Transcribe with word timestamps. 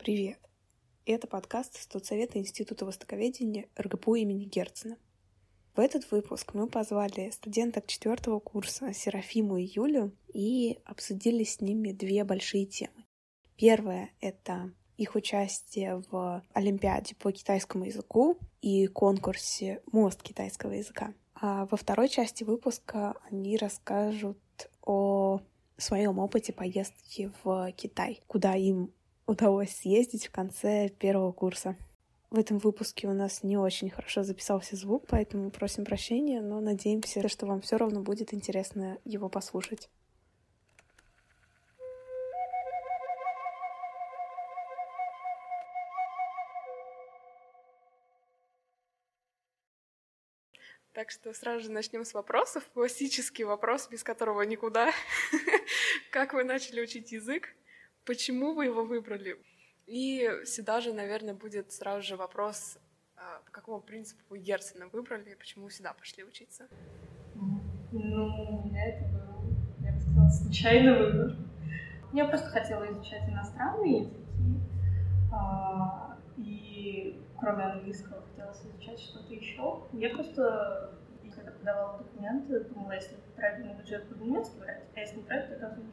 Привет! 0.00 0.38
Это 1.04 1.26
подкаст 1.26 1.78
Студсовета 1.78 2.38
Института 2.38 2.86
Востоковедения 2.86 3.66
РГПУ 3.78 4.14
имени 4.14 4.46
Герцена. 4.46 4.96
В 5.76 5.78
этот 5.78 6.10
выпуск 6.10 6.54
мы 6.54 6.68
позвали 6.68 7.28
студенток 7.28 7.86
четвертого 7.86 8.40
курса 8.40 8.94
Серафиму 8.94 9.58
и 9.58 9.64
Юлю 9.64 10.16
и 10.32 10.78
обсудили 10.86 11.44
с 11.44 11.60
ними 11.60 11.92
две 11.92 12.24
большие 12.24 12.64
темы. 12.64 13.04
Первая— 13.56 14.08
это 14.22 14.72
их 14.96 15.16
участие 15.16 16.02
в 16.10 16.42
Олимпиаде 16.54 17.14
по 17.14 17.30
китайскому 17.30 17.84
языку 17.84 18.38
и 18.62 18.86
конкурсе 18.86 19.82
«Мост 19.92 20.22
китайского 20.22 20.72
языка». 20.72 21.12
А 21.34 21.66
во 21.66 21.76
второй 21.76 22.08
части 22.08 22.42
выпуска 22.42 23.16
они 23.30 23.58
расскажут 23.58 24.38
о 24.80 25.42
своем 25.76 26.18
опыте 26.18 26.54
поездки 26.54 27.30
в 27.44 27.70
Китай, 27.72 28.22
куда 28.26 28.54
им 28.54 28.94
удалось 29.30 29.70
съездить 29.70 30.26
в 30.26 30.32
конце 30.32 30.88
первого 30.88 31.30
курса. 31.32 31.76
В 32.30 32.38
этом 32.38 32.58
выпуске 32.58 33.06
у 33.06 33.12
нас 33.12 33.42
не 33.42 33.56
очень 33.56 33.88
хорошо 33.88 34.22
записался 34.24 34.76
звук, 34.76 35.04
поэтому 35.08 35.50
просим 35.50 35.84
прощения, 35.84 36.40
но 36.40 36.60
надеемся, 36.60 37.28
что 37.28 37.46
вам 37.46 37.60
все 37.60 37.76
равно 37.76 38.00
будет 38.02 38.34
интересно 38.34 38.98
его 39.04 39.28
послушать. 39.28 39.88
Так 50.92 51.12
что 51.12 51.32
сразу 51.32 51.64
же 51.64 51.70
начнем 51.70 52.04
с 52.04 52.14
вопросов. 52.14 52.68
Классический 52.74 53.44
вопрос, 53.44 53.88
без 53.88 54.02
которого 54.02 54.42
никуда. 54.42 54.92
как 56.10 56.32
вы 56.32 56.42
начали 56.42 56.80
учить 56.80 57.12
язык? 57.12 57.54
Почему 58.04 58.54
вы 58.54 58.66
его 58.66 58.84
выбрали? 58.84 59.36
И 59.86 60.28
сюда 60.44 60.80
же, 60.80 60.92
наверное, 60.92 61.34
будет 61.34 61.72
сразу 61.72 62.02
же 62.02 62.16
вопрос, 62.16 62.78
а, 63.16 63.40
по 63.44 63.50
какому 63.50 63.80
принципу 63.80 64.22
вы 64.30 64.38
Герцена 64.38 64.88
выбрали, 64.88 65.34
почему 65.34 65.68
сюда 65.68 65.92
пошли 65.92 66.24
учиться? 66.24 66.68
Ну, 67.34 67.58
у 67.92 68.74
это 68.74 69.04
был, 69.12 69.52
я 69.80 69.92
бы 69.92 70.00
сказала, 70.00 70.28
случайный 70.28 70.96
выбор. 70.96 71.36
Я 72.12 72.24
просто 72.26 72.48
хотела 72.48 72.90
изучать 72.90 73.28
иностранные 73.28 74.02
языки, 74.02 74.60
а, 75.32 76.16
и 76.36 77.22
кроме 77.38 77.64
английского 77.64 78.22
хотелось 78.22 78.62
изучать 78.64 78.98
что-то 78.98 79.34
еще. 79.34 79.84
Я 79.92 80.10
просто, 80.10 80.94
когда 81.34 81.50
подавала 81.52 81.98
документы, 81.98 82.60
думала, 82.60 82.92
если 82.92 83.16
правильный 83.36 83.74
бюджет 83.74 84.08
буду 84.08 84.24
немецкий 84.24 84.58
брать, 84.58 84.84
а 84.94 85.00
если 85.00 85.16
не 85.16 85.22
брать, 85.22 85.48
то 85.48 85.58
должен 85.58 85.84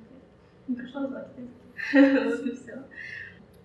не 0.67 0.75
пришлось 0.75 1.09
звать 1.09 1.27
Вот 1.93 2.45
и 2.45 2.55
все. 2.55 2.83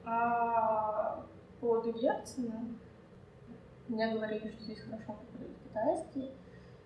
А 0.05 1.25
по 1.61 1.67
поводу 1.67 1.92
Герцена, 1.92 2.64
мне 3.89 4.12
говорили, 4.12 4.48
что 4.48 4.62
здесь 4.62 4.81
хорошо 4.81 5.14
преподают 5.14 5.59
китайский, 5.64 6.33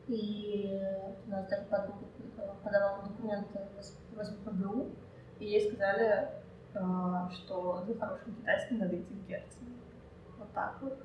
и 0.09 0.81
у 1.27 1.31
нас 1.31 1.49
даже 1.49 1.65
подруга 1.65 2.05
подавала 2.63 3.03
документы 3.03 3.61
в 3.77 4.25
СПБГУ, 4.25 4.91
и 5.39 5.47
ей 5.47 5.71
сказали, 5.71 6.29
а, 6.75 7.31
что 7.31 7.85
за 7.87 7.99
хорошим 7.99 8.35
китайским 8.35 8.79
надо 8.79 8.97
идти 8.97 9.15
в 9.15 9.29
Герцен. 9.29 9.67
Вот 10.39 10.53
так 10.53 10.79
вот. 10.83 10.99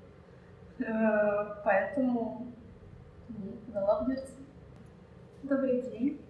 Э, 0.80 1.62
поэтому 1.64 2.48
подала 3.68 4.04
в 4.04 4.10
Герцен. 4.10 4.46
Добрый 5.44 5.82
день. 5.84 6.22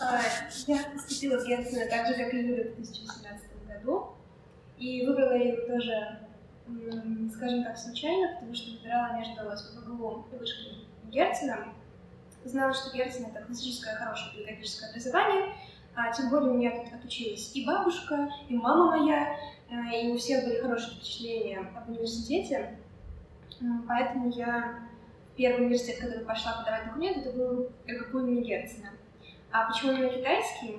А, 0.00 0.20
я 0.66 0.84
поступила 0.92 1.38
в 1.38 1.46
Герцена 1.46 1.86
так 1.88 2.06
же, 2.06 2.14
как 2.14 2.32
и 2.34 2.38
Юля 2.38 2.70
в 2.70 2.76
2018 2.76 3.66
году. 3.66 4.12
И 4.78 5.06
выбрала 5.06 5.36
ее 5.36 5.56
тоже, 5.66 6.18
скажем 7.34 7.64
так, 7.64 7.78
случайно, 7.78 8.34
потому 8.34 8.54
что 8.54 8.72
выбирала 8.72 9.16
между 9.18 9.56
СПБГУ 9.56 10.26
и 10.32 10.36
вышкой 10.36 10.86
Герцена. 11.10 11.68
Знала, 12.44 12.72
что 12.74 12.96
Герцен— 12.96 13.26
это 13.34 13.44
классическое 13.44 13.94
хорошее 13.94 14.34
педагогическое 14.34 14.90
образование, 14.90 15.54
а 15.94 16.12
тем 16.12 16.30
более 16.30 16.50
у 16.50 16.54
меня 16.54 16.70
тут 16.70 16.92
отучилась 16.92 17.54
и 17.54 17.64
бабушка, 17.64 18.28
и 18.48 18.56
мама 18.56 18.96
моя, 18.96 19.36
э, 19.70 20.02
и 20.02 20.08
у 20.10 20.18
всех 20.18 20.44
были 20.44 20.60
хорошие 20.60 20.96
впечатления 20.96 21.58
об 21.58 21.88
университете. 21.88 22.78
Поэтому 23.86 24.30
я 24.30 24.80
первый 25.36 25.66
университет, 25.66 25.98
в 25.98 26.00
который 26.00 26.24
пошла 26.24 26.58
подавать 26.58 26.86
документы, 26.86 27.20
это 27.20 27.38
был 27.38 27.70
РГПУ 27.86 28.18
имени 28.18 28.42
Герцена. 28.42 28.90
А 29.52 29.66
почему 29.66 29.92
именно 29.92 30.08
китайский? 30.08 30.78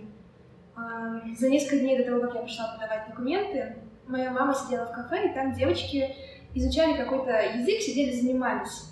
За 1.37 1.49
несколько 1.49 1.79
дней 1.79 1.97
до 1.97 2.05
того, 2.05 2.21
как 2.21 2.35
я 2.35 2.41
пошла 2.41 2.73
подавать 2.73 3.07
документы, 3.07 3.77
моя 4.07 4.31
мама 4.31 4.55
сидела 4.55 4.85
в 4.87 4.91
кафе, 4.91 5.29
и 5.29 5.33
там 5.33 5.53
девочки 5.53 6.15
изучали 6.55 6.97
какой-то 6.97 7.31
язык, 7.31 7.81
сидели, 7.81 8.19
занимались. 8.19 8.89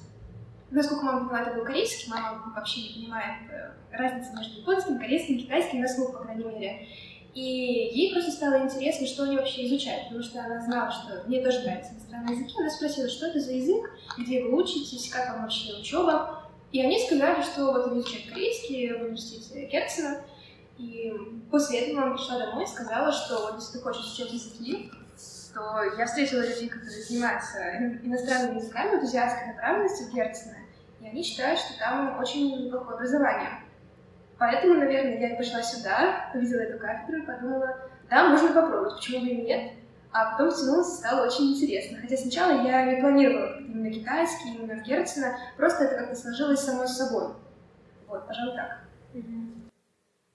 Насколько 0.70 1.06
мама 1.06 1.28
поняла, 1.28 1.42
это 1.42 1.58
был 1.58 1.66
корейский, 1.66 2.10
мама 2.10 2.54
вообще 2.56 2.82
не 2.82 2.94
понимает 2.94 3.42
э, 3.52 3.72
разницы 3.92 4.32
между 4.38 4.60
японским, 4.62 5.00
корейским, 5.00 5.40
китайским, 5.40 5.82
на 5.82 5.88
слух, 5.88 6.14
по 6.14 6.20
крайней 6.20 6.46
мере. 6.46 6.88
И 7.34 7.42
ей 7.42 8.14
просто 8.14 8.32
стало 8.32 8.64
интересно, 8.64 9.06
что 9.08 9.24
они 9.24 9.36
вообще 9.38 9.66
изучают, 9.66 10.06
потому 10.06 10.24
что 10.24 10.44
она 10.44 10.62
знала, 10.62 10.92
что 10.92 11.24
мне 11.28 11.42
тоже 11.42 11.62
нравятся 11.62 11.94
иностранные 11.94 12.36
языки. 12.38 12.54
Она 12.58 12.70
спросила, 12.70 13.10
что 13.10 13.28
это 13.28 13.40
за 13.40 13.52
язык, 13.54 13.92
где 14.18 14.44
вы 14.44 14.62
учитесь, 14.62 15.10
как 15.10 15.30
вам 15.30 15.42
вообще 15.44 15.74
учеба. 15.80 16.41
И 16.72 16.82
они 16.82 17.00
сказали, 17.06 17.42
что 17.42 17.72
вот 17.72 17.88
они 17.88 18.00
изучают 18.00 18.30
корейский 18.30 18.94
в 18.94 19.02
университете 19.02 19.68
Керцена. 19.68 20.22
И 20.78 21.14
после 21.52 21.82
этого 21.82 22.02
мама 22.02 22.16
пришла 22.16 22.40
домой 22.40 22.64
и 22.64 22.68
сказала, 22.68 23.12
что 23.12 23.42
вот 23.42 23.56
если 23.56 23.78
ты 23.78 23.84
хочешь 23.84 24.06
изучать 24.06 24.34
языки, 24.34 24.92
то 25.54 25.84
я 25.98 26.06
встретила 26.06 26.42
людей, 26.42 26.70
которые 26.70 27.04
занимаются 27.04 27.60
иностранными 28.04 28.58
языками, 28.58 28.96
вот 28.96 29.04
азиатской 29.04 29.48
направленности 29.48 30.04
в 30.04 30.14
Герцена, 30.14 30.58
и 31.02 31.08
они 31.08 31.24
считают, 31.24 31.60
что 31.60 31.78
там 31.78 32.18
очень 32.20 32.66
неплохое 32.66 32.96
образование. 32.96 33.50
Поэтому, 34.40 34.76
наверное, 34.76 35.20
я 35.20 35.34
и 35.34 35.38
пошла 35.38 35.62
сюда, 35.62 36.32
увидела 36.34 36.62
эту 36.62 36.80
кафедру 36.80 37.22
и 37.22 37.26
подумала, 37.26 37.78
да, 38.10 38.30
можно 38.30 38.48
попробовать, 38.54 38.96
почему 38.96 39.22
бы 39.22 39.28
и 39.28 39.42
нет. 39.42 39.74
А 40.14 40.32
потом 40.32 40.52
втянулась 40.52 40.94
и 40.94 40.98
стало 40.98 41.26
очень 41.26 41.54
интересно. 41.54 42.00
Хотя 42.02 42.18
сначала 42.18 42.62
я 42.64 42.86
не 42.86 43.02
планировала 43.02 43.60
именно 43.60 43.92
китайский, 43.92 44.56
именно 44.56 44.82
в 44.82 44.86
Герцена, 44.86 45.38
просто 45.58 45.86
это 45.86 45.96
как-то 45.96 46.16
сложилось 46.16 46.60
само 46.60 46.86
собой. 46.86 47.34
Вот, 48.08 48.28
пожалуй, 48.28 48.56
так. 48.56 48.80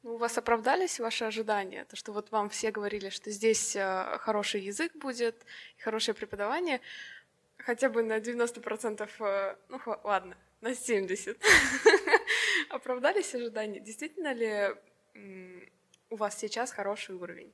Ну, 0.03 0.15
у 0.15 0.17
вас 0.17 0.39
оправдались 0.39 0.99
ваши 1.01 1.25
ожидания? 1.25 1.85
То, 1.85 1.97
что 1.97 2.13
вот 2.13 2.31
вам 2.31 2.49
все 2.49 2.71
говорили, 2.71 3.11
что 3.11 3.31
здесь 3.31 3.77
э, 3.77 4.19
хороший 4.21 4.61
язык 4.63 4.95
будет, 4.95 5.45
хорошее 5.79 6.15
преподавание, 6.15 6.81
хотя 7.59 7.91
бы 7.91 8.03
на 8.03 8.19
90%, 8.19 9.11
э, 9.19 9.57
ну 9.69 9.81
ладно, 10.05 10.37
на 10.61 10.69
70%. 10.69 11.37
Оправдались 12.71 13.35
ожидания? 13.35 13.81
Действительно 13.81 14.33
ли 14.33 14.75
у 16.09 16.17
вас 16.17 16.39
сейчас 16.39 16.71
хороший 16.71 17.17
уровень? 17.17 17.53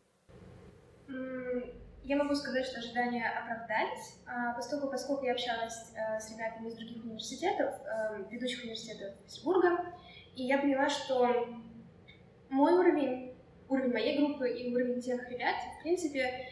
Я 2.04 2.16
могу 2.16 2.34
сказать, 2.34 2.66
что 2.66 2.78
ожидания 2.78 3.28
оправдались, 3.28 4.16
а, 4.26 4.54
поскольку, 4.54 4.88
поскольку 4.88 5.24
я 5.24 5.32
общалась 5.32 5.92
э, 5.94 6.18
с 6.18 6.30
ребятами 6.32 6.68
из 6.68 6.74
других 6.74 7.04
университетов, 7.04 7.74
э, 7.84 8.24
ведущих 8.28 8.64
университетов 8.64 9.14
Петербурга, 9.24 9.84
и 10.34 10.42
я 10.42 10.58
поняла, 10.58 10.88
что 10.88 11.48
мой 12.50 12.72
уровень, 12.72 13.36
уровень 13.68 13.92
моей 13.92 14.18
группы 14.18 14.50
и 14.50 14.74
уровень 14.74 15.00
тех 15.00 15.30
ребят, 15.30 15.54
в 15.78 15.82
принципе, 15.82 16.48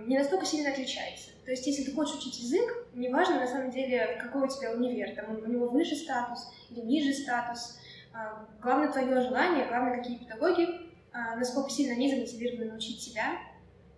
не 0.00 0.18
настолько 0.18 0.44
сильно 0.44 0.70
отличается. 0.70 1.30
То 1.44 1.52
есть, 1.52 1.64
если 1.66 1.84
ты 1.84 1.92
хочешь 1.92 2.16
учить 2.16 2.40
язык, 2.40 2.88
неважно 2.92 3.38
на 3.38 3.46
самом 3.46 3.70
деле, 3.70 4.18
какой 4.20 4.42
у 4.42 4.48
тебя 4.48 4.72
универ, 4.72 5.14
там 5.14 5.38
у 5.38 5.46
него 5.46 5.68
выше 5.68 5.94
статус 5.94 6.52
или 6.70 6.80
ниже 6.80 7.12
статус, 7.12 7.78
а, 8.14 8.46
главное 8.62 8.90
твое 8.92 9.20
желание, 9.20 9.66
главное 9.66 9.98
какие 9.98 10.18
педагоги, 10.18 10.68
а, 11.12 11.36
насколько 11.36 11.70
сильно 11.70 11.94
они 11.94 12.10
замотивированы 12.10 12.70
научить 12.70 13.00
тебя, 13.00 13.38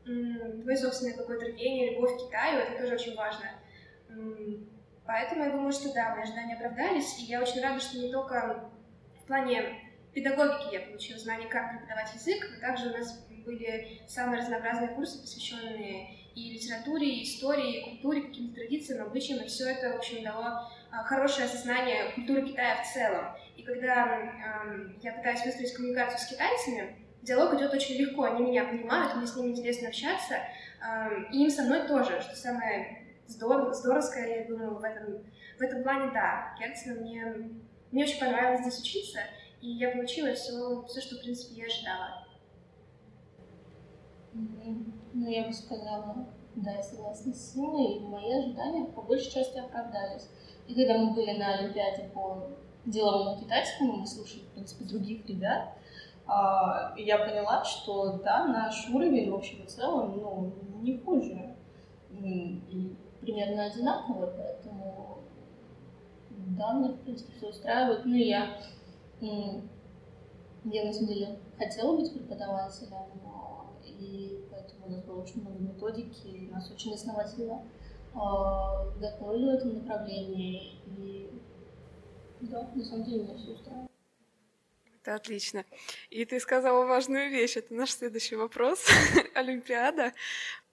твое 0.06 0.76
собственное 0.76 1.16
какое-то 1.16 1.46
рвение, 1.46 1.94
любовь 1.94 2.14
к 2.14 2.26
Китаю, 2.26 2.60
это 2.60 2.80
тоже 2.80 2.94
очень 2.94 3.16
важно. 3.16 3.50
Поэтому 5.04 5.44
я 5.44 5.50
думаю, 5.50 5.72
что 5.72 5.92
да, 5.92 6.14
мои 6.14 6.22
ожидания 6.22 6.54
оправдались, 6.54 7.18
и 7.20 7.24
я 7.24 7.40
очень 7.40 7.60
рада, 7.60 7.80
что 7.80 7.98
не 7.98 8.10
только 8.10 8.70
в 9.22 9.26
плане 9.26 9.78
педагогики 10.12 10.74
я 10.74 10.80
получила 10.80 11.18
знания, 11.18 11.46
как 11.46 11.70
преподавать 11.70 12.14
язык, 12.14 12.48
но 12.54 12.60
также 12.60 12.88
у 12.88 12.92
нас 12.92 13.26
были 13.44 14.00
самые 14.06 14.40
разнообразные 14.40 14.90
курсы, 14.90 15.20
посвященные 15.20 16.16
и 16.34 16.52
литературе, 16.52 17.08
и 17.08 17.22
истории, 17.22 17.78
и 17.78 17.90
культуре, 17.90 18.22
каким-то 18.22 18.56
традициям, 18.56 19.06
обычаям, 19.06 19.44
и 19.44 19.48
все 19.48 19.70
это, 19.70 19.92
в 19.92 19.96
общем, 19.96 20.22
дало 20.22 20.70
а, 20.90 21.04
хорошее 21.04 21.46
осознание 21.46 22.12
культуры 22.14 22.46
Китая 22.46 22.82
в 22.82 22.92
целом. 22.92 23.36
И 23.56 23.62
когда 23.62 24.06
э, 24.06 24.88
я 25.02 25.12
пытаюсь 25.12 25.44
выстроить 25.46 25.72
коммуникацию 25.74 26.18
с 26.18 26.26
китайцами, 26.26 27.05
диалог 27.26 27.54
идет 27.54 27.74
очень 27.74 27.96
легко, 27.96 28.22
они 28.24 28.44
меня 28.44 28.64
понимают, 28.64 29.16
мне 29.16 29.26
с 29.26 29.36
ними 29.36 29.50
интересно 29.50 29.88
общаться, 29.88 30.34
э, 30.34 31.32
и 31.32 31.42
им 31.42 31.50
со 31.50 31.62
мной 31.62 31.86
тоже, 31.86 32.20
что 32.20 32.36
самое 32.36 33.04
здорово, 33.26 33.74
здоровское, 33.74 34.42
я 34.42 34.48
думаю, 34.48 34.76
в 34.76 34.82
этом, 34.82 35.24
в 35.58 35.60
этом 35.60 35.82
плане, 35.82 36.12
да, 36.14 36.54
Герцена 36.58 37.00
мне, 37.00 37.50
мне 37.90 38.04
очень 38.04 38.20
понравилось 38.20 38.60
здесь 38.62 38.80
учиться, 38.80 39.18
и 39.60 39.70
я 39.70 39.90
получила 39.90 40.32
все, 40.34 40.84
все, 40.88 41.00
что, 41.00 41.16
в 41.16 41.20
принципе, 41.20 41.62
я 41.62 41.66
ожидала. 41.66 42.26
Ну, 44.32 45.28
я 45.28 45.46
бы 45.46 45.52
сказала, 45.52 46.28
да, 46.54 46.72
я 46.72 46.82
согласна 46.82 47.32
с 47.32 47.52
Симой, 47.52 47.96
и 47.96 48.00
мои 48.00 48.32
ожидания 48.38 48.86
по 48.86 49.02
большей 49.02 49.32
части 49.32 49.58
оправдались. 49.58 50.28
И 50.68 50.74
когда 50.74 50.98
мы 50.98 51.14
были 51.14 51.32
на 51.32 51.58
Олимпиаде 51.58 52.10
по 52.12 52.48
деловому 52.84 53.40
китайскому, 53.40 53.94
мы 53.94 54.06
слушали, 54.06 54.42
в 54.42 54.54
принципе, 54.54 54.84
других 54.84 55.26
ребят, 55.26 55.72
я 56.28 57.18
поняла, 57.18 57.64
что 57.64 58.18
да, 58.24 58.46
наш 58.46 58.88
уровень 58.90 59.30
в 59.30 59.34
общем 59.34 59.62
и 59.62 59.66
целом, 59.66 60.16
ну, 60.16 60.52
не 60.82 60.98
хуже. 60.98 61.54
И 62.10 62.96
примерно 63.20 63.66
одинаковый, 63.66 64.28
поэтому 64.36 65.18
да, 66.30 66.72
мне, 66.72 66.90
в 66.90 67.00
принципе, 67.00 67.32
все 67.36 67.48
устраивает. 67.48 68.04
Ну, 68.04 68.14
я, 68.14 68.56
я, 69.20 70.84
на 70.84 70.92
самом 70.92 71.08
деле, 71.08 71.38
хотела 71.58 71.96
быть 71.96 72.12
преподавателем, 72.12 73.06
и 73.84 74.44
поэтому 74.50 74.86
у 74.86 74.90
нас 74.90 75.04
было 75.04 75.22
очень 75.22 75.40
много 75.40 75.58
методики, 75.58 76.26
и 76.26 76.50
нас 76.50 76.70
очень 76.70 76.94
основательно 76.94 77.62
э, 78.14 78.18
готовили 79.00 79.46
в 79.46 79.54
этом 79.54 79.74
направлении. 79.74 80.74
И 80.86 81.30
да, 82.40 82.68
на 82.74 82.84
самом 82.84 83.04
деле 83.04 83.24
меня 83.24 83.34
все 83.36 83.52
устраивает. 83.52 83.90
Это 85.06 85.14
отлично. 85.14 85.64
И 86.10 86.24
ты 86.24 86.40
сказала 86.40 86.84
важную 86.84 87.30
вещь. 87.30 87.56
Это 87.56 87.72
наш 87.72 87.92
следующий 87.92 88.34
вопрос. 88.34 88.84
Олимпиада. 89.36 90.12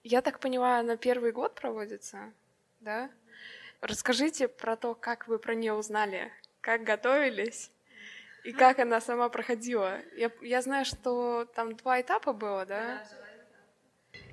Я 0.03 0.23
так 0.23 0.39
понимаю, 0.39 0.79
она 0.79 0.97
первый 0.97 1.31
год 1.31 1.53
проводится, 1.53 2.33
да? 2.79 3.11
Расскажите 3.79 4.47
про 4.47 4.75
то, 4.75 4.95
как 4.95 5.27
вы 5.27 5.37
про 5.37 5.53
нее 5.53 5.73
узнали, 5.73 6.31
как 6.61 6.83
готовились 6.83 7.69
и 8.43 8.53
как 8.53 8.79
она 8.79 9.01
сама 9.01 9.29
проходила. 9.29 9.99
Я, 10.17 10.31
я 10.41 10.63
знаю, 10.63 10.85
что 10.85 11.45
там 11.53 11.75
два 11.75 12.01
этапа 12.01 12.33
было, 12.33 12.65
да? 12.65 13.03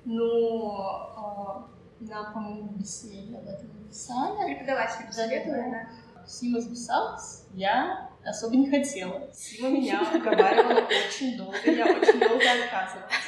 Ну, 0.03 0.77
а, 0.81 1.69
нам, 1.99 2.33
по-моему, 2.33 2.69
беседе 2.71 3.37
об 3.37 3.47
этом 3.47 3.83
написали. 3.83 4.55
Преподаватель 4.55 5.05
посоветовали, 5.05 5.69
да. 5.69 6.25
Сима 6.25 6.59
записалась, 6.59 7.45
я 7.53 8.10
особо 8.25 8.55
не 8.55 8.69
хотела. 8.69 9.29
Сима 9.33 9.69
меня 9.69 10.01
уговаривала 10.13 10.81
очень 10.87 11.37
долго, 11.37 11.57
я 11.65 11.85
очень 11.85 12.19
долго 12.19 12.45
отказывалась. 12.63 13.27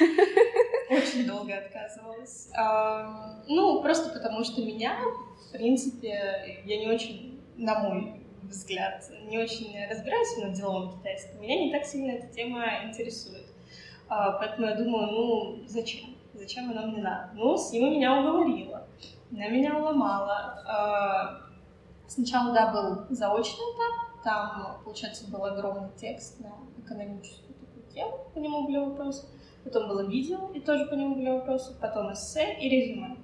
Очень 0.90 1.26
долго 1.26 1.56
отказывалась. 1.56 2.48
Ну, 3.48 3.82
просто 3.82 4.10
потому 4.10 4.44
что 4.44 4.62
меня, 4.62 4.96
в 5.48 5.52
принципе, 5.52 6.62
я 6.64 6.78
не 6.78 6.86
очень, 6.86 7.40
на 7.56 7.78
мой 7.80 8.20
взгляд, 8.42 9.02
не 9.26 9.38
очень 9.38 9.74
разбираюсь 9.88 10.36
в 10.36 10.52
деловом 10.52 10.98
китайском. 10.98 11.40
Меня 11.40 11.64
не 11.64 11.72
так 11.72 11.84
сильно 11.84 12.12
эта 12.12 12.26
тема 12.26 12.84
интересует. 12.84 13.46
А, 14.08 14.32
поэтому 14.32 14.66
я 14.66 14.74
думаю, 14.76 15.06
ну, 15.10 15.64
зачем? 15.66 16.14
Зачем 16.34 16.70
она 16.70 16.86
мне 16.86 17.02
надо? 17.02 17.30
Ну, 17.34 17.56
Сима 17.56 17.88
меня 17.90 18.20
уговорила. 18.20 18.86
Она 19.32 19.48
меня 19.48 19.78
уломала. 19.78 20.62
А, 20.66 21.40
сначала, 22.06 22.52
да, 22.52 22.70
был 22.70 23.06
заочный 23.08 23.64
этап, 23.64 24.03
там, 24.24 24.80
получается, 24.82 25.30
был 25.30 25.44
огромный 25.44 25.90
текст 25.96 26.40
на 26.40 26.52
экономическую 26.82 27.54
такую 27.54 27.86
тему, 27.92 28.18
по 28.32 28.38
нему 28.38 28.66
были 28.66 28.78
вопросы. 28.78 29.26
Потом 29.62 29.88
было 29.88 30.06
видео, 30.08 30.50
и 30.52 30.60
тоже 30.60 30.86
по 30.86 30.94
нему 30.94 31.14
были 31.14 31.30
вопросы. 31.30 31.78
Потом 31.80 32.12
эссе 32.12 32.56
и 32.58 32.68
резюме. 32.68 33.16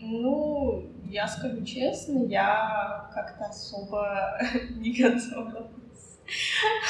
Ну, 0.00 0.86
я 1.04 1.26
скажу 1.28 1.64
честно, 1.64 2.24
я 2.24 3.10
как-то 3.14 3.46
особо 3.46 4.38
не 4.76 4.92
готовилась. 4.92 6.20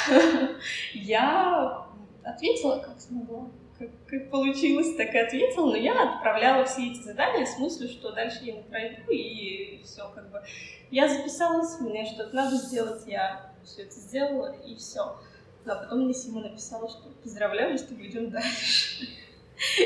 Я 0.95 1.87
ответила, 2.25 2.81
как 2.81 3.01
смогла. 3.01 3.47
Как, 3.79 3.89
как 4.07 4.31
получилось, 4.31 4.97
так 4.97 5.15
и 5.15 5.19
ответила, 5.19 5.67
но 5.67 5.77
я 5.77 6.15
отправляла 6.15 6.65
все 6.65 6.91
эти 6.91 7.01
задания 7.01 7.47
с 7.47 7.59
мыслью, 7.59 7.89
что 7.89 8.13
дальше 8.13 8.39
я 8.43 8.55
не 8.55 8.63
пройду, 8.63 9.03
и 9.11 9.81
все 9.85 10.11
как 10.15 10.31
бы 10.31 10.43
я 10.91 11.09
записалась, 11.09 11.79
мне 11.81 12.05
что-то 12.07 12.35
надо 12.35 12.57
сделать, 12.57 13.03
я 13.07 13.53
все 13.65 13.83
это 13.83 13.95
сделала, 13.95 14.57
и 14.67 14.75
все. 14.77 15.21
А 15.67 15.75
потом 15.75 16.05
мне 16.05 16.15
Сима 16.15 16.41
написала, 16.41 16.89
что 16.89 17.11
поздравляю, 17.23 17.77
что 17.77 17.95
мы 17.95 18.07
идем 18.07 18.31
дальше. 18.31 19.07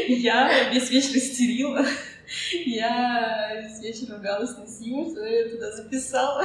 Я 0.07 0.71
весь 0.71 0.91
вечер 0.91 1.17
истерила. 1.17 1.85
Я 2.65 3.63
весь 3.63 3.81
вечер 3.81 4.15
ругалась 4.15 4.57
на 4.57 4.67
Симу, 4.67 5.11
что 5.11 5.25
я 5.25 5.49
туда 5.49 5.73
записала. 5.73 6.45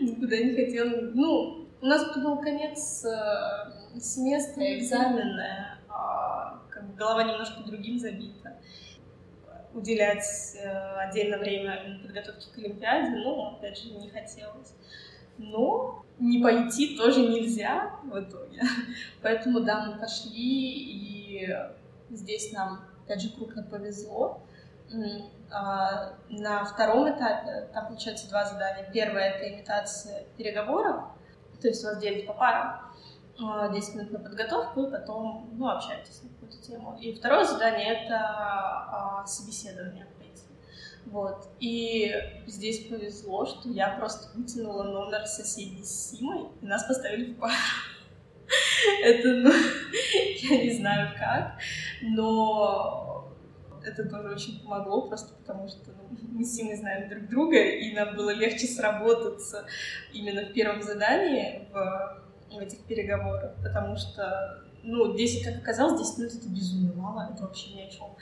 Никуда 0.00 0.36
не 0.38 0.54
хотела. 0.54 1.10
Ну, 1.14 1.68
у 1.80 1.86
нас 1.86 2.04
тут 2.12 2.22
был 2.22 2.40
конец 2.40 3.04
э, 3.04 4.00
семестра, 4.00 4.78
экзамены, 4.78 5.40
а, 5.40 5.78
как 6.70 6.86
бы 6.88 6.94
голова 6.94 7.24
немножко 7.24 7.62
другим 7.62 7.98
забита 7.98 8.56
уделять 9.74 10.56
э, 10.56 10.96
отдельно 10.96 11.38
время 11.38 11.98
подготовке 12.02 12.50
к 12.52 12.58
Олимпиаде, 12.58 13.16
ну, 13.16 13.56
опять 13.56 13.78
же, 13.78 13.90
не 13.90 14.10
хотелось. 14.10 14.74
Но 15.38 16.04
не 16.18 16.42
пойти 16.42 16.96
тоже 16.96 17.22
нельзя 17.22 17.90
в 18.04 18.20
итоге. 18.20 18.62
Поэтому, 19.22 19.60
да, 19.60 19.86
мы 19.86 19.98
пошли, 19.98 20.30
и 20.34 21.56
здесь 22.10 22.52
нам, 22.52 22.84
опять 23.04 23.22
же, 23.22 23.30
крупно 23.30 23.62
повезло. 23.62 24.42
А, 25.50 26.14
на 26.28 26.64
втором 26.64 27.08
этапе, 27.08 27.68
там, 27.72 27.88
получается, 27.88 28.28
два 28.28 28.44
задания. 28.44 28.90
Первое— 28.92 29.30
это 29.32 29.54
имитация 29.54 30.24
переговоров, 30.36 31.04
то 31.60 31.68
есть 31.68 31.82
вас 31.84 31.98
делят 31.98 32.26
по 32.26 32.34
парам. 32.34 32.80
10 33.38 33.94
минут 33.94 34.12
на 34.12 34.18
подготовку, 34.18 34.84
и 34.84 34.90
потом, 34.90 35.50
ну, 35.54 35.68
общаетесь 35.68 36.22
на 36.22 36.28
какую-то 36.30 36.62
тему. 36.62 36.98
И 37.00 37.14
второе 37.14 37.44
задание— 37.44 37.88
это 38.04 38.18
а, 38.18 39.26
собеседование 39.26 40.06
Вот. 41.06 41.48
И 41.58 42.12
здесь 42.46 42.86
повезло, 42.86 43.46
что 43.46 43.68
я 43.68 43.96
просто 43.98 44.36
вытянула 44.36 44.84
номер 44.84 45.26
соседней 45.26 45.84
с 45.84 46.10
Симой, 46.10 46.48
и 46.60 46.66
нас 46.66 46.84
поставили 46.84 47.32
в 47.32 47.38
пару. 47.38 47.52
Это, 49.02 49.28
ну, 49.28 49.50
я 50.50 50.64
не 50.64 50.72
знаю 50.76 51.10
как, 51.18 51.58
но 52.02 53.32
это 53.84 54.08
тоже 54.08 54.28
очень 54.30 54.60
помогло, 54.60 55.08
просто 55.08 55.34
потому 55.34 55.68
что 55.68 55.90
ну, 55.90 56.18
мы 56.32 56.44
с 56.44 56.54
Симой 56.54 56.76
знаем 56.76 57.08
друг 57.08 57.28
друга, 57.28 57.58
и 57.58 57.92
нам 57.94 58.14
было 58.14 58.30
легче 58.30 58.66
сработаться 58.66 59.66
именно 60.12 60.42
в 60.44 60.52
первом 60.52 60.82
задании, 60.82 61.68
в 61.72 62.22
в 62.56 62.60
этих 62.60 62.80
переговорах, 62.84 63.54
потому 63.62 63.96
что, 63.96 64.62
ну, 64.82 65.14
10, 65.16 65.44
как 65.44 65.58
оказалось, 65.58 66.00
10 66.00 66.18
минут 66.18 66.34
это 66.34 66.48
безумно 66.48 66.92
мало, 66.94 67.30
это 67.32 67.42
вообще 67.42 67.74
ни 67.74 67.82
о 67.82 67.90
чем. 67.90 68.16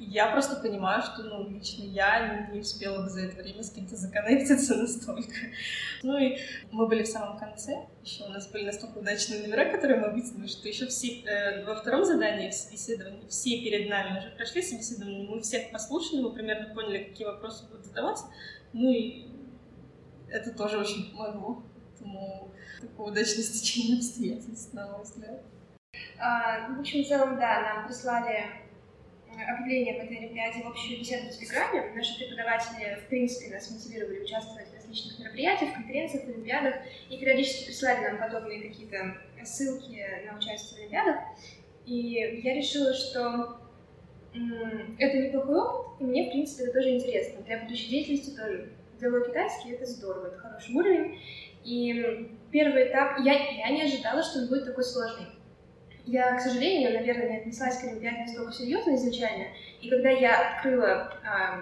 Я 0.00 0.30
просто 0.30 0.60
понимаю, 0.60 1.02
что, 1.02 1.24
ну, 1.24 1.48
лично 1.50 1.82
я 1.82 2.46
не 2.52 2.60
успела 2.60 3.02
бы 3.02 3.08
за 3.08 3.22
это 3.22 3.42
время 3.42 3.64
с 3.64 3.70
кем-то 3.72 3.96
законнектиться 3.96 4.76
настолько. 4.76 5.34
Ну 6.04 6.16
и 6.16 6.38
мы 6.70 6.86
были 6.86 7.02
в 7.02 7.08
самом 7.08 7.36
конце, 7.36 7.88
еще 8.04 8.24
у 8.24 8.28
нас 8.28 8.46
были 8.48 8.66
настолько 8.66 8.98
удачные 8.98 9.42
номера, 9.42 9.64
которые 9.72 9.98
мы 9.98 10.12
вытянули, 10.12 10.46
что 10.46 10.68
еще 10.68 10.86
все 10.86 11.22
э, 11.22 11.64
во 11.64 11.74
втором 11.74 12.04
задании 12.04 12.50
в 12.50 12.54
собеседовании 12.54 13.26
все 13.28 13.60
перед 13.60 13.90
нами 13.90 14.20
уже 14.20 14.30
прошли 14.30 14.62
собеседование, 14.62 15.28
мы 15.28 15.40
всех 15.40 15.72
послушали, 15.72 16.20
мы 16.20 16.32
примерно 16.32 16.72
поняли, 16.72 17.02
какие 17.02 17.26
вопросы 17.26 17.66
будут 17.66 17.84
задаваться, 17.84 18.26
ну 18.72 18.90
и 18.90 19.26
это 20.30 20.52
тоже 20.52 20.78
очень 20.78 21.10
помогло. 21.10 21.64
Поэтому 21.98 22.50
такое 22.80 23.06
удачное 23.08 23.42
стечение 23.42 23.98
обстоятельств, 23.98 24.72
на 24.72 24.92
мой 24.92 25.02
взгляд. 25.02 25.42
А, 26.18 26.68
в 26.68 26.80
общем, 26.80 27.02
в 27.02 27.08
целом, 27.08 27.36
да, 27.36 27.60
нам 27.60 27.86
прислали 27.86 28.46
объявление 29.30 29.96
об 29.96 30.04
этой 30.04 30.18
Олимпиаде 30.18 30.62
в 30.62 30.68
общую 30.68 30.98
беседу 30.98 31.28
в 31.28 31.38
Телеграме. 31.38 31.92
Наши 31.94 32.18
преподаватели, 32.18 33.00
в 33.04 33.08
принципе, 33.08 33.54
нас 33.54 33.70
мотивировали 33.70 34.20
участвовать 34.20 34.68
в 34.68 34.74
различных 34.74 35.18
мероприятиях, 35.18 35.74
конференциях, 35.74 36.24
олимпиадах, 36.24 36.74
и 37.10 37.18
периодически 37.18 37.66
присылали 37.66 38.06
нам 38.06 38.18
подобные 38.18 38.68
какие-то 38.68 39.16
ссылки 39.44 40.04
на 40.26 40.36
участие 40.36 40.76
в 40.76 40.80
олимпиадах. 40.80 41.16
И 41.86 42.40
я 42.42 42.54
решила, 42.54 42.92
что 42.94 43.60
это 44.98 45.18
неплохой 45.18 45.60
опыт, 45.60 46.00
и 46.00 46.04
мне, 46.04 46.26
в 46.26 46.30
принципе, 46.30 46.64
это 46.64 46.74
тоже 46.74 46.96
интересно. 46.96 47.42
Для 47.42 47.58
будущей 47.58 47.88
деятельности 47.88 48.36
тоже. 48.36 48.72
Делаю 49.00 49.26
китайский, 49.26 49.70
это 49.70 49.86
здорово, 49.86 50.26
это 50.26 50.38
хороший 50.38 50.74
уровень. 50.74 51.20
И 51.68 52.30
первый 52.50 52.88
этап, 52.88 53.18
я, 53.20 53.34
я 53.34 53.68
не 53.68 53.82
ожидала, 53.82 54.22
что 54.22 54.38
он 54.38 54.48
будет 54.48 54.64
такой 54.64 54.84
сложный. 54.84 55.26
Я, 56.06 56.34
к 56.34 56.40
сожалению, 56.40 56.94
наверное, 56.94 57.28
не 57.28 57.36
отнеслась 57.40 57.78
к 57.78 57.84
Олимпиаде 57.84 58.20
настолько 58.22 58.52
серьезно 58.52 58.94
изначально, 58.94 59.48
и 59.82 59.90
когда 59.90 60.08
я 60.08 60.54
открыла 60.54 61.12
э, 61.22 61.60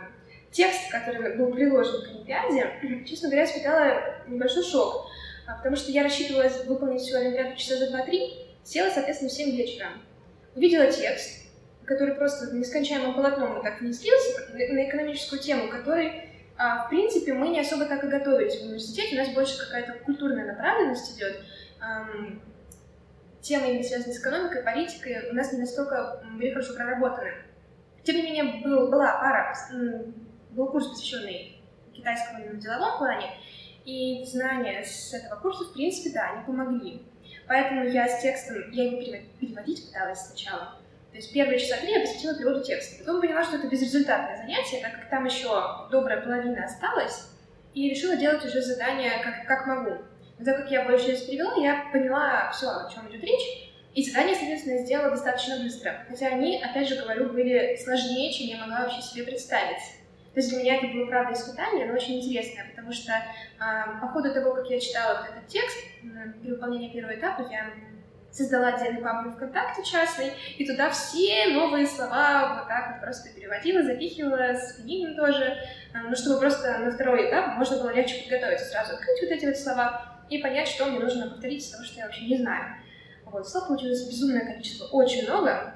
текст, 0.53 0.93
который 0.93 1.37
был 1.37 1.53
приложен 1.53 2.05
к 2.05 2.09
Олимпиаде, 2.09 3.05
честно 3.05 3.31
говоря, 3.31 3.47
испытала 3.47 4.25
небольшой 4.29 4.63
шок, 4.63 5.11
а, 5.49 5.57
потому 5.57 5.75
что 5.75 5.91
я 5.91 6.05
рассчитывала 6.05 6.49
выполнить 6.67 7.03
всю 7.03 7.17
Олимпиаду 7.17 7.57
часа 7.57 7.77
за 7.77 7.87
2-3, 7.87 8.63
села, 8.63 8.91
соответственно, 8.91 9.31
в 9.31 9.35
7 9.35 9.57
вечера. 9.57 9.89
Увидела 10.55 10.87
текст, 10.87 11.49
который 11.85 12.15
просто 12.15 12.55
нескончаемым 12.55 13.15
полотном 13.15 13.61
так 13.61 13.81
внеслился 13.81 14.53
на 14.53 14.89
экономическую 14.89 15.43
тему, 15.43 15.69
который 15.69 16.31
а, 16.59 16.85
в 16.85 16.89
принципе, 16.89 17.35
мы 17.35 17.49
не 17.49 17.61
особо 17.61 17.85
так 17.87 18.03
и 18.05 18.09
готовились 18.09 18.61
в 18.61 18.65
университете, 18.65 19.17
у 19.17 19.19
нас 19.19 19.35
больше 19.35 19.59
какая-то 19.59 19.93
культурная 20.05 20.47
направленность 20.47 21.17
идет. 21.17 21.43
темы, 23.43 23.71
именно 23.71 23.85
связанные 23.85 24.15
с 24.15 24.21
экономикой, 24.21 24.63
политикой, 24.63 25.31
у 25.31 25.35
нас 25.35 25.53
не 25.53 25.61
настолько 25.61 26.23
были 26.37 26.51
хорошо 26.51 26.75
проработаны. 26.75 27.33
Тем 28.03 28.17
не 28.17 28.23
менее, 28.23 28.63
был, 28.65 28.89
была 28.89 29.19
пара, 29.19 29.55
был 30.51 30.69
курс, 30.69 30.89
посвященный 30.89 31.61
китайскому 31.93 32.51
в 32.51 32.59
деловом 32.59 32.99
плане, 32.99 33.31
и 33.85 34.25
знания 34.25 34.85
с 34.85 35.15
этого 35.15 35.41
курса, 35.41 35.65
в 35.65 35.73
принципе, 35.73 36.11
да, 36.11 36.31
они 36.33 36.45
помогли. 36.45 37.03
Поэтому 37.47 37.85
я 37.85 38.09
с 38.09 38.21
текстом, 38.21 38.71
я 38.73 38.85
его 38.85 39.23
переводить 39.39 39.87
пыталась 39.87 40.21
сначала. 40.21 40.79
То 41.17 41.23
есть 41.23 41.33
первые 41.33 41.59
часа 41.59 41.79
три 41.79 41.93
я 41.93 42.01
посвятила 42.01 42.37
переводу 42.37 42.63
текста. 42.63 42.99
Потом 42.99 43.23
поняла, 43.23 43.43
что 43.43 43.57
это 43.57 43.69
безрезультатное 43.69 44.37
занятие, 44.37 44.83
так 44.83 44.93
как 45.01 45.09
там 45.09 45.25
еще 45.25 45.49
добрая 45.91 46.21
половина 46.21 46.63
осталась, 46.63 47.31
и 47.73 47.89
решила 47.89 48.17
делать 48.17 48.45
уже 48.45 48.61
задания 48.61 49.13
как, 49.25 49.47
как 49.47 49.67
могу. 49.67 49.97
Но 50.39 50.45
так 50.45 50.59
как 50.59 50.71
я 50.71 50.85
большую 50.85 51.13
часть 51.13 51.27
перевела, 51.27 51.55
я 51.57 51.87
поняла 51.91 52.51
все, 52.51 52.67
о 52.67 52.91
чем 52.93 53.09
идет 53.09 53.23
речь, 53.23 53.73
и 53.95 54.05
задания, 54.05 54.35
соответственно, 54.35 54.77
сделала 54.85 55.09
достаточно 55.09 55.57
быстро. 55.59 56.05
Хотя 56.07 56.27
они, 56.27 56.63
опять 56.63 56.87
же 56.87 56.97
говорю, 56.97 57.31
были 57.31 57.79
сложнее, 57.83 58.31
чем 58.31 58.49
я 58.49 58.59
могла 58.59 58.83
вообще 58.83 59.01
себе 59.01 59.25
представить. 59.25 59.81
То 60.35 60.41
есть 60.41 60.51
для 60.51 60.59
меня 60.59 60.77
это 60.77 60.89
было, 60.89 61.07
правда, 61.07 61.33
испытание, 61.33 61.87
но 61.87 61.95
очень 61.95 62.19
интересное, 62.19 62.67
потому 62.77 62.93
что 62.93 63.11
э, 63.13 64.01
по 64.03 64.09
ходу 64.09 64.35
того, 64.35 64.53
как 64.53 64.69
я 64.69 64.79
читала 64.79 65.21
вот 65.23 65.31
этот 65.31 65.49
текст, 65.49 65.79
при 66.43 66.51
выполнении 66.51 66.93
первого 66.93 67.15
этапа 67.15 67.49
я 67.51 67.71
создала 68.37 68.69
отдельный 68.69 69.01
папку 69.01 69.31
ВКонтакте 69.31 69.83
частный, 69.83 70.33
и 70.59 70.67
туда 70.67 70.91
все 70.91 71.49
новые 71.49 71.87
слова 71.87 72.59
вот 72.59 72.69
так 72.69 72.93
вот 72.93 73.01
просто 73.01 73.31
переводила, 73.31 73.83
запихивала, 73.83 74.55
с 74.55 74.77
феминин 74.77 75.17
тоже, 75.17 75.45
э, 75.45 75.99
ну, 76.09 76.15
чтобы 76.15 76.39
просто 76.39 76.79
на 76.79 76.91
второй 76.91 77.31
этап 77.31 77.57
можно 77.57 77.79
было 77.79 77.95
легче 77.95 78.23
подготовиться 78.23 78.67
сразу, 78.67 78.95
открыть 78.95 79.23
вот 79.23 79.31
эти 79.31 79.47
вот 79.47 79.57
слова 79.57 80.19
и 80.29 80.39
понять, 80.39 80.69
что 80.69 80.85
мне 80.85 80.99
нужно 80.99 81.31
повторить 81.31 81.63
из 81.63 81.71
того, 81.71 81.85
что 81.85 81.99
я 81.99 82.05
вообще 82.05 82.27
не 82.27 82.37
знаю. 82.37 82.77
Вот, 83.25 83.49
слов 83.49 83.69
получилось 83.69 84.07
безумное 84.07 84.45
количество, 84.45 84.85
очень 84.87 85.25
много, 85.25 85.75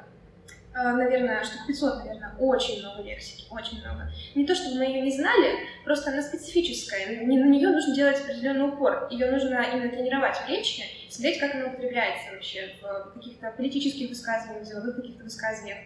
наверное, 0.72 1.42
штук 1.42 1.66
500, 1.66 2.04
наверное, 2.04 2.32
очень 2.38 2.80
много 2.80 3.02
лексики, 3.02 3.46
очень 3.50 3.80
много. 3.80 4.10
Не 4.34 4.46
то, 4.46 4.54
чтобы 4.54 4.76
мы 4.76 4.84
ее 4.84 5.00
не 5.02 5.10
знали, 5.10 5.58
просто 5.84 6.10
она 6.10 6.22
специфическая, 6.22 7.06
на 7.06 7.26
нее 7.26 7.68
нужно 7.68 7.94
делать 7.94 8.20
определенный 8.20 8.68
упор, 8.68 9.08
ее 9.10 9.30
нужно 9.30 9.62
именно 9.62 9.90
тренировать 9.90 10.36
в 10.36 10.48
речи, 10.48 10.84
смотреть, 11.08 11.40
как 11.40 11.54
она 11.54 11.66
употребляется 11.66 12.32
вообще 12.32 12.74
в 12.80 13.12
каких-то 13.14 13.50
политических 13.50 14.08
высказываниях, 14.08 14.68
деловых 14.68 14.96
каких-то 14.96 15.24
высказываниях. 15.24 15.78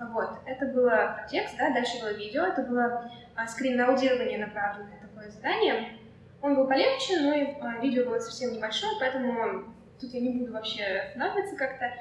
Вот, 0.00 0.30
это 0.46 0.66
было 0.66 1.26
текст, 1.28 1.56
да, 1.56 1.70
дальше 1.70 2.00
было 2.00 2.12
видео, 2.12 2.44
это 2.44 2.62
было 2.62 3.10
а, 3.34 3.46
скрин 3.46 3.76
на 3.76 3.88
аудирование 3.88 4.38
направленное 4.38 5.00
такое 5.00 5.30
задание. 5.30 5.98
Он 6.40 6.54
был 6.54 6.68
полегче, 6.68 7.20
но 7.20 7.34
и 7.34 7.46
а, 7.60 7.80
видео 7.80 8.04
было 8.04 8.20
совсем 8.20 8.52
небольшое, 8.52 8.92
поэтому 9.00 9.74
тут 10.00 10.12
я 10.12 10.20
не 10.20 10.30
буду 10.30 10.52
вообще 10.52 10.84
останавливаться 10.84 11.56
как-то. 11.56 11.92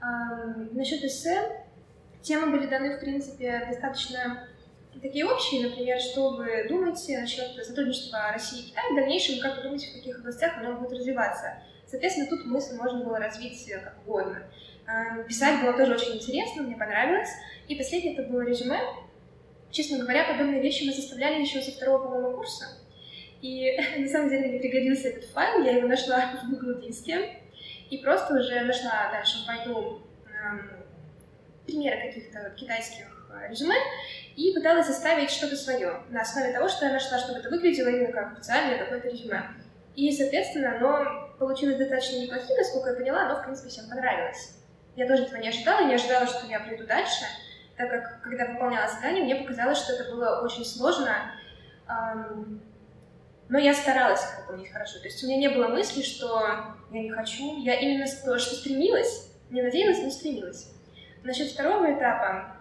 А, 0.00 0.54
насчет 0.72 1.02
эссе, 1.02 1.65
Темы 2.26 2.50
были 2.50 2.66
даны, 2.66 2.96
в 2.96 2.98
принципе, 2.98 3.64
достаточно 3.68 4.48
такие 5.00 5.24
общие, 5.24 5.68
например, 5.68 6.00
что 6.00 6.30
вы 6.30 6.66
думаете 6.68 7.20
насчет 7.20 7.54
сотрудничества 7.64 8.32
России 8.32 8.62
и 8.64 8.70
Китая 8.70 8.90
в 8.90 8.96
дальнейшем, 8.96 9.38
как 9.38 9.58
вы 9.58 9.62
думаете, 9.62 9.92
в 9.92 9.94
каких 9.94 10.18
областях 10.18 10.58
оно 10.58 10.72
будет 10.72 10.98
развиваться. 10.98 11.62
Соответственно, 11.86 12.26
тут 12.28 12.44
мысль 12.46 12.74
можно 12.74 13.04
было 13.04 13.20
развить 13.20 13.70
как 13.72 13.94
угодно. 14.04 14.42
Эм, 14.88 15.24
писать 15.24 15.62
было 15.62 15.74
тоже 15.74 15.94
очень 15.94 16.16
интересно, 16.16 16.64
мне 16.64 16.74
понравилось. 16.74 17.30
И 17.68 17.76
последнее 17.76 18.14
это 18.14 18.24
было 18.24 18.40
резюме. 18.40 18.80
Честно 19.70 19.98
говоря, 19.98 20.24
подобные 20.24 20.60
вещи 20.60 20.82
мы 20.84 20.94
составляли 20.94 21.42
еще 21.42 21.62
со 21.62 21.70
второго, 21.70 22.08
по-моему, 22.08 22.32
курса. 22.38 22.64
И 23.40 23.78
на 23.98 24.08
самом 24.08 24.30
деле 24.30 24.48
мне 24.48 24.58
пригодился 24.58 25.10
этот 25.10 25.26
файл, 25.26 25.62
я 25.62 25.76
его 25.76 25.86
нашла 25.86 26.32
в 26.42 26.50
Google 26.50 26.80
диске. 26.80 27.38
И 27.88 27.98
просто 27.98 28.34
уже 28.34 28.62
нашла 28.62 29.12
дальше 29.12 29.44
в 29.44 29.48
Baidu 29.48 30.02
эм, 30.26 30.75
примеры 31.66 32.00
каких-то 32.08 32.50
китайских 32.56 33.06
э, 33.30 33.50
резюме 33.50 33.76
и 34.36 34.52
пыталась 34.54 34.86
составить 34.86 35.30
что-то 35.30 35.56
свое 35.56 36.02
на 36.10 36.22
основе 36.22 36.52
того, 36.52 36.68
что 36.68 36.86
я 36.86 36.92
нашла, 36.92 37.18
чтобы 37.18 37.40
это 37.40 37.50
выглядело 37.50 37.88
именно 37.88 38.12
как 38.12 38.32
официальное 38.32 38.78
какое-то 38.78 39.08
резюме. 39.08 39.42
И, 39.94 40.12
соответственно, 40.12 40.76
оно 40.76 41.30
получилось 41.38 41.76
достаточно 41.76 42.18
неплохим, 42.18 42.56
насколько 42.56 42.90
я 42.90 42.96
поняла, 42.96 43.22
оно, 43.26 43.40
в 43.40 43.44
принципе, 43.44 43.68
всем 43.68 43.88
понравилось. 43.88 44.56
Я 44.94 45.06
тоже 45.06 45.24
этого 45.24 45.40
не 45.40 45.48
ожидала, 45.48 45.86
не 45.86 45.94
ожидала, 45.94 46.26
что 46.26 46.46
я 46.46 46.60
приду 46.60 46.86
дальше, 46.86 47.24
так 47.76 47.90
как, 47.90 48.22
когда 48.22 48.46
выполняла 48.46 48.88
задание, 48.88 49.24
мне 49.24 49.36
показалось, 49.36 49.78
что 49.78 49.92
это 49.92 50.10
было 50.10 50.40
очень 50.42 50.64
сложно, 50.64 51.32
но 53.48 53.58
я 53.58 53.74
старалась 53.74 54.22
их 54.22 54.40
выполнить 54.40 54.72
хорошо. 54.72 54.98
То 54.98 55.04
есть 55.04 55.22
у 55.22 55.26
меня 55.26 55.36
не 55.36 55.48
было 55.48 55.68
мысли, 55.68 56.02
что 56.02 56.74
я 56.90 57.02
не 57.02 57.10
хочу, 57.10 57.58
я 57.62 57.78
именно 57.78 58.06
то, 58.24 58.38
что 58.38 58.54
стремилась, 58.54 59.30
не 59.50 59.62
надеялась, 59.62 60.02
но 60.02 60.10
стремилась. 60.10 60.72
Насчет 61.26 61.48
второго 61.48 61.92
этапа, 61.92 62.56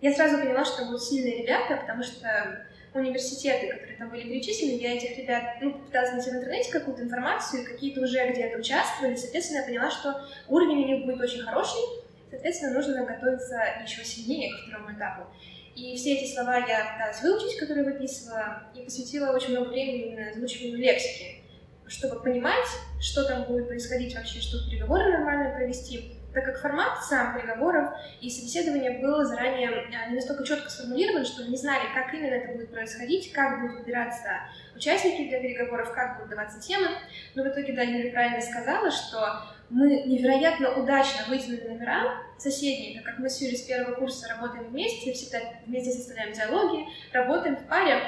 я 0.00 0.12
сразу 0.12 0.38
поняла, 0.38 0.64
что 0.64 0.86
будут 0.86 1.04
сильные 1.04 1.42
ребята, 1.42 1.76
потому 1.76 2.02
что 2.02 2.66
университеты, 2.94 3.68
которые 3.68 3.96
там 3.96 4.10
были 4.10 4.22
перечислены, 4.22 4.80
я 4.80 4.96
этих 4.96 5.16
ребят 5.16 5.58
ну, 5.60 5.74
пыталась 5.74 6.12
найти 6.12 6.30
в 6.30 6.34
интернете 6.34 6.72
какую-то 6.72 7.04
информацию, 7.04 7.64
какие-то 7.64 8.00
уже 8.00 8.28
где-то 8.30 8.58
участвовали, 8.58 9.14
соответственно, 9.14 9.58
я 9.58 9.66
поняла, 9.66 9.90
что 9.92 10.20
уровень 10.48 10.82
у 10.82 10.86
них 10.86 11.06
будет 11.06 11.20
очень 11.20 11.42
хороший, 11.42 11.80
соответственно, 12.28 12.74
нужно 12.74 13.04
готовиться 13.04 13.62
еще 13.84 14.04
сильнее 14.04 14.52
к 14.52 14.66
второму 14.66 14.92
этапу. 14.92 15.28
И 15.76 15.94
все 15.94 16.14
эти 16.14 16.34
слова 16.34 16.56
я 16.56 16.92
пыталась 16.94 17.22
выучить, 17.22 17.56
которые 17.60 17.84
выписывала, 17.84 18.64
и 18.74 18.82
посвятила 18.82 19.30
очень 19.30 19.50
много 19.50 19.68
времени 19.68 20.06
именно 20.06 20.30
озвучиванию 20.30 20.78
лексики, 20.78 21.42
чтобы 21.86 22.20
понимать, 22.20 22.66
что 23.00 23.22
там 23.22 23.44
будет 23.44 23.68
происходить 23.68 24.16
вообще, 24.16 24.40
чтобы 24.40 24.68
переговоры 24.68 25.12
нормально 25.12 25.54
провести, 25.54 26.16
так 26.36 26.44
как 26.44 26.60
формат 26.60 27.02
сам 27.02 27.34
переговоров 27.34 27.94
и 28.20 28.28
собеседования 28.28 29.00
был 29.00 29.24
заранее 29.24 29.70
а, 29.70 30.10
не 30.10 30.16
настолько 30.16 30.44
четко 30.44 30.68
сформулирован, 30.68 31.24
что 31.24 31.48
не 31.48 31.56
знали, 31.56 31.84
как 31.94 32.12
именно 32.12 32.34
это 32.34 32.52
будет 32.52 32.70
происходить, 32.70 33.32
как 33.32 33.62
будут 33.62 33.78
выбираться 33.78 34.28
участники 34.74 35.30
для 35.30 35.40
переговоров, 35.40 35.94
как 35.94 36.16
будут 36.18 36.28
даваться 36.28 36.60
темы. 36.60 36.88
Но 37.34 37.42
в 37.42 37.46
итоге, 37.46 37.72
да, 37.72 37.84
правильно 38.12 38.42
сказала, 38.42 38.90
что 38.90 39.44
мы 39.70 39.88
невероятно 40.04 40.74
удачно 40.74 41.24
вытянули 41.26 41.68
номера 41.68 42.18
соседние, 42.36 43.00
так 43.00 43.12
как 43.12 43.18
мы 43.18 43.30
с 43.30 43.40
Юлей 43.40 43.56
с 43.56 43.62
первого 43.62 43.94
курса 43.94 44.28
работаем 44.28 44.68
вместе, 44.68 45.14
всегда 45.14 45.38
вместе 45.64 45.90
составляем 45.90 46.34
диалоги, 46.34 46.84
работаем 47.14 47.56
в 47.56 47.66
паре, 47.66 47.98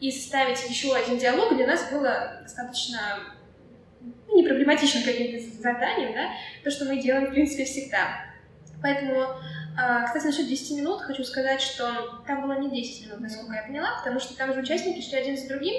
и 0.00 0.10
составить 0.10 0.62
еще 0.68 0.94
один 0.94 1.18
диалог 1.18 1.56
для 1.56 1.68
нас 1.68 1.88
было 1.90 2.40
достаточно 2.42 2.98
ну, 4.28 4.36
не 4.36 4.46
проблематичным 4.46 5.04
каким-то 5.04 5.62
заданием, 5.62 6.14
да, 6.14 6.30
то, 6.64 6.70
что 6.70 6.84
мы 6.84 7.00
делаем, 7.00 7.26
в 7.26 7.30
принципе, 7.30 7.64
всегда. 7.64 8.24
Поэтому, 8.82 9.26
а, 9.76 10.04
кстати, 10.04 10.26
насчет 10.26 10.48
10 10.48 10.78
минут 10.78 11.02
хочу 11.02 11.24
сказать, 11.24 11.60
что 11.60 12.22
там 12.26 12.42
было 12.42 12.58
не 12.58 12.70
10 12.70 13.06
минут, 13.06 13.20
насколько 13.20 13.54
я 13.54 13.62
поняла, 13.62 13.98
потому 13.98 14.20
что 14.20 14.36
там 14.36 14.52
же 14.52 14.60
участники 14.60 15.00
шли 15.00 15.18
один 15.18 15.36
за 15.36 15.48
другим, 15.48 15.74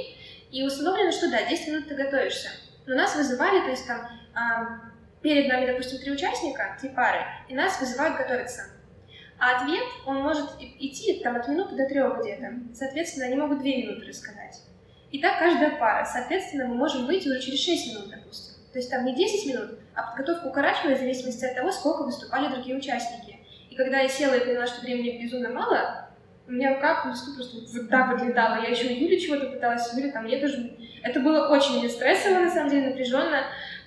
и 0.52 0.64
установлено, 0.64 1.12
что 1.12 1.30
да, 1.30 1.44
10 1.44 1.68
минут 1.68 1.88
ты 1.88 1.96
готовишься. 1.96 2.50
Но 2.86 2.96
нас 2.96 3.16
вызывали, 3.16 3.62
то 3.62 3.70
есть 3.70 3.86
там 3.86 4.08
а, 4.34 4.82
перед 5.22 5.48
нами, 5.48 5.66
допустим, 5.66 6.00
три 6.00 6.12
участника, 6.12 6.78
три 6.80 6.90
пары, 6.90 7.20
и 7.50 7.54
нас 7.54 7.80
вызывают 7.80 8.18
готовиться. 8.18 8.64
А 9.40 9.58
ответ, 9.58 9.84
он 10.06 10.24
может 10.24 10.50
идти 10.60 11.22
там 11.22 11.36
от 11.36 11.48
минуты 11.48 11.76
до 11.76 11.86
трех 11.88 12.20
где-то. 12.20 12.54
Соответственно, 12.74 13.28
они 13.28 13.36
могут 13.36 13.60
две 13.60 13.84
минуты 13.84 14.08
рассказать. 14.08 14.64
И 15.12 15.20
так 15.20 15.40
каждая 15.40 15.78
пара. 15.78 16.06
Соответственно, 16.06 16.66
мы 16.66 16.76
можем 16.76 17.06
выйти 17.06 17.28
уже 17.30 17.42
через 17.42 17.64
6 17.64 17.94
минут, 17.94 18.10
допустим. 18.10 18.56
То 18.72 18.80
есть 18.80 18.92
там 18.92 19.06
не 19.06 19.16
10 19.16 19.48
минут, 19.48 19.80
а 19.96 20.04
подготовка 20.04 20.48
укорачивалась 20.48 21.00
в 21.00 21.02
зависимости 21.02 21.46
от 21.46 21.56
того, 21.56 21.72
сколько 21.72 22.04
выступали 22.04 22.54
другие 22.54 22.78
участники. 22.78 23.40
И 23.70 23.76
когда 23.76 24.02
я 24.02 24.10
села 24.10 24.34
и 24.36 24.46
поняла, 24.46 24.68
что 24.68 24.82
времени 24.82 25.22
безумно 25.24 25.50
мало, 25.50 26.10
у 26.48 26.52
меня 26.52 26.76
рука 26.76 27.04
листу 27.08 27.36
просто 27.36 27.58
вот 27.58 27.90
так 27.90 28.12
вот 28.12 28.22
летала. 28.22 28.62
Я 28.62 28.70
еще 28.70 28.88
у 28.88 28.90
Юли 28.90 29.20
чего-то 29.20 29.48
пыталась, 29.48 29.94
Юля 29.94 30.12
там, 30.12 30.24
мне 30.26 30.38
тоже... 30.40 30.78
Это 31.04 31.20
было 31.20 31.48
очень 31.50 31.90
стрессово, 31.90 32.40
на 32.40 32.52
самом 32.52 32.70
деле, 32.70 32.90
напряженно, 32.90 33.46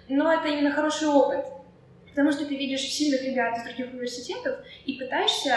но 0.08 0.32
это 0.32 0.48
именно 0.48 0.70
хороший 0.72 1.08
опыт. 1.08 1.44
Потому 2.08 2.32
что 2.32 2.44
ты 2.44 2.56
видишь 2.56 2.80
сильных 2.80 3.22
ребят 3.22 3.56
из 3.56 3.64
других 3.64 3.92
университетов 3.92 4.58
и 4.84 4.98
пытаешься, 4.98 5.54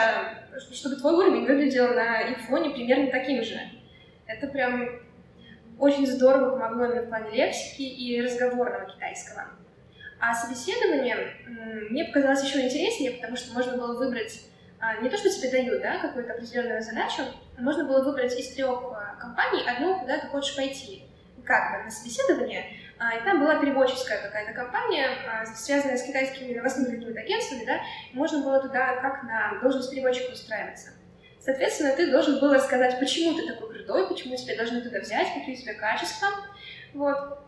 чтобы 0.71 0.95
твой 0.97 1.13
уровень 1.13 1.45
выглядел 1.45 1.93
на 1.93 2.21
их 2.21 2.39
фоне 2.41 2.69
примерно 2.69 3.07
таким 3.07 3.43
же. 3.43 3.59
Это 4.27 4.47
прям 4.47 4.87
очень 5.79 6.07
здорово 6.07 6.51
помогло 6.51 6.87
мне 6.87 7.01
в 7.01 7.09
плане 7.09 7.31
лексики 7.31 7.81
и 7.81 8.21
разговорного 8.21 8.85
китайского. 8.85 9.47
А 10.19 10.33
собеседование 10.33 11.35
мне 11.89 12.05
показалось 12.05 12.43
еще 12.43 12.65
интереснее, 12.65 13.11
потому 13.11 13.35
что 13.35 13.53
можно 13.53 13.77
было 13.77 13.97
выбрать 13.97 14.41
а, 14.79 14.97
не 14.97 15.09
то, 15.09 15.17
что 15.17 15.29
тебе 15.29 15.49
дают, 15.49 15.81
да, 15.81 15.97
какую-то 15.99 16.33
определенную 16.33 16.81
задачу, 16.81 17.23
можно 17.57 17.85
было 17.85 18.03
выбрать 18.03 18.37
из 18.37 18.53
трех 18.53 18.83
а, 18.93 19.15
компаний 19.19 19.63
одну, 19.65 19.97
куда 19.99 20.19
ты 20.19 20.27
хочешь 20.27 20.55
пойти. 20.57 21.03
Как 21.45 21.71
бы 21.71 21.85
на 21.85 21.89
собеседование, 21.89 22.65
а, 22.99 23.15
и 23.15 23.23
там 23.23 23.39
была 23.39 23.59
переводческая 23.61 24.21
какая-то 24.21 24.53
компания, 24.53 25.07
связанная 25.55 25.97
с 25.97 26.03
китайскими 26.03 26.53
новостными 26.53 26.95
какими-то 26.95 27.19
агентствами, 27.21 27.65
да, 27.65 27.79
можно 28.11 28.43
было 28.43 28.61
туда 28.61 28.97
как 28.97 29.23
на 29.23 29.59
должность 29.61 29.89
переводчика 29.89 30.33
устраиваться. 30.33 30.91
Соответственно, 31.43 31.93
ты 31.95 32.09
должен 32.09 32.39
был 32.39 32.53
рассказать, 32.53 32.99
почему 32.99 33.35
ты 33.35 33.45
такой 33.45 33.73
крутой, 33.73 34.07
почему 34.07 34.35
тебя 34.37 34.55
должны 34.55 34.79
туда 34.79 34.99
взять, 35.01 35.27
какие 35.33 35.55
у 35.55 35.59
тебя 35.59 35.73
качества. 35.73 36.29
Вот. 36.93 37.39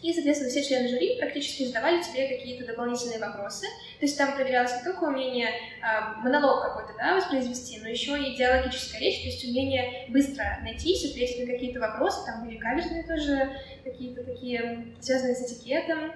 И, 0.00 0.12
соответственно, 0.12 0.50
все 0.50 0.64
члены 0.64 0.88
жюри 0.88 1.18
практически 1.18 1.64
задавали 1.64 2.00
тебе 2.00 2.28
какие-то 2.28 2.66
дополнительные 2.66 3.18
вопросы. 3.18 3.66
То 3.98 4.06
есть 4.06 4.16
там 4.16 4.34
проверялось 4.34 4.76
не 4.76 4.84
только 4.84 5.04
умение 5.04 5.48
э, 5.48 6.22
монолог 6.22 6.62
какой-то 6.62 6.94
да, 6.96 7.16
воспроизвести, 7.16 7.80
но 7.80 7.88
еще 7.88 8.16
и 8.16 8.36
диалогическая 8.36 9.00
речь, 9.00 9.22
то 9.22 9.26
есть 9.26 9.44
умение 9.44 10.06
быстро 10.08 10.58
найтись, 10.62 11.10
ответить 11.10 11.40
на 11.40 11.52
какие-то 11.52 11.80
вопросы. 11.80 12.24
Там 12.24 12.44
были 12.46 12.58
каверзные 12.58 13.02
тоже 13.02 13.50
какие-то 13.82 14.22
такие, 14.22 14.94
связанные 15.00 15.34
с 15.34 15.50
этикетом. 15.50 16.12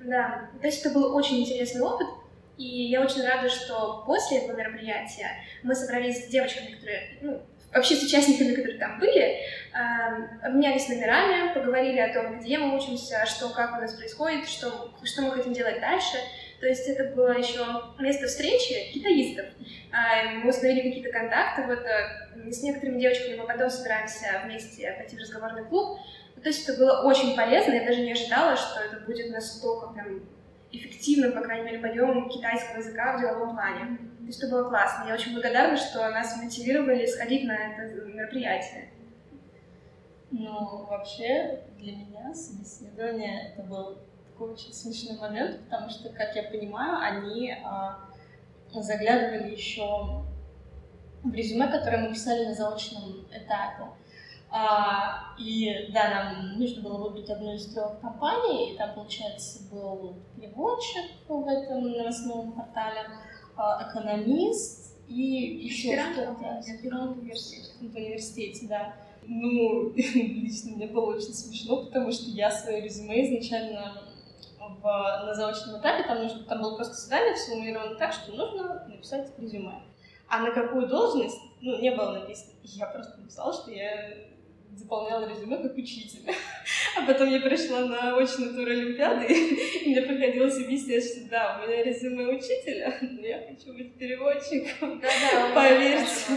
Да, 0.00 0.50
то 0.60 0.66
есть 0.66 0.84
это 0.84 0.94
был 0.94 1.14
очень 1.14 1.40
интересный 1.40 1.82
опыт. 1.82 2.08
И 2.58 2.64
я 2.64 3.00
очень 3.00 3.26
рада, 3.26 3.48
что 3.48 4.04
после 4.06 4.38
этого 4.38 4.56
мероприятия 4.56 5.28
мы 5.62 5.74
собрались 5.74 6.24
с 6.24 6.28
девочками, 6.28 6.74
которые 6.74 7.18
ну, 7.22 7.42
вообще 7.72 7.96
с 7.96 8.02
участниками, 8.02 8.54
которые 8.54 8.78
там 8.78 8.98
были, 8.98 9.38
эм, 9.72 10.40
обменялись 10.42 10.88
номерами, 10.88 11.54
поговорили 11.54 11.98
о 11.98 12.12
том, 12.12 12.38
где 12.38 12.58
мы 12.58 12.76
учимся, 12.76 13.24
что, 13.26 13.48
как 13.50 13.76
у 13.78 13.80
нас 13.80 13.94
происходит, 13.94 14.48
что, 14.48 14.92
что 15.02 15.22
мы 15.22 15.32
хотим 15.32 15.52
делать 15.52 15.80
дальше. 15.80 16.16
То 16.60 16.68
есть 16.68 16.86
это 16.86 17.14
было 17.16 17.36
еще 17.36 17.64
место 17.98 18.26
встречи 18.26 18.92
китаистов. 18.92 19.46
Эм, 19.92 20.40
мы 20.40 20.50
установили 20.50 20.88
какие-то 20.88 21.10
контакты. 21.10 21.62
Вот 21.62 21.80
э, 21.80 22.50
с 22.50 22.62
некоторыми 22.62 23.00
девочками 23.00 23.36
мы 23.36 23.46
потом 23.46 23.70
собираемся 23.70 24.42
вместе 24.44 24.92
пойти 24.92 25.16
в 25.16 25.20
разговорный 25.20 25.64
клуб. 25.64 25.98
То 26.42 26.48
есть 26.48 26.68
это 26.68 26.78
было 26.78 27.02
очень 27.02 27.34
полезно. 27.34 27.72
Я 27.72 27.86
даже 27.86 28.02
не 28.02 28.12
ожидала, 28.12 28.56
что 28.56 28.80
это 28.80 29.04
будет 29.06 29.30
настолько 29.30 29.88
прям 29.88 30.22
эффективным, 30.72 31.32
по 31.32 31.40
крайней 31.40 31.66
мере, 31.66 31.78
подъемом 31.78 32.28
китайского 32.28 32.78
языка 32.78 33.16
в 33.16 33.20
деловом 33.20 33.54
плане. 33.54 33.98
То 34.20 34.26
есть 34.26 34.42
это 34.42 34.50
было 34.50 34.68
классно. 34.68 35.06
Я 35.06 35.14
очень 35.14 35.34
благодарна, 35.34 35.76
что 35.76 36.08
нас 36.10 36.36
мотивировали 36.36 37.06
сходить 37.06 37.44
на 37.44 37.52
это 37.52 38.06
мероприятие. 38.06 38.90
Ну, 40.30 40.86
вообще, 40.86 41.60
для 41.78 41.94
меня 41.94 42.32
собеседование 42.32 43.52
это 43.52 43.62
был 43.62 43.98
такой 44.26 44.54
очень 44.54 44.72
смешной 44.72 45.18
момент, 45.18 45.60
потому 45.64 45.90
что, 45.90 46.08
как 46.08 46.34
я 46.34 46.44
понимаю, 46.44 46.98
они 46.98 47.54
а, 47.64 48.08
заглядывали 48.72 49.52
еще 49.52 50.24
в 51.22 51.32
резюме, 51.34 51.68
которое 51.68 51.98
мы 51.98 52.14
писали 52.14 52.46
на 52.46 52.54
заочном 52.54 53.26
этапе. 53.30 53.84
А, 54.54 55.34
и 55.38 55.88
да, 55.94 56.10
нам 56.10 56.58
нужно 56.58 56.82
было 56.82 56.98
выбрать 56.98 57.30
одну 57.30 57.54
из 57.54 57.72
трех 57.72 57.98
компаний, 58.02 58.72
и 58.74 58.76
там, 58.76 58.94
получается, 58.94 59.60
был 59.72 60.16
переводчик 60.36 61.10
в 61.26 61.48
этом 61.48 61.90
новостном 61.90 62.52
портале, 62.52 63.00
а, 63.56 63.88
экономист 63.88 64.94
и 65.08 65.64
еще 65.64 65.98
что-то. 65.98 66.58
Аспирант 66.58 67.16
в 67.16 67.96
университете, 67.96 68.66
да. 68.68 68.94
Ну, 69.22 69.90
лично 69.96 70.76
мне 70.76 70.86
было 70.86 71.16
очень 71.16 71.32
смешно, 71.32 71.84
потому 71.86 72.12
что 72.12 72.28
я 72.28 72.50
свое 72.50 72.82
резюме 72.82 73.26
изначально 73.26 74.02
в, 74.58 74.82
на 74.84 75.34
заочном 75.34 75.80
этапе, 75.80 76.02
там, 76.02 76.22
нужно, 76.22 76.44
там 76.44 76.60
было 76.60 76.76
просто 76.76 76.94
задание 76.94 77.34
сформулировано 77.36 77.94
так, 77.94 78.12
что 78.12 78.32
нужно 78.32 78.84
написать 78.86 79.32
резюме. 79.38 79.80
А 80.28 80.40
на 80.40 80.50
какую 80.50 80.88
должность, 80.88 81.38
ну, 81.62 81.80
не 81.80 81.90
было 81.90 82.12
написано. 82.12 82.52
Я 82.62 82.86
просто 82.86 83.18
написала, 83.18 83.52
что 83.54 83.70
я 83.70 84.31
заполняла 84.76 85.28
резюме 85.28 85.58
как 85.58 85.76
учитель. 85.76 86.20
А 86.94 87.06
потом 87.06 87.30
я 87.30 87.40
пришла 87.40 87.86
на 87.86 88.16
очный 88.16 88.50
тур 88.50 88.68
Олимпиады, 88.68 89.26
и 89.26 89.88
мне 89.88 90.02
приходилось 90.02 90.62
объяснять, 90.62 91.02
что 91.04 91.30
да, 91.30 91.58
у 91.58 91.66
меня 91.66 91.82
резюме 91.82 92.26
учителя, 92.26 92.94
но 93.00 93.26
я 93.26 93.46
хочу 93.48 93.72
быть 93.72 93.94
переводчиком. 93.94 95.00
Да-да, 95.00 95.54
поверьте, 95.54 96.36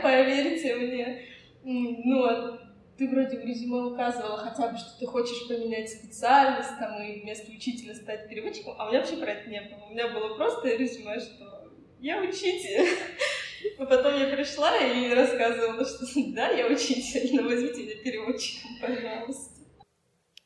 поверьте 0.00 0.76
мне. 0.76 1.22
Ну, 1.64 2.24
а 2.24 2.66
ты 2.96 3.08
вроде 3.08 3.38
в 3.38 3.44
резюме 3.44 3.82
указывала 3.82 4.38
хотя 4.38 4.68
бы, 4.68 4.78
что 4.78 4.98
ты 5.00 5.06
хочешь 5.06 5.48
поменять 5.48 5.90
специальность, 5.90 6.78
там, 6.78 7.02
и 7.02 7.20
вместо 7.20 7.50
учителя 7.50 7.94
стать 7.94 8.28
переводчиком, 8.28 8.74
а 8.78 8.86
у 8.86 8.88
меня 8.90 9.00
вообще 9.00 9.16
про 9.16 9.32
это 9.32 9.50
не 9.50 9.60
было. 9.60 9.86
У 9.88 9.92
меня 9.92 10.08
было 10.08 10.34
просто 10.36 10.68
резюме, 10.68 11.18
что 11.18 11.72
я 12.00 12.20
учитель. 12.22 12.86
Потом 13.78 14.18
я 14.18 14.34
пришла 14.34 14.76
и 14.78 15.12
рассказывала, 15.14 15.84
что 15.84 16.06
да, 16.34 16.50
я 16.50 16.66
учитель, 16.66 17.36
но 17.36 17.48
возьмите 17.48 17.82
меня 17.82 18.02
переводчиком, 18.02 18.70
пожалуйста. 18.80 19.56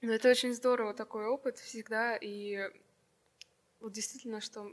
Ну, 0.03 0.13
это 0.13 0.31
очень 0.31 0.55
здорово, 0.55 0.95
такой 0.95 1.27
опыт 1.27 1.59
всегда, 1.59 2.17
и 2.17 2.71
вот 3.81 3.93
действительно, 3.93 4.41
что 4.41 4.71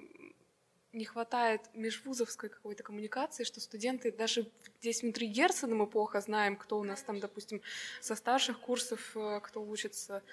не 0.94 1.06
хватает 1.06 1.62
межвузовской 1.74 2.50
какой-то 2.50 2.84
коммуникации, 2.84 3.44
что 3.44 3.60
студенты 3.60 4.12
даже 4.12 4.50
здесь 4.80 5.02
внутри 5.02 5.28
Герцена 5.28 5.76
мы 5.76 5.88
плохо 5.88 6.22
знаем, 6.22 6.56
кто 6.56 6.80
у 6.80 6.84
нас 6.84 7.04
там, 7.04 7.20
допустим, 7.20 7.62
со 8.02 8.16
старших 8.16 8.60
курсов, 8.60 9.16
э, 9.16 9.40
кто 9.44 9.64
учится, 9.64 10.24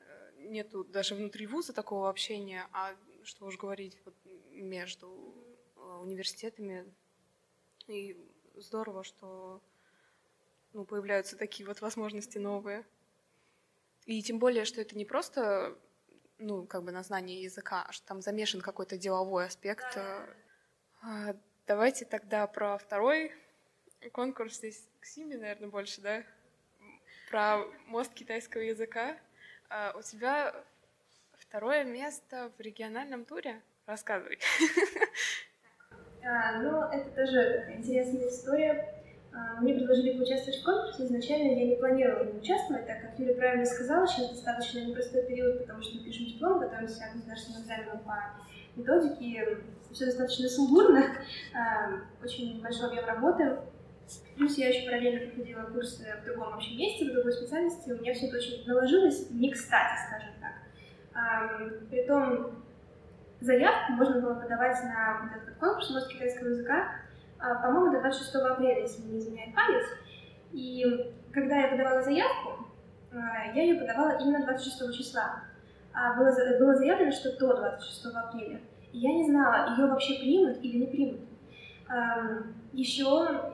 э, 0.00 0.46
нету 0.48 0.84
даже 0.84 1.14
внутри 1.14 1.46
вуза 1.46 1.72
такого 1.72 2.08
общения, 2.08 2.66
а 2.72 2.94
что 3.24 3.46
уж 3.46 3.58
говорить 3.58 3.98
вот 4.04 4.14
между 4.52 5.34
э, 5.76 5.80
университетами, 6.02 6.86
и 7.88 8.16
здорово, 8.54 9.04
что 9.04 9.62
ну, 10.72 10.84
появляются 10.84 11.36
такие 11.36 11.66
вот 11.66 11.80
возможности 11.80 12.38
новые. 12.38 12.84
И 14.04 14.22
тем 14.22 14.38
более, 14.38 14.64
что 14.64 14.80
это 14.80 14.96
не 14.96 15.04
просто 15.04 15.76
ну, 16.38 16.66
как 16.66 16.82
бы 16.82 16.92
на 16.92 17.02
знание 17.02 17.42
языка, 17.42 17.84
а 17.88 17.92
что 17.92 18.06
там 18.06 18.20
замешан 18.20 18.60
какой-то 18.60 18.98
деловой 18.98 19.46
аспект. 19.46 19.96
А, 21.02 21.36
давайте 21.66 22.04
тогда 22.04 22.46
про 22.46 22.78
второй 22.78 23.32
конкурс 24.12 24.56
здесь 24.56 24.88
к 25.00 25.06
Симе, 25.06 25.36
наверное, 25.36 25.68
больше, 25.68 26.00
да? 26.00 26.22
Про 27.30 27.64
мост 27.86 28.12
китайского 28.14 28.60
языка. 28.62 29.18
А, 29.68 29.94
у 29.96 30.02
тебя 30.02 30.54
второе 31.38 31.84
место 31.84 32.52
в 32.56 32.60
региональном 32.60 33.24
туре? 33.24 33.62
Рассказывай. 33.86 34.38
А, 36.26 36.60
ну, 36.60 36.82
это 36.90 37.08
тоже 37.10 37.72
интересная 37.76 38.28
история. 38.28 38.94
А, 39.32 39.60
мне 39.60 39.74
предложили 39.74 40.16
поучаствовать 40.16 40.60
в 40.60 40.64
конкурсе. 40.64 41.04
Изначально 41.04 41.52
я 41.52 41.66
не 41.66 41.76
планировала 41.76 42.36
участвовать, 42.36 42.86
так 42.86 43.00
как 43.00 43.18
Юля 43.18 43.34
правильно 43.34 43.64
сказала, 43.64 44.06
сейчас 44.08 44.30
достаточно 44.30 44.80
непростой 44.80 45.22
период, 45.22 45.60
потому 45.60 45.82
что 45.82 45.96
мы 45.96 46.04
пишем 46.04 46.26
диплом, 46.26 46.58
готовимся 46.58 47.04
к 47.04 47.14
государственным 47.14 47.62
экзаменам 47.62 47.98
по 48.00 48.16
методике. 48.74 49.58
Все 49.92 50.06
достаточно 50.06 50.48
сумбурно, 50.48 51.04
а, 51.54 52.00
очень 52.22 52.60
большой 52.60 52.88
объем 52.88 53.04
работы. 53.04 53.58
Плюс 54.34 54.58
я 54.58 54.68
еще 54.68 54.84
параллельно 54.84 55.28
проходила 55.28 55.62
курсы 55.62 56.04
в 56.22 56.24
другом 56.24 56.54
общем 56.54 56.76
месте, 56.76 57.04
в 57.04 57.12
другой 57.12 57.32
специальности. 57.32 57.90
У 57.90 58.00
меня 58.00 58.14
все 58.14 58.26
это 58.26 58.36
очень 58.36 58.66
наложилось 58.66 59.30
не 59.30 59.50
кстати, 59.50 59.94
скажем 60.08 60.34
так. 60.40 61.88
Притом 61.88 62.65
заявку 63.40 63.92
можно 63.92 64.20
было 64.20 64.34
подавать 64.34 64.82
на 64.84 65.22
вот 65.22 65.42
этот 65.42 65.58
конкурс 65.58 65.90
«Мост 65.90 66.08
китайского 66.08 66.48
языка», 66.48 66.88
а, 67.38 67.54
по-моему, 67.56 67.92
до 67.92 68.00
26 68.00 68.34
апреля, 68.36 68.82
если 68.82 69.02
не 69.02 69.18
изменяет 69.18 69.54
память. 69.54 69.86
И 70.52 71.12
когда 71.32 71.56
я 71.56 71.68
подавала 71.68 72.02
заявку, 72.02 72.66
а, 73.12 73.52
я 73.54 73.62
ее 73.62 73.80
подавала 73.80 74.18
именно 74.18 74.44
26 74.44 74.96
числа. 74.96 75.42
А 75.92 76.14
было, 76.14 76.30
было 76.58 76.74
заявлено, 76.76 77.10
что 77.10 77.36
до 77.38 77.56
26 77.56 78.06
апреля. 78.14 78.60
И 78.92 78.98
я 78.98 79.12
не 79.12 79.24
знала, 79.26 79.76
ее 79.76 79.86
вообще 79.86 80.18
примут 80.18 80.62
или 80.62 80.78
не 80.78 80.86
примут. 80.86 81.20
Еще 82.72 83.04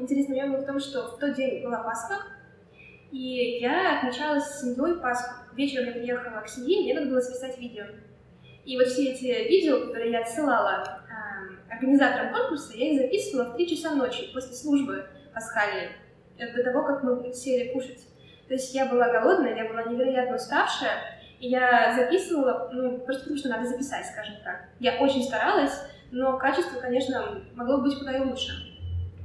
интересный 0.01 0.37
момент 0.37 0.57
был 0.57 0.62
в 0.62 0.66
том, 0.66 0.81
что 0.81 1.09
в 1.09 1.18
тот 1.18 1.35
день 1.35 1.62
была 1.62 1.83
Пасха, 1.83 2.16
и 3.12 3.59
я 3.61 3.99
отмечала 3.99 4.40
с 4.40 4.62
семьей 4.62 5.01
Пасху. 5.01 5.45
Вечером 5.55 5.87
я 5.87 5.92
приехала 5.92 6.40
к 6.40 6.49
семье, 6.49 6.83
мне 6.83 6.95
надо 6.95 7.11
было 7.11 7.21
записать 7.21 7.59
видео. 7.59 7.85
И 8.64 8.77
вот 8.77 8.87
все 8.87 9.12
эти 9.12 9.48
видео, 9.48 9.87
которые 9.87 10.12
я 10.12 10.20
отсылала 10.20 11.03
э, 11.09 11.72
организаторам 11.72 12.33
конкурса, 12.33 12.77
я 12.77 12.92
их 12.92 13.01
записывала 13.01 13.51
в 13.51 13.57
3 13.57 13.68
часа 13.68 13.94
ночи 13.94 14.33
после 14.33 14.55
службы 14.55 15.07
пасхальной, 15.35 15.88
до 16.38 16.62
того, 16.62 16.85
как 16.85 17.03
мы 17.03 17.33
сели 17.33 17.72
кушать. 17.72 18.01
То 18.48 18.55
есть 18.55 18.75
я 18.75 18.87
была 18.87 19.09
голодная, 19.09 19.57
я 19.57 19.68
была 19.68 19.85
невероятно 19.85 20.37
уставшая, 20.37 20.98
и 21.40 21.48
я 21.48 21.94
записывала, 21.96 22.70
ну, 22.72 22.98
просто 22.98 23.22
потому 23.22 23.38
что 23.38 23.48
надо 23.48 23.68
записать, 23.68 24.07
скажем 24.07 24.37
так. 24.44 24.68
Я 24.79 24.98
очень 25.01 25.25
старалась, 25.25 25.72
но 26.11 26.38
качество, 26.38 26.79
конечно, 26.79 27.42
могло 27.55 27.79
быть 27.79 27.98
куда 27.98 28.16
и 28.16 28.20
лучше. 28.20 28.53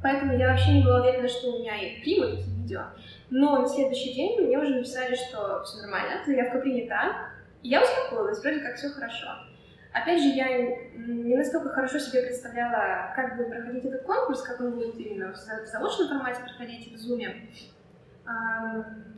Поэтому 0.02 0.38
я 0.38 0.50
вообще 0.50 0.74
не 0.74 0.84
была 0.84 1.02
уверена, 1.02 1.28
что 1.28 1.50
у 1.50 1.60
меня 1.60 1.76
и 1.76 2.02
примут 2.02 2.40
эти 2.40 2.50
видео. 2.50 2.84
Но 3.30 3.62
на 3.62 3.68
следующий 3.68 4.14
день 4.14 4.40
мне 4.42 4.58
уже 4.58 4.76
написали, 4.76 5.16
что 5.16 5.64
все 5.64 5.82
нормально, 5.82 6.24
заявка 6.26 6.60
принята, 6.60 7.30
я 7.68 7.84
успокоилась, 7.84 8.40
вроде 8.42 8.60
как 8.60 8.76
все 8.76 8.90
хорошо. 8.90 9.28
Опять 9.94 10.22
же, 10.22 10.28
я 10.30 10.58
не 10.96 11.36
настолько 11.36 11.70
хорошо 11.70 12.00
себе 12.00 12.24
представляла, 12.24 13.14
как 13.16 13.36
будет 13.36 13.50
проходить 13.50 13.86
этот 13.86 14.04
конкурс, 14.04 14.42
как 14.44 14.60
он 14.60 14.72
будет 14.72 14.96
именно 14.96 15.34
в 15.34 15.38
заочном 15.38 16.10
формате 16.10 16.42
проходить 16.44 16.92
в 16.92 16.96
Zoom. 16.96 17.26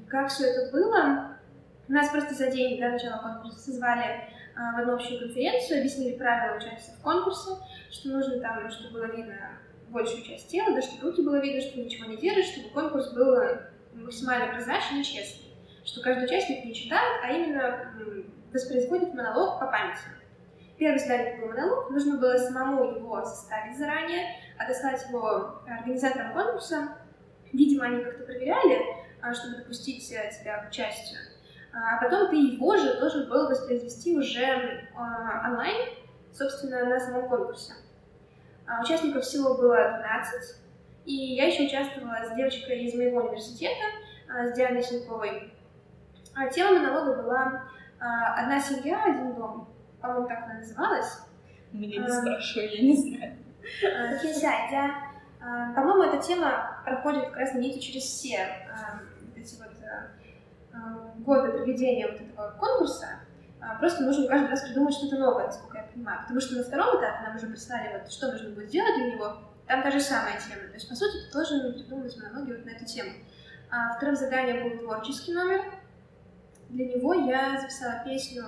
Как 0.08 0.30
все 0.30 0.46
это 0.46 0.72
было? 0.72 1.38
Нас 1.88 2.10
просто 2.10 2.34
за 2.34 2.52
день 2.52 2.80
до 2.80 2.90
начала 2.90 3.18
конкурса 3.18 3.60
созвали 3.60 4.30
а, 4.56 4.76
в 4.76 4.80
одну 4.80 4.94
общую 4.94 5.20
конференцию, 5.20 5.80
объяснили 5.80 6.18
правила 6.18 6.58
участия 6.58 6.94
в 6.94 7.02
конкурсе, 7.02 7.52
что 7.90 8.10
нужно 8.10 8.40
там, 8.40 8.70
чтобы 8.70 8.94
было 8.94 9.16
видно 9.16 9.58
большую 9.90 10.24
часть 10.24 10.50
тела, 10.50 10.76
да, 10.76 10.82
чтобы 10.82 11.10
руки 11.10 11.24
было 11.24 11.40
видно, 11.42 11.62
что 11.62 11.80
ничего 11.80 12.08
не 12.08 12.18
держишь, 12.18 12.54
чтобы 12.54 12.70
конкурс 12.70 13.12
был 13.14 13.40
максимально 13.94 14.54
прозрачный 14.54 15.02
и 15.02 15.04
честный. 15.04 15.49
Что 15.86 16.02
каждый 16.02 16.26
участник 16.26 16.66
не 16.66 16.74
читает, 16.74 17.22
а 17.24 17.32
именно 17.32 17.94
воспроизводит 18.52 19.14
монолог 19.14 19.60
по 19.60 19.68
памяти. 19.68 20.00
Первый 20.78 20.98
задание 20.98 21.38
был 21.38 21.50
монолог, 21.50 21.90
нужно 21.90 22.18
было 22.18 22.38
самому 22.38 22.96
его 22.96 23.24
составить 23.26 23.78
заранее, 23.78 24.36
отослать 24.58 25.06
его 25.10 25.62
организаторам 25.68 26.34
конкурса. 26.34 26.98
Видимо, 27.52 27.86
они 27.86 28.04
как-то 28.04 28.24
проверяли, 28.24 28.80
а, 29.22 29.34
чтобы 29.34 29.58
допустить 29.58 30.10
э, 30.12 30.32
тебя 30.32 30.64
к 30.64 30.70
участию. 30.70 31.20
А 31.74 32.02
потом 32.02 32.30
ты 32.30 32.38
его 32.38 32.78
же 32.78 33.00
должен 33.00 33.30
был 33.30 33.50
воспроизвести 33.50 34.18
уже 34.18 34.88
а, 34.96 35.50
онлайн, 35.50 35.90
собственно, 36.32 36.86
на 36.86 37.00
самом 37.00 37.28
конкурсе. 37.28 37.74
Участников 38.82 39.24
всего 39.24 39.56
было 39.56 39.98
12, 40.00 40.56
и 41.06 41.14
я 41.36 41.48
еще 41.48 41.64
участвовала 41.64 42.24
с 42.26 42.36
девочкой 42.36 42.86
из 42.86 42.94
моего 42.94 43.22
университета, 43.22 43.84
с 44.30 44.56
Дианой 44.56 44.84
Синьковой. 44.84 45.52
Тема 46.54 46.80
монолога 46.80 47.22
была 47.22 47.64
«Одна 48.00 48.60
семья, 48.60 49.04
один 49.04 49.36
дом» 49.36 49.68
по-моему, 50.02 50.28
так 50.28 50.44
она 50.44 50.54
называлась. 50.56 51.22
Меня 51.72 52.02
не 52.02 52.10
спрашивай, 52.10 52.68
я 52.70 52.82
не 52.84 52.96
знаю. 52.96 53.38
Хенсяйдя. 54.22 54.96
По-моему, 55.40 56.04
эта 56.04 56.26
тема 56.26 56.82
проходит 56.86 57.26
как 57.26 57.38
раз 57.38 57.54
нити 57.54 57.80
через 57.80 58.04
все 58.04 58.48
эти 59.36 59.56
вот 59.58 59.72
годы 61.18 61.52
проведения 61.52 62.08
вот 62.08 62.22
этого 62.22 62.52
конкурса. 62.60 63.08
Просто 63.80 64.04
нужно 64.04 64.28
каждый 64.28 64.50
раз 64.50 64.62
придумать 64.62 64.94
что-то 64.94 65.18
новое, 65.18 65.48
насколько 65.48 65.78
я 65.78 65.84
понимаю. 65.84 66.22
Потому 66.22 66.40
что 66.40 66.56
на 66.56 66.64
втором 66.64 66.98
этапе 66.98 67.28
нам 67.28 67.36
уже 67.36 67.48
представили, 67.48 67.98
вот, 67.98 68.12
что 68.12 68.32
нужно 68.32 68.52
будет 68.52 68.70
сделать 68.70 68.96
для 68.96 69.12
него. 69.14 69.38
Там 69.68 69.84
та 69.84 69.92
же 69.92 70.00
самая 70.00 70.40
тема. 70.40 70.68
То 70.70 70.76
есть, 70.76 70.88
по 70.88 70.96
сути, 70.96 71.26
ты 71.26 71.34
должен 71.34 71.74
придумать 71.74 72.18
монологи 72.18 72.54
вот 72.54 72.66
на 72.66 72.70
эту 72.70 72.86
тему. 72.86 73.12
А 73.70 73.94
вторым 73.96 74.16
заданием 74.16 74.64
был 74.64 74.80
творческий 74.80 75.34
номер. 75.34 75.62
Для 76.70 76.86
него 76.86 77.14
я 77.14 77.60
записала 77.60 78.04
песню 78.06 78.44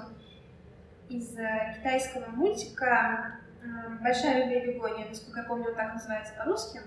из 1.10 1.36
э, 1.38 1.76
китайского 1.78 2.28
мультика 2.28 3.40
э, 3.64 3.66
«Большая 4.02 4.44
любви 4.44 4.74
бегония», 4.74 5.08
насколько 5.10 5.40
я 5.40 5.46
помню, 5.46 5.70
он 5.70 5.76
так 5.76 5.94
называется 5.94 6.34
по-русски. 6.38 6.82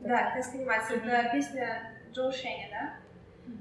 Да, 0.00 0.30
китайская 0.30 0.58
анимация. 0.58 0.96
Это 0.96 1.30
песня 1.32 1.92
Джоу 2.12 2.32
Шеня, 2.32 2.68
да? 2.72 2.94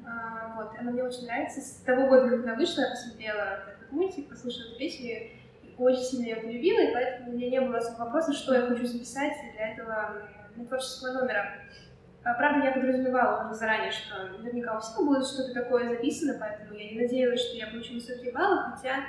А, 0.08 0.56
вот, 0.56 0.72
она 0.80 0.92
мне 0.92 1.04
очень 1.04 1.26
нравится. 1.26 1.62
С 1.62 1.82
того 1.86 2.08
года, 2.08 2.30
когда 2.30 2.56
вышла, 2.56 2.82
я 2.82 2.90
посмотрела 2.90 3.60
этот 3.78 3.92
мультик, 3.92 4.30
послушала 4.30 4.70
эту 4.70 4.80
песню, 4.80 5.10
и 5.10 5.76
очень 5.78 6.02
сильно 6.02 6.26
ее 6.26 6.36
полюбила, 6.38 6.80
и 6.80 6.94
поэтому 6.94 7.30
у 7.30 7.34
меня 7.34 7.50
не 7.50 7.62
было 7.62 7.78
особо 7.78 8.06
вопроса, 8.06 8.34
что 8.34 8.56
я 8.56 8.62
хочу 8.62 8.86
записать 8.86 9.34
для 9.54 9.74
этого 9.74 10.30
для 10.56 10.66
творческого 10.66 11.14
номера. 11.14 11.46
А, 12.24 12.34
правда, 12.34 12.66
я 12.66 12.72
подразумевала 12.72 13.46
уже 13.46 13.56
заранее, 13.56 13.92
что 13.92 14.28
наверняка 14.38 14.78
у 14.78 14.82
всех 14.82 14.98
будет 14.98 15.26
что-то 15.26 15.54
такое 15.54 15.90
записано, 15.90 16.38
поэтому 16.40 16.74
я 16.74 16.92
не 16.92 17.02
надеялась, 17.02 17.42
что 17.42 17.56
я 17.56 17.68
получу 17.68 17.94
высокие 17.94 18.32
баллы, 18.32 18.64
хотя 18.76 19.06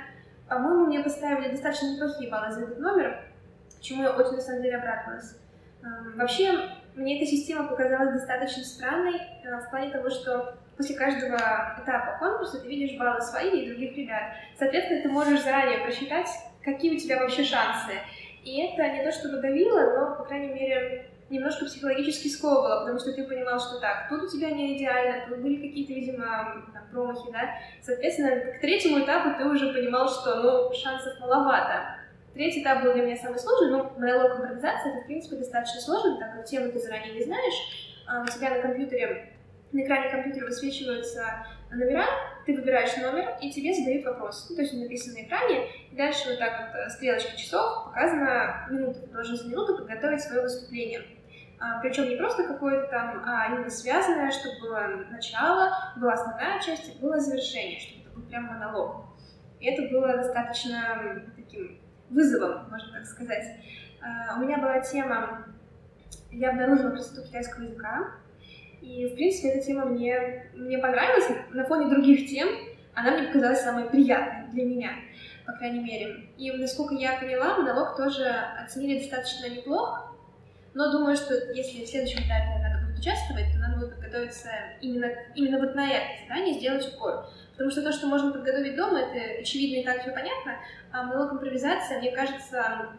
по-моему, 0.51 0.87
мне 0.87 0.99
поставили 0.99 1.47
достаточно 1.47 1.93
неплохие 1.93 2.29
баллы 2.29 2.51
за 2.51 2.63
этот 2.63 2.77
номер, 2.79 3.23
чему 3.79 4.03
я 4.03 4.11
очень, 4.11 4.35
на 4.35 4.41
самом 4.41 4.61
деле, 4.61 4.75
обрадовалась. 4.75 5.37
Эм, 5.81 6.17
вообще, 6.17 6.69
мне 6.93 7.17
эта 7.17 7.25
система 7.25 7.69
показалась 7.69 8.11
достаточно 8.11 8.61
странной 8.61 9.15
э, 9.15 9.61
в 9.61 9.69
плане 9.69 9.91
того, 9.91 10.09
что 10.09 10.57
после 10.75 10.97
каждого 10.97 11.37
этапа 11.81 12.17
конкурса 12.19 12.59
ты 12.59 12.67
видишь 12.67 12.99
баллы 12.99 13.21
свои 13.21 13.61
и 13.61 13.69
других 13.69 13.95
ребят. 13.95 14.23
Соответственно, 14.59 15.03
ты 15.03 15.07
можешь 15.07 15.41
заранее 15.41 15.85
просчитать, 15.85 16.27
какие 16.61 16.97
у 16.97 16.99
тебя 16.99 17.19
вообще 17.19 17.45
шансы. 17.45 17.93
И 18.43 18.61
это 18.61 18.89
не 18.89 19.05
то 19.05 19.11
чтобы 19.13 19.37
давило, 19.37 19.97
но, 19.97 20.15
по 20.17 20.25
крайней 20.25 20.53
мере, 20.53 21.10
немножко 21.31 21.65
психологически 21.65 22.27
сковывало, 22.27 22.81
потому 22.81 22.99
что 22.99 23.13
ты 23.13 23.23
понимал, 23.23 23.59
что 23.59 23.79
так, 23.79 24.09
тут 24.09 24.23
у 24.23 24.27
тебя 24.27 24.51
не 24.51 24.77
идеально, 24.77 25.27
тут 25.27 25.39
были 25.39 25.67
какие-то, 25.67 25.93
видимо, 25.93 26.67
там, 26.73 26.83
промахи, 26.91 27.31
да. 27.31 27.55
Соответственно, 27.81 28.53
к 28.53 28.61
третьему 28.61 28.99
этапу 28.99 29.37
ты 29.37 29.45
уже 29.45 29.73
понимал, 29.73 30.07
что, 30.09 30.35
ну, 30.41 30.73
шансов 30.73 31.19
маловато. 31.19 31.95
Третий 32.33 32.61
этап 32.61 32.83
был 32.83 32.93
для 32.93 33.03
меня 33.03 33.17
самый 33.17 33.39
сложный, 33.39 33.71
но 33.71 33.93
монолог 33.97 34.39
импровизация, 34.39 34.93
это, 34.93 35.03
в 35.03 35.05
принципе, 35.05 35.37
достаточно 35.37 35.81
сложно, 35.81 36.19
так 36.19 36.35
как 36.35 36.45
тему 36.45 36.71
ты 36.71 36.79
заранее 36.79 37.13
не 37.13 37.23
знаешь, 37.23 38.03
а 38.07 38.21
у 38.21 38.25
тебя 38.25 38.51
на 38.51 38.61
компьютере, 38.61 39.33
на 39.71 39.83
экране 39.83 40.09
компьютера 40.09 40.45
высвечиваются 40.45 41.45
номера, 41.71 42.05
ты 42.45 42.55
выбираешь 42.55 42.95
номер, 42.97 43.37
и 43.41 43.51
тебе 43.51 43.73
задают 43.73 44.05
вопрос. 44.05 44.47
Ну, 44.49 44.55
то 44.55 44.61
есть 44.61 44.73
он 44.73 44.81
на 44.81 45.23
экране, 45.23 45.67
и 45.91 45.95
дальше 45.95 46.29
вот 46.29 46.39
так 46.39 46.59
вот 46.59 46.75
э, 46.75 46.89
стрелочка 46.89 47.37
часов 47.37 47.85
показана 47.85 48.67
минута, 48.69 48.99
должен 49.07 49.35
за 49.35 49.47
минуту 49.47 49.77
подготовить 49.77 50.21
свое 50.21 50.41
выступление. 50.41 51.03
А, 51.61 51.79
причем 51.79 52.09
не 52.09 52.15
просто 52.15 52.43
какое-то 52.43 52.87
там, 52.87 53.21
а 53.23 53.45
именно 53.51 53.69
связанное, 53.69 54.31
чтобы 54.31 54.61
было 54.61 55.05
начало, 55.11 55.93
была 55.95 56.13
основная 56.13 56.59
часть 56.59 56.95
и 56.95 56.99
было 56.99 57.19
завершение, 57.19 57.79
чтобы 57.79 58.01
это 58.01 58.15
был 58.15 58.23
прям 58.23 58.45
монолог. 58.45 59.05
И 59.59 59.67
это 59.67 59.93
было 59.93 60.17
достаточно 60.17 61.21
таким 61.35 61.79
вызовом, 62.09 62.67
можно 62.71 62.91
так 62.93 63.05
сказать. 63.05 63.45
А, 64.01 64.39
у 64.39 64.43
меня 64.43 64.57
была 64.57 64.79
тема, 64.79 65.45
я 66.31 66.49
обнаружила 66.49 66.89
красоту 66.89 67.27
китайского 67.27 67.65
языка, 67.65 68.07
и, 68.81 69.05
в 69.05 69.13
принципе, 69.13 69.49
эта 69.49 69.63
тема 69.63 69.85
мне, 69.85 70.49
мне 70.55 70.79
понравилась. 70.79 71.29
На 71.51 71.63
фоне 71.65 71.91
других 71.91 72.27
тем 72.27 72.49
она 72.95 73.11
мне 73.11 73.27
показалась 73.27 73.61
самой 73.61 73.87
приятной 73.87 74.49
для 74.51 74.65
меня, 74.65 74.89
по 75.45 75.53
крайней 75.53 75.83
мере. 75.83 76.29
И, 76.37 76.51
насколько 76.53 76.95
я 76.95 77.19
поняла, 77.19 77.57
монолог 77.57 77.95
тоже 77.95 78.27
оценили 78.59 78.97
достаточно 78.97 79.47
неплохо, 79.47 80.10
но 80.73 80.91
думаю, 80.91 81.15
что 81.15 81.33
если 81.51 81.83
в 81.83 81.87
следующем 81.87 82.19
этапе 82.19 82.59
надо 82.61 82.85
будет 82.85 82.99
участвовать, 82.99 83.51
то 83.51 83.59
надо 83.59 83.77
будет 83.77 83.95
подготовиться 83.95 84.49
именно, 84.79 85.07
именно 85.35 85.59
вот 85.59 85.75
на 85.75 85.89
это 85.91 86.05
задание, 86.23 86.53
сделать 86.53 86.93
упор. 86.93 87.25
Потому 87.51 87.71
что 87.71 87.81
то, 87.81 87.91
что 87.91 88.07
можно 88.07 88.31
подготовить 88.31 88.75
дома, 88.75 88.99
это 88.99 89.41
очевидно 89.41 89.81
и 89.81 89.83
так 89.83 90.01
все 90.01 90.11
понятно, 90.11 90.55
а 90.91 91.03
монолог 91.03 91.33
импровизация, 91.33 91.99
мне 91.99 92.11
кажется, 92.11 92.89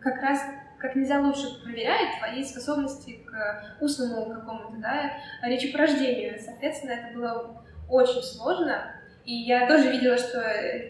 как 0.00 0.22
раз 0.22 0.40
как 0.78 0.96
нельзя 0.96 1.20
лучше 1.20 1.62
проверяет 1.62 2.18
твои 2.18 2.42
способности 2.42 3.22
к 3.26 3.76
устному 3.80 4.34
какому-то, 4.34 4.78
да, 4.78 5.12
речепрождению. 5.42 6.38
Соответственно, 6.40 6.92
это 6.92 7.14
было 7.14 7.62
очень 7.88 8.22
сложно. 8.22 8.94
И 9.26 9.34
я 9.34 9.68
тоже 9.68 9.90
видела, 9.90 10.16
что 10.16 10.40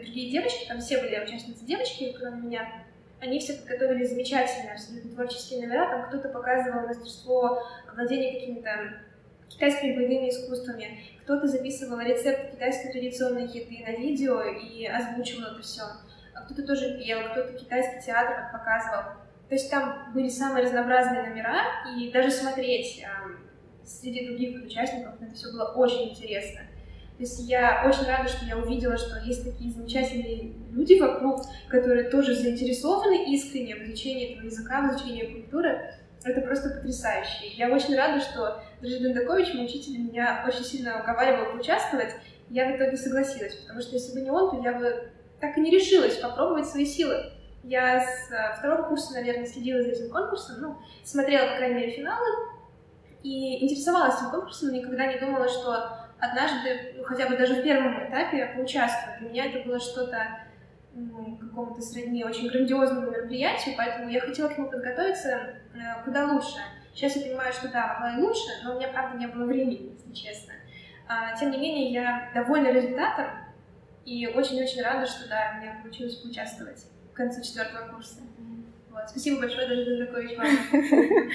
другие 0.01 0.31
девочки, 0.31 0.69
там 0.69 0.79
все 0.79 1.01
были 1.01 1.19
участницы 1.19 1.65
девочки, 1.65 2.15
кроме 2.17 2.43
меня, 2.43 2.69
они 3.21 3.39
все 3.39 3.55
подготовили 3.55 4.05
замечательные 4.05 4.73
абсолютно 4.73 5.11
творческие 5.13 5.67
номера, 5.67 5.91
там 5.91 6.09
кто-то 6.09 6.29
показывал 6.29 6.87
мастерство 6.87 7.63
владения 7.95 8.33
какими-то 8.35 9.03
китайскими 9.49 9.97
боевыми 9.97 10.31
искусствами, 10.31 11.01
кто-то 11.23 11.47
записывал 11.47 12.01
рецепт 12.01 12.53
китайской 12.53 12.93
традиционной 12.93 13.47
еды 13.47 13.85
на 13.85 13.97
видео 13.97 14.43
и 14.43 14.87
озвучивал 14.87 15.53
это 15.53 15.63
все, 15.63 15.83
а 16.35 16.43
кто-то 16.43 16.67
тоже 16.67 16.99
пел, 16.99 17.31
кто-то 17.31 17.53
китайский 17.59 18.07
театр 18.07 18.51
показывал. 18.53 19.03
То 19.49 19.55
есть 19.55 19.71
там 19.71 20.13
были 20.15 20.29
самые 20.29 20.65
разнообразные 20.65 21.29
номера, 21.29 21.61
и 21.97 22.11
даже 22.13 22.31
смотреть 22.31 23.03
э, 23.03 23.85
среди 23.85 24.29
других 24.29 24.65
участников 24.65 25.21
это 25.21 25.35
все 25.35 25.51
было 25.53 25.73
очень 25.73 26.11
интересно. 26.11 26.61
То 27.21 27.25
есть 27.25 27.41
я 27.41 27.85
очень 27.87 28.07
рада, 28.07 28.27
что 28.31 28.47
я 28.47 28.57
увидела, 28.57 28.97
что 28.97 29.19
есть 29.19 29.45
такие 29.45 29.71
замечательные 29.71 30.55
люди 30.73 30.99
вокруг, 30.99 31.43
которые 31.69 32.09
тоже 32.09 32.35
заинтересованы 32.35 33.31
искренне 33.35 33.77
в 33.77 33.83
изучении 33.83 34.33
этого 34.33 34.47
языка, 34.47 34.81
в 34.81 34.95
изучении 34.95 35.27
культуры. 35.27 35.97
Это 36.25 36.41
просто 36.41 36.71
потрясающе. 36.71 37.49
Я 37.59 37.69
очень 37.69 37.95
рада, 37.95 38.23
что 38.23 38.63
Дрожи 38.81 39.01
Дендакович, 39.01 39.53
мой 39.53 39.67
учитель, 39.67 39.99
меня 39.99 40.43
очень 40.49 40.65
сильно 40.65 41.03
уговаривал 41.03 41.53
поучаствовать. 41.53 42.15
Я 42.49 42.73
в 42.73 42.77
итоге 42.79 42.97
согласилась, 42.97 43.55
потому 43.57 43.83
что 43.83 43.97
если 43.97 44.15
бы 44.15 44.23
не 44.23 44.31
он, 44.31 44.53
то 44.53 44.63
я 44.63 44.73
бы 44.79 45.11
так 45.43 45.59
и 45.59 45.61
не 45.61 45.71
решилась 45.71 46.17
попробовать 46.17 46.69
свои 46.69 46.87
силы. 46.87 47.33
Я 47.65 48.01
с 48.01 48.33
э, 48.33 48.57
второго 48.59 48.89
курса, 48.89 49.13
наверное, 49.13 49.45
следила 49.45 49.83
за 49.83 49.91
этим 49.91 50.11
конкурсом, 50.11 50.57
ну, 50.63 50.79
смотрела, 51.05 51.49
по 51.51 51.57
крайней 51.59 51.75
мере, 51.75 51.93
финалы, 51.93 52.27
и 53.23 53.63
интересовалась 53.63 54.17
этим 54.17 54.31
конкурсом, 54.31 54.71
но 54.71 54.77
никогда 54.77 55.05
не 55.05 55.19
думала, 55.19 55.47
что 55.47 56.00
однажды, 56.21 56.95
ну, 56.97 57.05
хотя 57.05 57.29
бы 57.29 57.37
даже 57.37 57.55
в 57.55 57.63
первом 57.63 58.09
этапе 58.09 58.53
поучаствовать. 58.55 59.21
Для 59.21 59.29
меня 59.31 59.47
это 59.47 59.67
было 59.67 59.81
что-то 59.81 60.41
ну, 60.93 61.37
какому-то 61.37 61.81
средне 61.81 62.25
очень 62.27 62.49
грандиозному 62.49 63.11
мероприятию, 63.11 63.75
поэтому 63.77 64.11
я 64.11 64.21
хотела 64.21 64.49
к 64.49 64.59
нему 64.59 64.71
подготовиться 64.71 65.29
э, 65.75 66.05
куда 66.05 66.27
лучше. 66.27 66.59
Сейчас 66.95 67.17
я 67.17 67.23
понимаю, 67.23 67.53
что 67.53 67.69
да, 67.69 67.95
могла 67.95 68.19
и 68.19 68.23
лучше, 68.23 68.49
но 68.65 68.75
у 68.75 68.77
меня, 68.77 68.89
правда, 68.89 69.17
не 69.17 69.27
было 69.27 69.45
времени, 69.45 69.93
если 69.93 70.13
честно. 70.13 70.55
А, 71.09 71.37
тем 71.37 71.51
не 71.51 71.59
менее, 71.59 71.93
я 71.93 72.31
довольна 72.35 72.69
результатом 72.69 73.27
и 74.05 74.27
очень-очень 74.27 74.83
рада, 74.83 75.07
что 75.07 75.29
да, 75.29 75.59
меня 75.61 75.79
получилось 75.83 76.17
поучаствовать 76.17 76.87
к 77.13 77.17
концу 77.17 77.43
четвертого 77.43 77.93
курса. 77.93 78.21
Вот. 78.91 79.09
Спасибо 79.09 79.41
большое, 79.41 79.69
даже 79.69 79.85
Дондакович, 79.85 80.37
вам. 80.37 80.47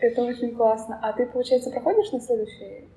Это 0.00 0.22
очень 0.22 0.54
классно. 0.54 0.98
А 1.02 1.12
ты, 1.12 1.26
получается, 1.26 1.70
проходишь 1.70 2.10
на 2.10 2.20
следующий 2.20 2.88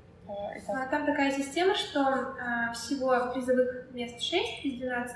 а, 0.68 0.86
там 0.88 1.06
такая 1.06 1.32
система, 1.32 1.76
что 1.76 2.02
а, 2.02 2.74
всего 2.74 3.32
призовых 3.34 3.92
мест 3.92 4.22
6 4.22 4.66
из 4.66 4.80
12. 4.80 5.16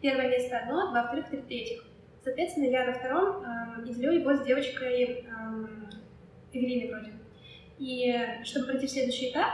Первое 0.00 0.28
место 0.28 0.58
одно, 0.58 0.90
два 0.90 1.04
вторых, 1.04 1.28
три 1.28 1.40
третьих. 1.42 1.84
Соответственно, 2.22 2.66
я 2.66 2.84
на 2.84 2.92
втором 2.92 3.44
э, 3.44 3.84
и 3.84 3.94
делю 3.94 4.12
его 4.12 4.34
с 4.34 4.44
девочкой 4.44 5.04
э, 5.04 5.26
Эвелиной 6.52 6.92
вроде. 6.92 7.12
И 7.78 8.14
чтобы 8.44 8.66
пройти 8.66 8.86
в 8.86 8.90
следующий 8.90 9.30
этап, 9.30 9.50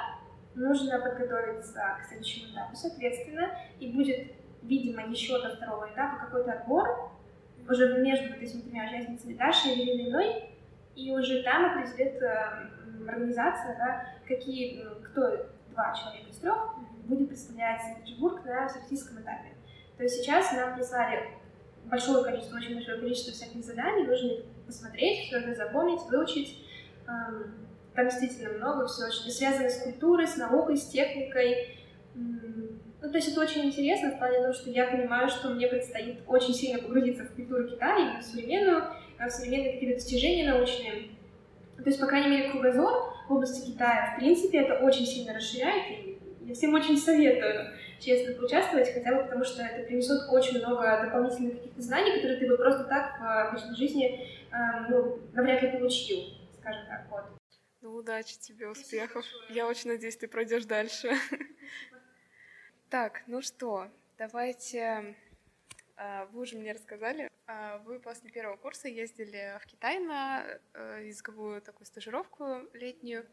нужно 0.54 0.98
подготовиться 0.98 1.80
к 1.98 2.06
следующему 2.08 2.52
этапу, 2.52 2.76
соответственно, 2.76 3.58
и 3.80 3.92
будет, 3.92 4.32
видимо, 4.62 5.06
еще 5.06 5.40
до 5.40 5.56
второго 5.56 5.90
этапа 5.90 6.26
какой-то 6.26 6.52
отбор, 6.52 7.11
уже 7.68 8.00
между 8.00 8.30
вот 8.30 8.42
этими 8.42 8.62
тремя 8.62 8.87
участницами 8.87 9.34
Дашей, 9.34 9.72
Еленой 9.72 10.04
и 10.04 10.08
мной, 10.08 10.44
и 10.94 11.11
уже 11.11 11.42
там 11.42 11.66
определит 11.66 12.20
э, 12.22 12.70
организация, 13.06 13.76
да, 13.76 14.06
какие, 14.26 14.84
кто 15.04 15.46
два 15.70 15.94
человека 15.94 16.30
из 16.30 16.38
трех 16.38 16.74
будет 17.04 17.28
представлять 17.28 17.80
Санкт-Петербург 17.82 18.44
на 18.44 18.68
всероссийском 18.68 19.20
этапе. 19.20 19.54
То 19.96 20.04
есть 20.04 20.16
сейчас 20.16 20.52
нам 20.52 20.76
прислали 20.76 21.30
большое 21.84 22.24
количество, 22.24 22.56
очень 22.56 22.74
большое 22.74 22.98
количество 22.98 23.32
всяких 23.32 23.64
заданий, 23.64 24.06
нужно 24.06 24.26
их 24.28 24.44
посмотреть, 24.66 25.26
все 25.26 25.38
это 25.38 25.54
запомнить, 25.54 26.00
выучить. 26.11 26.64
Эм, 27.08 27.54
там 27.94 28.08
действительно 28.08 28.50
много 28.58 28.87
всего, 28.87 29.08
очень 29.08 29.30
связано 29.30 29.68
с 29.68 29.82
культурой, 29.82 30.28
с 30.28 30.37
наукой, 30.37 30.76
с 30.76 30.87
техникой. 30.87 31.78
Ну, 32.14 33.11
то 33.11 33.16
есть 33.16 33.32
это 33.32 33.40
очень 33.40 33.66
интересно 33.66 34.11
в 34.11 34.18
плане 34.18 34.40
того, 34.40 34.52
что 34.52 34.70
я 34.70 34.87
понимаю, 34.87 35.28
что 35.28 35.50
мне 35.50 35.66
предстоит 35.68 36.20
очень 36.26 36.52
сильно 36.52 36.82
погрузиться 36.82 37.24
в 37.24 37.34
культуру 37.34 37.68
Китая, 37.68 38.20
в 38.20 38.24
современную, 38.24 38.84
в 39.18 39.30
современные 39.30 39.74
какие-то 39.74 39.96
достижения 39.96 40.52
научные. 40.52 41.11
То 41.79 41.85
есть, 41.87 42.01
по 42.01 42.07
крайней 42.07 42.29
мере, 42.29 42.51
кругозор 42.51 43.14
в 43.29 43.33
области 43.33 43.67
Китая, 43.67 44.14
в 44.14 44.19
принципе, 44.19 44.59
это 44.59 44.85
очень 44.85 45.07
сильно 45.07 45.35
расширяет, 45.35 45.91
и 45.91 46.19
я 46.43 46.55
всем 46.55 46.75
очень 46.75 46.97
советую 46.97 47.73
честно 48.01 48.35
поучаствовать, 48.35 48.93
хотя 48.93 49.14
бы 49.14 49.25
потому, 49.25 49.45
что 49.45 49.62
это 49.62 49.87
принесет 49.87 50.29
очень 50.31 50.59
много 50.59 51.03
дополнительных 51.03 51.55
каких-то 51.59 51.83
знаний, 51.83 52.14
которые 52.14 52.38
ты 52.38 52.49
бы 52.49 52.57
просто 52.57 52.85
так 52.85 53.19
в 53.21 53.49
обычной 53.49 53.77
жизни 53.77 54.27
э, 54.51 54.57
ну, 54.88 55.19
навряд 55.33 55.62
ли 55.62 55.73
получил, 55.73 56.19
скажем 56.61 56.87
так, 56.87 57.07
вот. 57.11 57.25
Ну, 57.81 57.95
удачи 57.95 58.38
тебе, 58.38 58.69
успехов. 58.69 59.25
Я 59.51 59.67
очень 59.67 59.91
надеюсь, 59.91 60.17
ты 60.17 60.29
пройдешь 60.29 60.64
дальше. 60.64 61.11
Так, 62.91 63.23
ну 63.27 63.43
что, 63.43 63.88
давайте... 64.17 65.14
А, 65.99 66.25
вы 66.33 66.41
уже 66.41 66.57
мне 66.57 66.73
рассказали, 66.73 67.29
вы 67.84 67.98
после 68.00 68.30
первого 68.30 68.56
курса 68.56 68.88
ездили 68.88 69.58
в 69.61 69.66
Китай 69.66 69.98
на 69.98 70.44
э, 70.74 71.04
языковую 71.06 71.62
такую 71.62 71.87
стажировку 71.87 72.44
летнюю. 72.74 73.26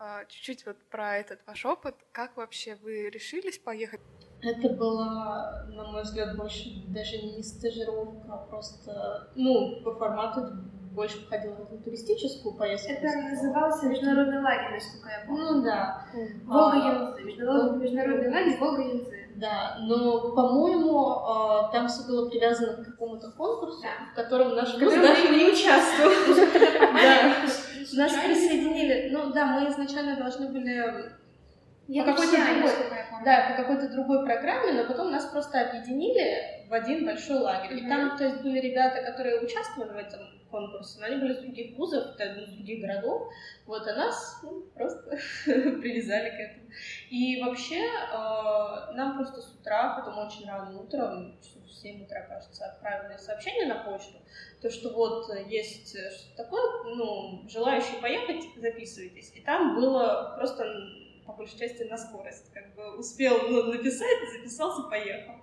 А, 0.00 0.24
чуть-чуть 0.26 0.64
вот 0.64 0.76
про 0.90 1.16
этот 1.16 1.40
ваш 1.46 1.64
опыт. 1.66 1.96
Как 2.12 2.36
вообще 2.36 2.76
вы 2.76 3.10
решились 3.10 3.58
поехать? 3.58 4.00
Это 4.40 4.68
была, 4.68 5.64
на 5.68 5.90
мой 5.90 6.02
взгляд, 6.02 6.36
больше 6.36 6.84
даже 6.88 7.20
не 7.20 7.42
стажировка, 7.42 8.32
а 8.32 8.46
просто, 8.46 9.32
ну, 9.34 9.82
по 9.82 9.96
формату 9.96 10.52
больше 10.92 11.24
походила 11.24 11.56
на 11.56 11.78
туристическую 11.78 12.54
поездку. 12.54 12.92
Это 12.92 13.06
назывался 13.06 13.86
международный 13.86 14.40
лагерь, 14.40 14.74
насколько 14.74 15.08
я 15.08 15.26
помню. 15.26 15.44
Ну 15.44 15.62
да. 15.62 16.06
Волга-Янцзы. 16.44 17.22
Международный, 17.24 17.82
международный 17.82 18.30
лагерь 18.30 18.58
Волга-Янцзы. 18.58 19.27
Да, 19.38 19.76
но, 19.80 20.32
по-моему, 20.34 21.70
там 21.72 21.86
все 21.86 22.02
было 22.08 22.28
привязано 22.28 22.82
к 22.82 22.86
какому-то 22.86 23.30
конкурсу, 23.30 23.82
да. 23.82 24.10
в 24.12 24.16
котором 24.16 24.56
наш 24.56 24.74
вуз 24.74 24.92
даже 24.94 25.28
не 25.28 25.44
участвовал. 25.44 26.12
Да. 26.92 27.34
Нас 27.92 28.12
присоединили. 28.12 29.10
Ну 29.12 29.32
да, 29.32 29.46
мы 29.46 29.70
изначально 29.70 30.16
должны 30.16 30.48
были 30.48 31.12
я 31.88 32.04
по 32.04 32.12
какой-то 32.12 32.36
другой, 32.36 32.70
да, 33.24 33.46
по 33.48 33.62
какой-то 33.62 33.88
другой 33.88 34.24
программе, 34.26 34.72
но 34.72 34.86
потом 34.86 35.10
нас 35.10 35.24
просто 35.24 35.60
объединили 35.60 36.66
в 36.68 36.74
один 36.74 37.06
большой 37.06 37.38
лагерь. 37.38 37.78
И 37.78 37.88
там, 37.88 38.16
то 38.18 38.24
есть, 38.24 38.42
были 38.42 38.60
ребята, 38.60 39.02
которые 39.02 39.40
участвовали 39.40 39.90
в 39.90 39.96
этом 39.96 40.20
конкурсе, 40.48 41.00
но 41.00 41.06
они 41.06 41.16
были 41.16 41.32
из 41.32 41.38
других 41.38 41.76
вузов, 41.76 42.18
из 42.18 42.52
других 42.52 42.80
городов, 42.80 43.32
вот, 43.66 43.86
а 43.86 43.94
нас 43.94 44.40
ну, 44.42 44.62
просто 44.74 45.10
привязали 45.44 46.30
к 46.30 46.34
этому. 46.34 46.70
И 47.10 47.40
вообще, 47.42 47.84
э, 47.84 48.94
нам 48.94 49.16
просто 49.16 49.40
с 49.40 49.54
утра, 49.54 49.96
потом 49.96 50.18
очень 50.26 50.46
рано 50.46 50.80
утром, 50.80 51.38
в 51.66 51.70
7 51.70 52.04
утра, 52.04 52.22
кажется, 52.22 52.66
отправили 52.66 53.16
сообщение 53.18 53.66
на 53.66 53.84
почту, 53.84 54.18
то, 54.60 54.70
что 54.70 54.90
вот 54.90 55.32
есть 55.48 55.90
что-то 55.90 56.44
такое, 56.44 56.84
ну, 56.96 57.44
желающие 57.48 58.00
поехать, 58.00 58.44
записывайтесь. 58.56 59.32
И 59.34 59.40
там 59.40 59.76
было 59.76 60.34
просто 60.36 60.64
по 61.28 61.34
большей 61.34 61.58
части 61.58 61.82
на 61.82 61.98
скорость. 61.98 62.50
Как 62.54 62.74
бы 62.74 62.96
успел 62.96 63.38
ну, 63.48 63.64
написать, 63.64 64.16
записался, 64.32 64.88
поехал. 64.88 65.34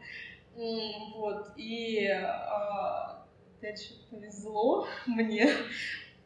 Вот. 0.55 1.51
И 1.57 2.07
а, 2.07 3.14
опять 3.65 3.82
же 3.82 3.93
повезло 4.12 4.88
мне, 5.08 5.49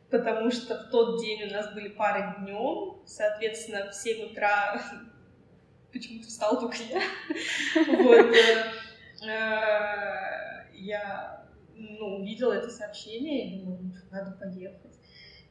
потому 0.09 0.51
что 0.51 0.75
в 0.75 0.89
тот 0.89 1.21
день 1.21 1.49
у 1.49 1.53
нас 1.53 1.73
были 1.73 1.87
пары 1.87 2.35
днем, 2.39 3.01
соответственно, 3.05 3.89
в 3.89 3.95
7 3.95 4.31
утра 4.31 4.81
почему-то 5.93 6.27
встал 6.27 6.59
только 6.59 6.77
я. 6.83 7.01
Вот. 8.03 8.35
Э, 8.35 8.71
э, 9.25 10.69
я 10.73 11.45
ну, 11.75 12.17
увидела 12.17 12.53
это 12.53 12.69
сообщение 12.69 13.47
и 13.47 13.59
думала, 13.61 13.79
надо 14.11 14.31
поехать. 14.31 14.99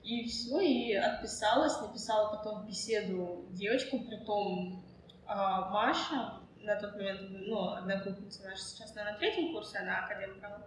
И 0.03 0.27
все, 0.27 0.61
и 0.61 0.95
отписалась, 0.95 1.81
написала 1.81 2.37
потом 2.37 2.67
беседу 2.67 3.47
девочку, 3.51 4.01
при 4.01 4.17
том 4.25 4.85
а, 5.27 5.69
Маша, 5.71 6.41
на 6.63 6.77
тот 6.77 6.95
момент, 6.95 7.21
ну, 7.31 7.73
одногруппница 7.73 8.45
наша 8.45 8.63
сейчас, 8.63 8.95
наверное, 8.95 9.13
на 9.15 9.19
третьем 9.19 9.53
курсе, 9.53 9.79
она 9.79 10.05
академ 10.05 10.39
брала. 10.39 10.67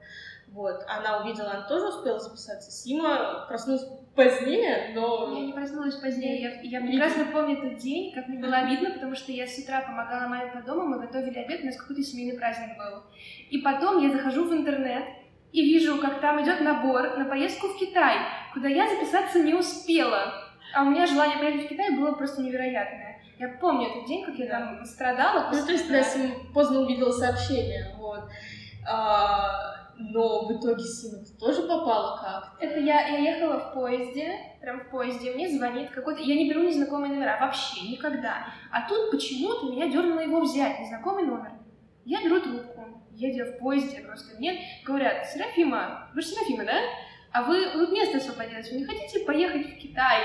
Вот, 0.52 0.84
она 0.86 1.20
увидела, 1.20 1.52
она 1.52 1.62
тоже 1.62 1.88
успела 1.88 2.20
записаться. 2.20 2.70
Сима 2.72 3.46
проснулась 3.48 3.86
позднее, 4.16 4.92
но... 4.94 5.34
Я 5.34 5.46
не 5.46 5.54
проснулась 5.54 5.96
позднее, 5.96 6.42
я, 6.42 6.62
я 6.62 6.82
прекрасно 6.82 7.26
помню 7.32 7.56
тот 7.62 7.78
день, 7.78 8.14
как 8.14 8.28
мне 8.28 8.38
было 8.38 8.58
обидно, 8.58 8.92
потому 8.92 9.16
что 9.16 9.32
я 9.32 9.48
с 9.48 9.58
утра 9.58 9.82
помогала 9.82 10.28
маме 10.28 10.52
по 10.52 10.62
дому, 10.62 10.88
мы 10.88 11.00
готовили 11.00 11.40
обед, 11.40 11.62
у 11.64 11.68
нас 11.68 11.78
какой-то 11.78 12.04
семейный 12.04 12.38
праздник 12.38 12.78
был. 12.78 13.04
И 13.50 13.60
потом 13.60 14.04
я 14.04 14.12
захожу 14.12 14.44
в 14.44 14.52
интернет, 14.52 15.06
и 15.54 15.62
вижу, 15.62 15.98
как 16.02 16.20
там 16.20 16.44
идет 16.44 16.60
набор 16.60 17.18
на 17.18 17.26
поездку 17.26 17.68
в 17.68 17.78
Китай, 17.78 18.18
куда 18.54 18.68
я 18.68 18.90
записаться 18.90 19.40
не 19.40 19.54
успела. 19.54 20.34
А 20.74 20.84
у 20.84 20.86
меня 20.90 21.06
желание 21.06 21.38
поехать 21.38 21.66
в 21.66 21.70
Китай 21.70 21.92
было 21.92 22.14
просто 22.14 22.42
невероятное. 22.42 23.22
Я 23.38 23.50
помню 23.60 23.90
этот 23.90 24.06
день, 24.06 24.24
как 24.24 24.36
я 24.36 24.48
да. 24.48 24.52
там 24.52 24.86
страдала. 24.86 25.50
Ну, 25.52 25.66
то 25.66 25.72
есть, 25.72 25.90
да, 25.90 26.04
поздно 26.54 26.82
увидела 26.82 27.12
сообщение, 27.12 27.96
вот. 27.98 28.30
А, 28.88 29.81
но 30.10 30.48
в 30.48 30.52
итоге 30.52 30.84
Сина 30.84 31.24
тоже 31.40 31.62
попала 31.64 32.18
как 32.18 32.58
Это 32.60 32.80
я, 32.80 33.08
я 33.08 33.36
ехала 33.36 33.60
в 33.60 33.74
поезде, 33.74 34.34
прям 34.60 34.80
в 34.80 34.90
поезде, 34.90 35.34
мне 35.34 35.50
звонит 35.50 35.92
какой-то... 35.92 36.22
Я 36.22 36.36
не 36.36 36.50
беру 36.50 36.64
незнакомые 36.64 37.14
номера, 37.14 37.38
вообще, 37.40 37.88
никогда. 37.88 38.48
А 38.72 38.88
тут 38.88 39.12
почему-то 39.12 39.72
меня 39.72 39.90
дернуло 39.90 40.20
его 40.20 40.42
взять, 40.42 40.80
незнакомый 40.80 41.26
номер. 41.26 41.52
Я 42.06 42.24
беру 42.24 42.40
трубку 42.40 43.04
едя 43.14 43.46
в 43.46 43.60
поезде, 43.60 44.02
просто 44.02 44.36
мне 44.38 44.60
говорят, 44.84 45.28
Серафима, 45.28 46.10
вы 46.14 46.22
же 46.22 46.28
Серафима, 46.28 46.66
да? 46.66 46.74
А 47.32 47.44
вы 47.44 47.66
тут 47.72 47.92
место 47.92 48.18
освободилось, 48.18 48.72
вы 48.72 48.80
не 48.80 48.86
хотите 48.86 49.20
поехать 49.26 49.68
в 49.68 49.78
Китай? 49.78 50.22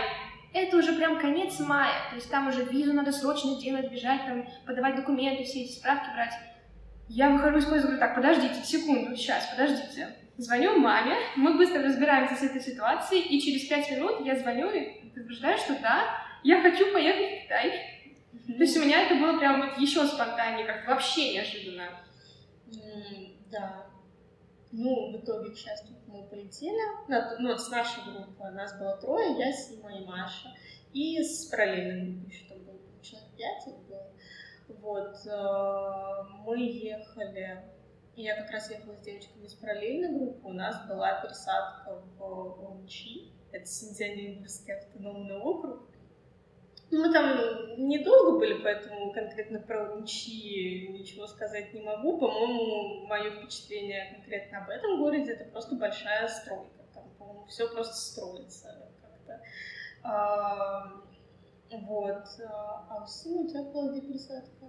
Это 0.53 0.79
уже 0.79 0.95
прям 0.95 1.19
конец 1.19 1.61
мая, 1.61 1.93
то 2.09 2.17
есть 2.17 2.31
там 2.31 2.49
уже 2.49 2.65
визу 2.65 2.95
надо 2.95 3.13
срочно 3.13 3.61
делать, 3.61 3.93
бежать, 3.93 4.25
там, 4.27 4.47
подавать 4.65 4.97
документы, 4.97 5.45
все 5.45 5.63
эти 5.63 5.73
справки 5.73 6.09
брать. 6.15 6.33
Я 7.09 7.31
выхожу 7.31 7.59
из 7.59 7.65
поезда, 7.67 7.89
говорю, 7.89 8.01
так, 8.01 8.15
подождите, 8.15 8.65
секунду, 8.65 9.17
сейчас, 9.17 9.47
подождите. 9.51 10.17
Звоню 10.39 10.79
маме, 10.79 11.17
мы 11.37 11.57
быстро 11.57 11.83
разбираемся 11.83 12.35
с 12.35 12.43
этой 12.43 12.61
ситуацией, 12.61 13.23
и 13.23 13.41
через 13.41 13.67
пять 13.67 13.91
минут 13.91 14.25
я 14.25 14.37
звоню 14.37 14.71
и 14.71 15.09
предупреждаю, 15.11 15.57
что 15.57 15.79
да, 15.81 16.05
я 16.43 16.61
хочу 16.61 16.93
поехать 16.93 17.41
в 17.41 17.45
Китай. 17.45 17.97
То 18.47 18.63
есть 18.63 18.77
у 18.77 18.81
меня 18.85 19.03
это 19.07 19.15
было 19.15 19.39
прям 19.39 19.63
вот 19.63 19.79
еще 19.79 20.07
спонтаннее, 20.07 20.67
как 20.67 20.87
вообще 20.87 21.35
неожиданно. 21.35 21.91
Да. 23.51 23.87
Ну, 24.73 25.13
в 25.13 25.17
итоге, 25.17 25.53
к 25.53 25.57
счастью, 25.57 25.97
мы 26.07 26.25
полетели. 26.25 26.77
Ну, 27.09 27.49
вот 27.49 27.61
с 27.61 27.71
нашей 27.71 28.03
группы 28.05 28.45
нас 28.51 28.79
было 28.79 28.97
трое, 28.99 29.39
я, 29.39 29.53
Сима 29.53 29.97
и 29.97 30.05
Маша. 30.05 30.53
И 30.93 31.23
с 31.23 31.47
параллельной 31.47 32.13
группы 32.13 32.31
еще 32.31 32.45
там 32.49 32.59
было 32.59 32.79
человек 33.03 33.29
пять 33.37 33.75
было. 33.89 34.13
Вот. 34.69 35.17
Э, 35.27 36.23
мы 36.45 36.59
ехали 36.59 37.63
я 38.17 38.35
как 38.35 38.51
раз 38.51 38.71
ехала 38.71 38.95
с 38.95 39.01
девочками 39.01 39.45
из 39.45 39.55
параллельной 39.55 40.19
группы. 40.19 40.49
У 40.49 40.53
нас 40.53 40.89
была 40.89 41.21
пересадка 41.21 42.01
в 42.19 42.63
Лунчи. 42.63 43.31
Это 43.53 43.67
Синьцзянь-Юнгурский 43.67 44.73
автономный 44.73 45.37
округ. 45.37 45.83
Мы 46.91 47.13
там 47.13 47.37
недолго 47.89 48.39
были, 48.39 48.63
поэтому 48.63 49.13
конкретно 49.13 49.59
про 49.59 49.83
Урумчи 49.83 50.87
ничего 50.89 51.27
сказать 51.27 51.75
не 51.75 51.83
могу. 51.83 52.19
По-моему, 52.19 53.07
мое 53.07 53.33
впечатление 53.33 54.15
конкретно 54.15 54.65
об 54.65 54.71
этом 54.71 54.99
городе 54.99 55.33
это 55.33 55.45
просто 55.51 55.75
большая 55.75 56.29
стройка. 56.29 56.85
Там, 56.95 57.11
по-моему, 57.19 57.45
все 57.47 57.69
просто 57.69 57.97
строится 57.97 58.89
как-то. 59.03 59.43
Вот. 61.71 62.25
А 62.89 63.03
у 63.03 63.07
Симы 63.07 63.45
у 63.45 63.49
тебя 63.49 63.63
была 63.63 63.93
где 63.93 64.01
пересадка? 64.01 64.67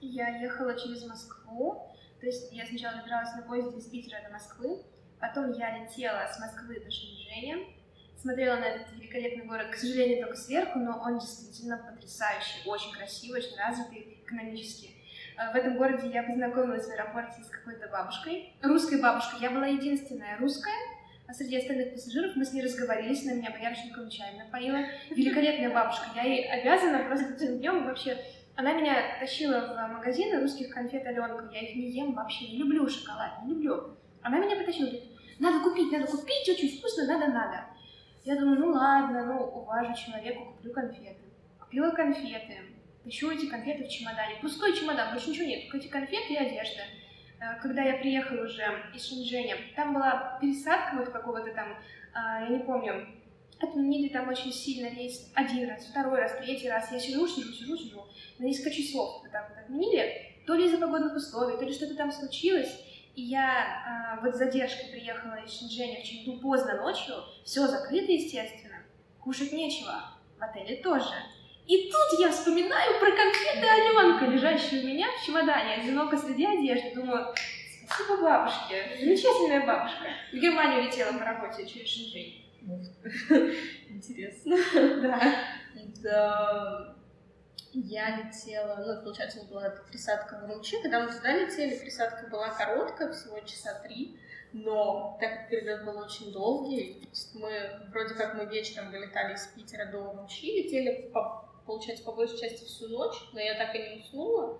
Я 0.00 0.38
ехала 0.38 0.78
через 0.78 1.06
Москву. 1.06 1.88
То 2.20 2.26
есть 2.26 2.52
я 2.52 2.66
сначала 2.66 2.96
добиралась 2.96 3.34
на 3.34 3.42
поезде 3.42 3.78
из 3.78 3.86
Питера 3.86 4.20
до 4.24 4.32
Москвы, 4.32 4.82
потом 5.20 5.52
я 5.52 5.78
летела 5.78 6.26
с 6.26 6.38
Москвы 6.40 6.80
до 6.80 6.90
Шэньчжэня, 6.90 7.64
смотрела 8.16 8.56
на 8.56 8.64
этот 8.64 8.92
великолепный 8.92 9.46
город, 9.46 9.68
к 9.70 9.76
сожалению, 9.76 10.24
только 10.24 10.36
сверху, 10.36 10.80
но 10.80 10.98
он 11.00 11.20
действительно 11.20 11.78
потрясающий, 11.78 12.68
очень 12.68 12.92
красивый, 12.92 13.40
очень 13.40 13.56
развитый 13.56 14.18
экономически. 14.24 14.90
Э, 15.36 15.52
в 15.52 15.54
этом 15.54 15.76
городе 15.76 16.08
я 16.08 16.24
познакомилась 16.24 16.86
в 16.86 16.90
аэропорте 16.90 17.40
с 17.42 17.48
какой-то 17.48 17.86
бабушкой, 17.86 18.52
русской 18.62 19.00
бабушкой. 19.00 19.40
Я 19.40 19.52
была 19.52 19.66
единственная 19.66 20.36
русская, 20.38 20.74
а 21.28 21.34
среди 21.34 21.58
остальных 21.58 21.92
пассажиров 21.92 22.36
мы 22.36 22.44
с 22.44 22.54
ней 22.54 22.64
разговорились, 22.64 23.24
на 23.26 23.34
меня 23.34 23.50
боярышниковым 23.50 24.08
чаем 24.08 24.38
напоила. 24.38 24.86
Великолепная 25.10 25.70
бабушка. 25.70 26.06
Я 26.16 26.22
ей 26.22 26.50
обязана 26.50 27.04
просто 27.04 27.34
этим 27.34 27.58
днем 27.58 27.84
вообще... 27.84 28.16
Она 28.56 28.72
меня 28.72 29.18
тащила 29.20 29.60
в 29.60 29.92
магазин 29.92 30.40
русских 30.40 30.70
конфет 30.70 31.06
Аленка. 31.06 31.48
Я 31.52 31.60
их 31.60 31.76
не 31.76 31.90
ем 31.90 32.14
вообще, 32.14 32.48
не 32.48 32.56
люблю 32.56 32.88
шоколад, 32.88 33.44
не 33.44 33.50
люблю. 33.52 33.96
Она 34.22 34.38
меня 34.38 34.56
потащила, 34.56 34.86
говорит, 34.86 35.04
надо 35.38 35.62
купить, 35.62 35.92
надо 35.92 36.06
купить, 36.06 36.48
очень 36.48 36.78
вкусно, 36.78 37.06
надо, 37.06 37.26
надо. 37.26 37.66
Я 38.24 38.36
думаю, 38.36 38.58
ну 38.58 38.72
ладно, 38.72 39.26
ну 39.26 39.44
уважу 39.44 39.94
человеку, 39.94 40.46
куплю 40.46 40.72
конфеты. 40.72 41.20
Купила 41.60 41.90
конфеты, 41.90 42.56
тащу 43.04 43.30
эти 43.30 43.46
конфеты 43.46 43.84
в 43.84 43.88
чемодане. 43.88 44.36
Пустой 44.40 44.74
чемодан, 44.74 45.12
больше 45.12 45.30
ничего 45.30 45.46
нет, 45.46 45.64
только 45.64 45.76
эти 45.76 45.88
конфеты 45.88 46.32
и 46.32 46.36
одежда. 46.36 46.82
Э, 47.40 47.60
когда 47.60 47.82
я 47.82 47.98
приехала 47.98 48.44
уже 48.44 48.64
из 48.94 49.06
Шэньчжэня, 49.06 49.56
там 49.76 49.94
была 49.94 50.38
пересадка 50.40 50.96
вот 50.96 51.10
какого-то 51.10 51.52
там, 51.52 51.76
а, 52.12 52.42
я 52.42 52.48
не 52.48 52.58
помню, 52.60 53.06
отменили 53.60 54.08
там 54.08 54.28
очень 54.28 54.52
сильно 54.52 54.88
рейс 54.88 55.30
один 55.34 55.68
раз, 55.68 55.86
второй 55.86 56.20
раз, 56.20 56.36
третий 56.36 56.68
раз. 56.68 56.90
Я 56.92 56.98
сижу, 56.98 57.26
сижу, 57.26 57.52
сижу, 57.52 57.76
сижу, 57.76 58.06
на 58.38 58.44
несколько 58.44 58.70
часов 58.70 59.22
вот 59.22 59.30
так 59.30 59.48
вот 59.50 59.58
отменили. 59.58 60.34
То 60.46 60.54
ли 60.54 60.66
из-за 60.66 60.78
погодных 60.78 61.14
условий, 61.14 61.58
то 61.58 61.64
ли 61.64 61.72
что-то 61.72 61.94
там 61.94 62.10
случилось. 62.10 62.84
И 63.14 63.22
я 63.22 64.16
а, 64.16 64.20
вот 64.20 64.34
с 64.34 64.38
задержкой 64.38 64.90
приехала 64.90 65.34
из 65.44 65.58
Шэньчжэня 65.58 66.00
в 66.00 66.04
Чэньду 66.04 66.40
поздно 66.40 66.76
ночью, 66.76 67.14
все 67.44 67.66
закрыто, 67.66 68.12
естественно, 68.12 68.76
кушать 69.20 69.52
нечего, 69.52 70.04
в 70.38 70.42
отеле 70.42 70.76
тоже. 70.76 71.14
И 71.68 71.90
тут 71.92 72.18
я 72.18 72.30
вспоминаю 72.30 72.98
про 72.98 73.10
конфеты 73.10 73.68
Аленка, 73.68 74.24
лежащую 74.24 74.84
у 74.84 74.86
меня 74.86 75.06
в 75.10 75.26
чемодане, 75.26 75.74
одиноко 75.74 76.16
среди 76.16 76.46
одежды. 76.46 76.94
Думаю, 76.94 77.34
спасибо 77.86 78.22
бабушке, 78.22 78.96
замечательная 78.98 79.66
бабушка. 79.66 80.06
В 80.32 80.36
Германию 80.36 80.84
летела 80.84 81.12
по 81.12 81.24
работе 81.26 81.66
через 81.66 81.88
Шэньчжэнь. 81.90 82.42
Интересно. 83.90 84.56
Да. 85.02 85.20
Да. 86.02 86.94
Я 87.74 88.16
летела, 88.16 88.76
ну, 88.76 89.02
получается, 89.02 89.44
была 89.44 89.68
присадка 89.90 90.40
в 90.40 90.44
Урумчи. 90.44 90.80
Когда 90.80 91.00
мы 91.00 91.12
туда 91.12 91.34
летели, 91.36 91.78
присадка 91.78 92.28
была 92.28 92.48
короткая, 92.48 93.12
всего 93.12 93.38
часа 93.40 93.74
три. 93.84 94.18
Но 94.54 95.18
так 95.20 95.30
как 95.30 95.48
перелет 95.50 95.84
был 95.84 95.98
очень 95.98 96.32
долгий, 96.32 97.06
мы 97.34 97.50
вроде 97.90 98.14
как 98.14 98.34
мы 98.36 98.46
вечером 98.46 98.90
вылетали 98.90 99.34
из 99.34 99.46
Питера 99.48 99.84
до 99.84 99.98
Урумчи, 99.98 100.46
летели 100.46 101.10
по 101.12 101.47
получается, 101.68 102.04
по 102.04 102.12
большей 102.12 102.38
части 102.38 102.64
всю 102.64 102.88
ночь, 102.88 103.14
но 103.32 103.38
я 103.38 103.54
так 103.54 103.74
и 103.74 103.78
не 103.78 104.00
уснула. 104.00 104.58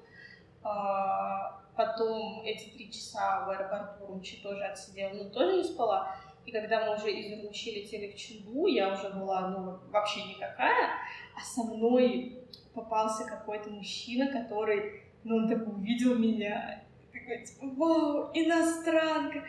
А, 0.62 1.62
потом 1.74 2.42
эти 2.44 2.68
три 2.68 2.92
часа 2.92 3.46
в 3.46 3.50
аэропорту 3.50 4.04
Урумчи 4.04 4.40
тоже 4.42 4.62
отсидела, 4.64 5.14
но 5.14 5.30
тоже 5.30 5.56
не 5.56 5.64
спала. 5.64 6.14
И 6.44 6.52
когда 6.52 6.84
мы 6.84 6.96
уже 6.96 7.10
из 7.10 7.38
Урумчи 7.38 7.70
летели 7.70 8.12
в 8.12 8.16
Чунду, 8.16 8.66
я 8.66 8.92
уже 8.92 9.08
была 9.10 9.48
ну, 9.48 9.78
вообще 9.90 10.22
никакая, 10.24 10.90
а 11.34 11.40
со 11.40 11.62
мной 11.62 12.44
попался 12.74 13.24
какой-то 13.24 13.70
мужчина, 13.70 14.30
который, 14.30 15.02
ну, 15.24 15.36
он 15.36 15.48
такой 15.48 15.74
увидел 15.74 16.14
меня, 16.14 16.84
такой, 17.12 17.44
типа, 17.44 17.66
вау, 17.76 18.30
иностранка. 18.34 19.44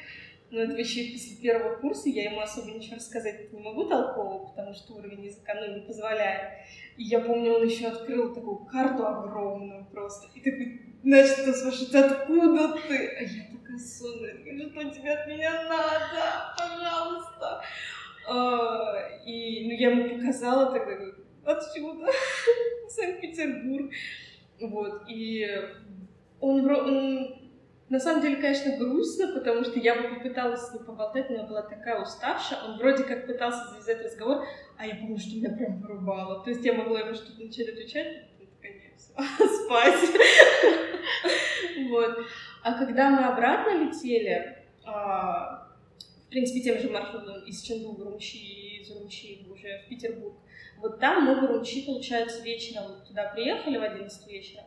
Но 0.52 0.62
это 0.62 0.74
вообще 0.74 1.12
после 1.12 1.38
первого 1.42 1.76
курса 1.76 2.10
я 2.10 2.32
ему 2.32 2.42
особо 2.42 2.72
ничего 2.72 2.96
рассказать 2.96 3.54
не 3.54 3.62
могу 3.62 3.86
толкового, 3.86 4.48
потому 4.48 4.74
что 4.74 4.96
уровень 4.96 5.26
языка 5.26 5.54
ну, 5.54 5.76
не 5.76 5.82
позволяет. 5.82 6.66
И 6.98 7.04
я 7.04 7.20
помню, 7.20 7.54
он 7.54 7.66
еще 7.66 7.88
открыл 7.88 8.34
такую 8.34 8.66
карту 8.66 9.06
огромную 9.06 9.86
просто. 9.86 10.28
И 10.34 10.42
такой, 10.42 10.82
значит, 11.04 11.46
ты 11.46 11.54
спрашивает, 11.54 12.12
откуда 12.12 12.74
ты? 12.88 13.08
А 13.08 13.22
я 13.22 13.44
такая 13.52 13.78
сонная, 13.78 14.70
что 14.70 14.90
тебе 14.90 15.12
от 15.12 15.28
меня 15.28 15.64
надо? 15.70 16.56
Пожалуйста. 16.58 17.62
А, 18.28 19.20
и 19.26 19.68
ну, 19.68 19.72
я 19.74 19.92
ему 19.92 20.18
показала 20.18 20.72
тогда, 20.72 20.96
говорю, 20.96 21.14
отсюда, 21.46 22.08
Санкт-Петербург. 22.90 23.92
Вот, 24.62 25.04
и 25.08 25.48
он, 26.40 26.70
он 26.70 27.39
на 27.90 28.00
самом 28.00 28.22
деле, 28.22 28.36
конечно, 28.36 28.78
грустно, 28.78 29.34
потому 29.34 29.64
что 29.64 29.80
я 29.80 29.96
бы 29.96 30.16
попыталась 30.16 30.62
с 30.62 30.74
ним 30.74 30.86
поболтать, 30.86 31.30
но 31.30 31.38
я 31.38 31.44
была 31.44 31.64
такая 31.64 32.00
уставшая. 32.02 32.64
Он 32.64 32.78
вроде 32.78 33.04
как 33.04 33.26
пытался 33.26 33.68
завязать 33.72 34.06
разговор, 34.06 34.46
а 34.78 34.86
я 34.86 34.96
помню, 34.96 35.18
что 35.18 35.36
меня 35.36 35.50
прям 35.50 35.82
вырубало. 35.82 36.44
То 36.44 36.52
есть 36.52 36.64
я 36.64 36.74
могла 36.74 37.00
ему 37.00 37.16
что-то 37.16 37.44
начать 37.44 37.70
отвечать, 37.70 38.26
и 38.40 38.46
такая, 38.46 38.94
спать. 39.50 40.10
Вот. 41.90 42.26
А 42.62 42.74
когда 42.78 43.10
мы 43.10 43.24
обратно 43.24 43.86
летели, 43.86 44.58
а, 44.86 45.68
в 46.28 46.30
принципе, 46.30 46.62
тем 46.62 46.78
же 46.78 46.90
маршрутом 46.92 47.44
из 47.46 47.62
Ченду 47.62 47.92
в 47.94 48.02
Урумчи, 48.02 48.82
из 48.82 48.92
Урумчи 48.92 49.48
уже 49.52 49.82
в 49.86 49.90
Петербург, 49.90 50.36
вот 50.78 51.00
там 51.00 51.26
мы 51.26 51.42
в 51.42 51.44
Урумчи, 51.44 51.86
получается, 51.88 52.44
вечером 52.44 53.04
туда 53.08 53.32
приехали 53.34 53.78
в 53.78 53.84
11 53.84 54.28
вечера, 54.28 54.64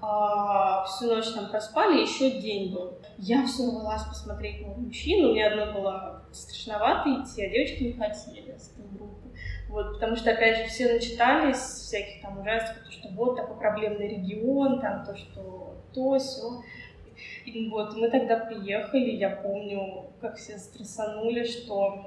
а, 0.00 0.84
всю 0.84 1.06
ночь 1.06 1.28
там 1.34 1.48
проспали, 1.48 2.02
еще 2.02 2.40
день 2.40 2.72
был. 2.72 2.98
Я 3.18 3.46
все 3.46 3.70
рвалась 3.70 4.04
посмотреть 4.04 4.66
на 4.66 4.74
мужчину, 4.74 5.32
мне 5.32 5.46
одной 5.46 5.72
было 5.72 6.22
страшновато 6.32 7.10
идти, 7.22 7.44
а 7.44 7.50
девочки 7.50 7.82
не 7.84 7.92
хотели 7.94 8.56
с 8.56 8.72
этой 8.72 8.86
группы. 8.96 9.28
Вот, 9.68 9.94
потому 9.94 10.16
что, 10.16 10.30
опять 10.30 10.58
же, 10.58 10.64
все 10.64 10.92
начитались 10.94 11.58
всяких 11.58 12.22
там 12.22 12.40
ужастиков, 12.40 12.84
то, 12.84 12.90
что 12.90 13.08
вот 13.08 13.36
такой 13.36 13.58
проблемный 13.58 14.08
регион, 14.08 14.80
там 14.80 15.04
то, 15.04 15.16
что 15.16 15.76
то, 15.92 16.18
все. 16.18 16.62
И 17.44 17.68
вот 17.68 17.94
мы 17.96 18.10
тогда 18.10 18.36
приехали, 18.36 19.10
я 19.10 19.30
помню, 19.30 20.06
как 20.20 20.36
все 20.36 20.58
стрессанули, 20.58 21.44
что 21.44 22.06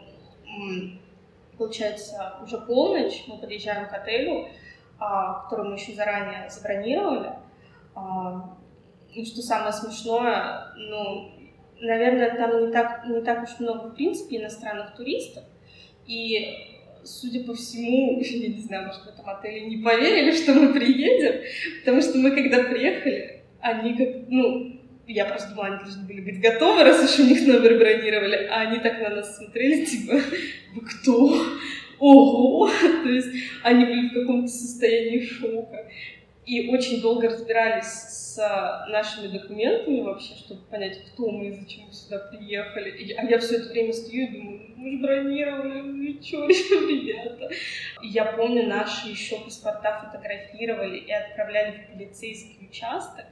получается 1.58 2.38
уже 2.42 2.58
полночь, 2.58 3.26
мы 3.28 3.38
подъезжаем 3.38 3.88
к 3.88 3.94
отелю, 3.94 4.48
а, 5.00 5.44
который 5.44 5.70
мы 5.70 5.76
еще 5.76 5.94
заранее 5.94 6.50
забронировали, 6.50 7.34
и 9.14 9.26
что 9.26 9.42
самое 9.42 9.74
смешное, 9.74 10.74
ну, 10.78 11.32
наверное, 11.82 12.36
там 12.36 12.66
не 12.66 12.72
так, 12.72 13.06
не 13.08 13.22
так 13.22 13.44
уж 13.44 13.60
много, 13.60 13.90
в 13.90 13.96
принципе, 13.96 14.38
иностранных 14.38 14.96
туристов. 14.96 15.44
И, 16.08 16.40
судя 17.04 17.44
по 17.44 17.54
всему, 17.54 18.20
я 18.22 18.50
не 18.50 18.62
знаю, 18.62 18.88
может, 18.88 19.02
в 19.02 19.08
этом 19.08 19.30
отеле 19.30 19.68
не 19.68 19.78
поверили, 19.78 20.32
что 20.32 20.54
мы 20.54 20.74
приедем, 20.74 21.42
потому 21.82 22.02
что 22.02 22.18
мы, 22.18 22.32
когда 22.32 22.64
приехали, 22.64 23.44
они 23.60 23.98
как, 23.98 24.30
ну, 24.30 24.78
я 25.08 25.26
просто 25.26 25.50
думала, 25.50 25.68
они 25.68 25.80
должны 25.80 26.08
были 26.08 26.22
быть 26.22 26.40
готовы, 26.40 26.84
раз 26.84 27.04
уж 27.04 27.20
у 27.20 27.28
них 27.28 27.46
номер 27.46 27.78
бронировали, 27.78 28.48
а 28.50 28.62
они 28.62 28.80
так 28.80 29.00
на 29.02 29.10
нас 29.10 29.38
смотрели, 29.38 29.86
типа, 29.86 30.14
вы 30.74 30.82
кто? 30.82 31.46
Ого! 32.00 32.70
То 33.04 33.10
есть 33.10 33.30
они 33.64 33.86
были 33.86 34.10
в 34.10 34.14
каком-то 34.14 34.48
состоянии 34.48 35.20
шока 35.20 35.86
и 36.46 36.70
очень 36.70 37.02
долго 37.02 37.30
разбирались 37.30 37.86
с 37.86 38.38
нашими 38.90 39.28
документами 39.28 40.02
вообще, 40.02 40.36
чтобы 40.36 40.62
понять, 40.64 41.06
кто 41.06 41.30
мы 41.30 41.48
и 41.50 41.52
зачем 41.52 41.86
мы 41.86 41.94
сюда 41.94 42.18
приехали. 42.18 43.14
а 43.14 43.24
я 43.26 43.38
все 43.38 43.58
это 43.58 43.70
время 43.70 43.94
стою 43.94 44.24
и 44.24 44.28
думаю, 44.28 44.62
мы 44.76 44.92
же 44.92 44.98
бронировали, 44.98 45.82
ну 45.82 46.24
что, 46.24 46.48
ребята. 46.48 47.50
И 48.02 48.08
я 48.08 48.26
помню, 48.26 48.68
наши 48.68 49.10
еще 49.10 49.40
паспорта 49.40 50.00
фотографировали 50.00 50.98
и 50.98 51.12
отправляли 51.12 51.78
в 51.78 51.94
полицейский 51.94 52.68
участок. 52.68 53.26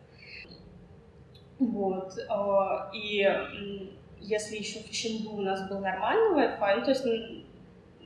Вот. 1.57 2.13
А, 2.29 2.91
и 2.93 3.27
если 4.21 4.57
еще 4.57 4.79
в 4.79 4.91
Ченду 4.91 5.31
у 5.31 5.41
нас 5.41 5.67
был 5.67 5.79
нормальный 5.79 6.45
Wi-Fi, 6.45 6.75
ну, 6.75 6.83
то 6.83 6.91
есть 6.91 7.05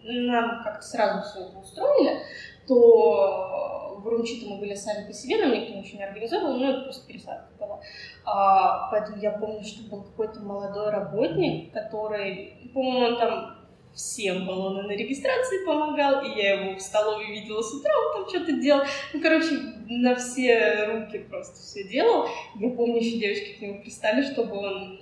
нам 0.03 0.63
как-то 0.63 0.81
сразу 0.81 1.29
все 1.29 1.47
это 1.47 1.57
устроили, 1.57 2.19
то 2.67 3.82
в 3.99 4.07
Урумчи 4.07 4.45
мы 4.45 4.57
были 4.57 4.75
сами 4.75 5.07
по 5.07 5.13
себе, 5.13 5.37
нам 5.37 5.53
никто 5.53 5.73
ничего 5.73 5.99
не 5.99 6.05
организовал, 6.05 6.57
ну, 6.57 6.71
это 6.71 6.81
просто 6.81 7.07
пересадка 7.07 7.49
была. 7.59 7.79
А, 8.25 8.89
поэтому 8.91 9.17
я 9.17 9.31
помню, 9.31 9.63
что 9.63 9.89
был 9.89 10.03
какой-то 10.03 10.39
молодой 10.41 10.89
работник, 10.89 11.73
который, 11.73 12.71
по-моему, 12.73 13.05
он 13.05 13.19
там 13.19 13.63
всем 13.93 14.45
баллоны 14.45 14.83
на 14.83 14.91
регистрации 14.91 15.65
помогал, 15.65 16.23
и 16.23 16.29
я 16.35 16.53
его 16.53 16.75
в 16.75 16.81
столовой 16.81 17.27
видела 17.27 17.61
с 17.61 17.73
утра, 17.73 17.91
он 17.91 18.21
там 18.21 18.29
что-то 18.29 18.53
делал. 18.53 18.83
Ну, 19.13 19.21
короче, 19.21 19.55
на 19.87 20.15
все 20.15 20.85
руки 20.85 21.19
просто 21.19 21.61
все 21.61 21.87
делал. 21.87 22.27
Я 22.55 22.69
помню, 22.71 22.97
еще 22.97 23.19
девочки 23.19 23.57
к 23.57 23.61
нему 23.61 23.81
пристали, 23.81 24.21
чтобы 24.23 24.57
он... 24.57 25.01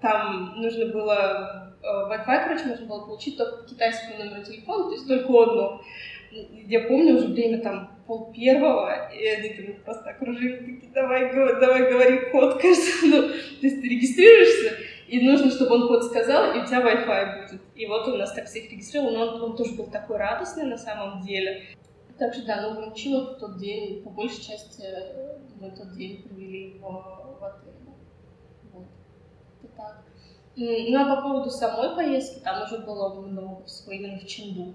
Там 0.00 0.60
нужно 0.60 0.92
было 0.92 1.74
э, 1.82 1.86
Wi-Fi, 1.86 2.44
короче, 2.44 2.66
можно 2.66 2.86
было 2.86 3.04
получить 3.04 3.36
только 3.36 3.62
по 3.62 3.68
китайскому 3.68 4.18
номеру 4.18 4.44
телефона, 4.44 4.84
то 4.84 4.92
есть 4.92 5.08
только 5.08 5.28
он 5.28 5.56
мог 5.56 5.82
я 6.30 6.80
помню 6.80 7.16
уже 7.16 7.28
время 7.28 7.60
там 7.60 7.98
пол 8.06 8.32
первого, 8.32 9.10
и 9.12 9.26
они 9.26 9.48
там 9.50 9.82
просто 9.84 10.10
окружили, 10.10 10.56
такие, 10.56 10.92
давай, 10.92 11.32
давай 11.32 11.90
говори 11.90 12.30
код, 12.30 12.60
кажется, 12.60 12.90
ну, 13.06 13.28
то 13.28 13.66
есть 13.66 13.80
ты 13.80 13.88
регистрируешься, 13.88 14.76
и 15.08 15.26
нужно, 15.26 15.50
чтобы 15.50 15.74
он 15.76 15.88
код 15.88 16.04
сказал, 16.04 16.54
и 16.54 16.60
у 16.60 16.66
тебя 16.66 16.80
Wi-Fi 16.80 17.48
будет. 17.48 17.60
И 17.74 17.86
вот 17.86 18.08
он 18.08 18.18
нас 18.18 18.32
так 18.32 18.46
всех 18.46 18.70
регистрировал, 18.70 19.12
но 19.12 19.20
он, 19.20 19.42
он 19.42 19.56
тоже 19.56 19.74
был 19.74 19.86
такой 19.86 20.18
радостный 20.18 20.64
на 20.64 20.76
самом 20.76 21.22
деле. 21.22 21.62
Так 22.18 22.34
что 22.34 22.44
да, 22.44 22.60
ну 22.62 22.90
в 22.90 22.94
в 22.94 23.38
тот 23.38 23.58
день, 23.58 24.02
по 24.02 24.10
большей 24.10 24.42
части, 24.42 24.82
мы 25.60 25.70
тот 25.70 25.92
день 25.92 26.22
провели 26.22 26.78
в, 26.78 26.82
в 26.82 27.44
отеле. 27.44 27.94
Вот. 28.72 28.86
Это 29.62 29.72
так. 29.76 30.02
Ну 30.56 30.98
а 31.00 31.16
по 31.16 31.22
поводу 31.22 31.50
самой 31.50 31.94
поездки, 31.94 32.40
там 32.40 32.64
уже 32.64 32.78
было 32.78 33.14
много 33.20 33.64
всего 33.64 33.92
именно 33.92 34.18
в 34.18 34.26
Ченду. 34.26 34.74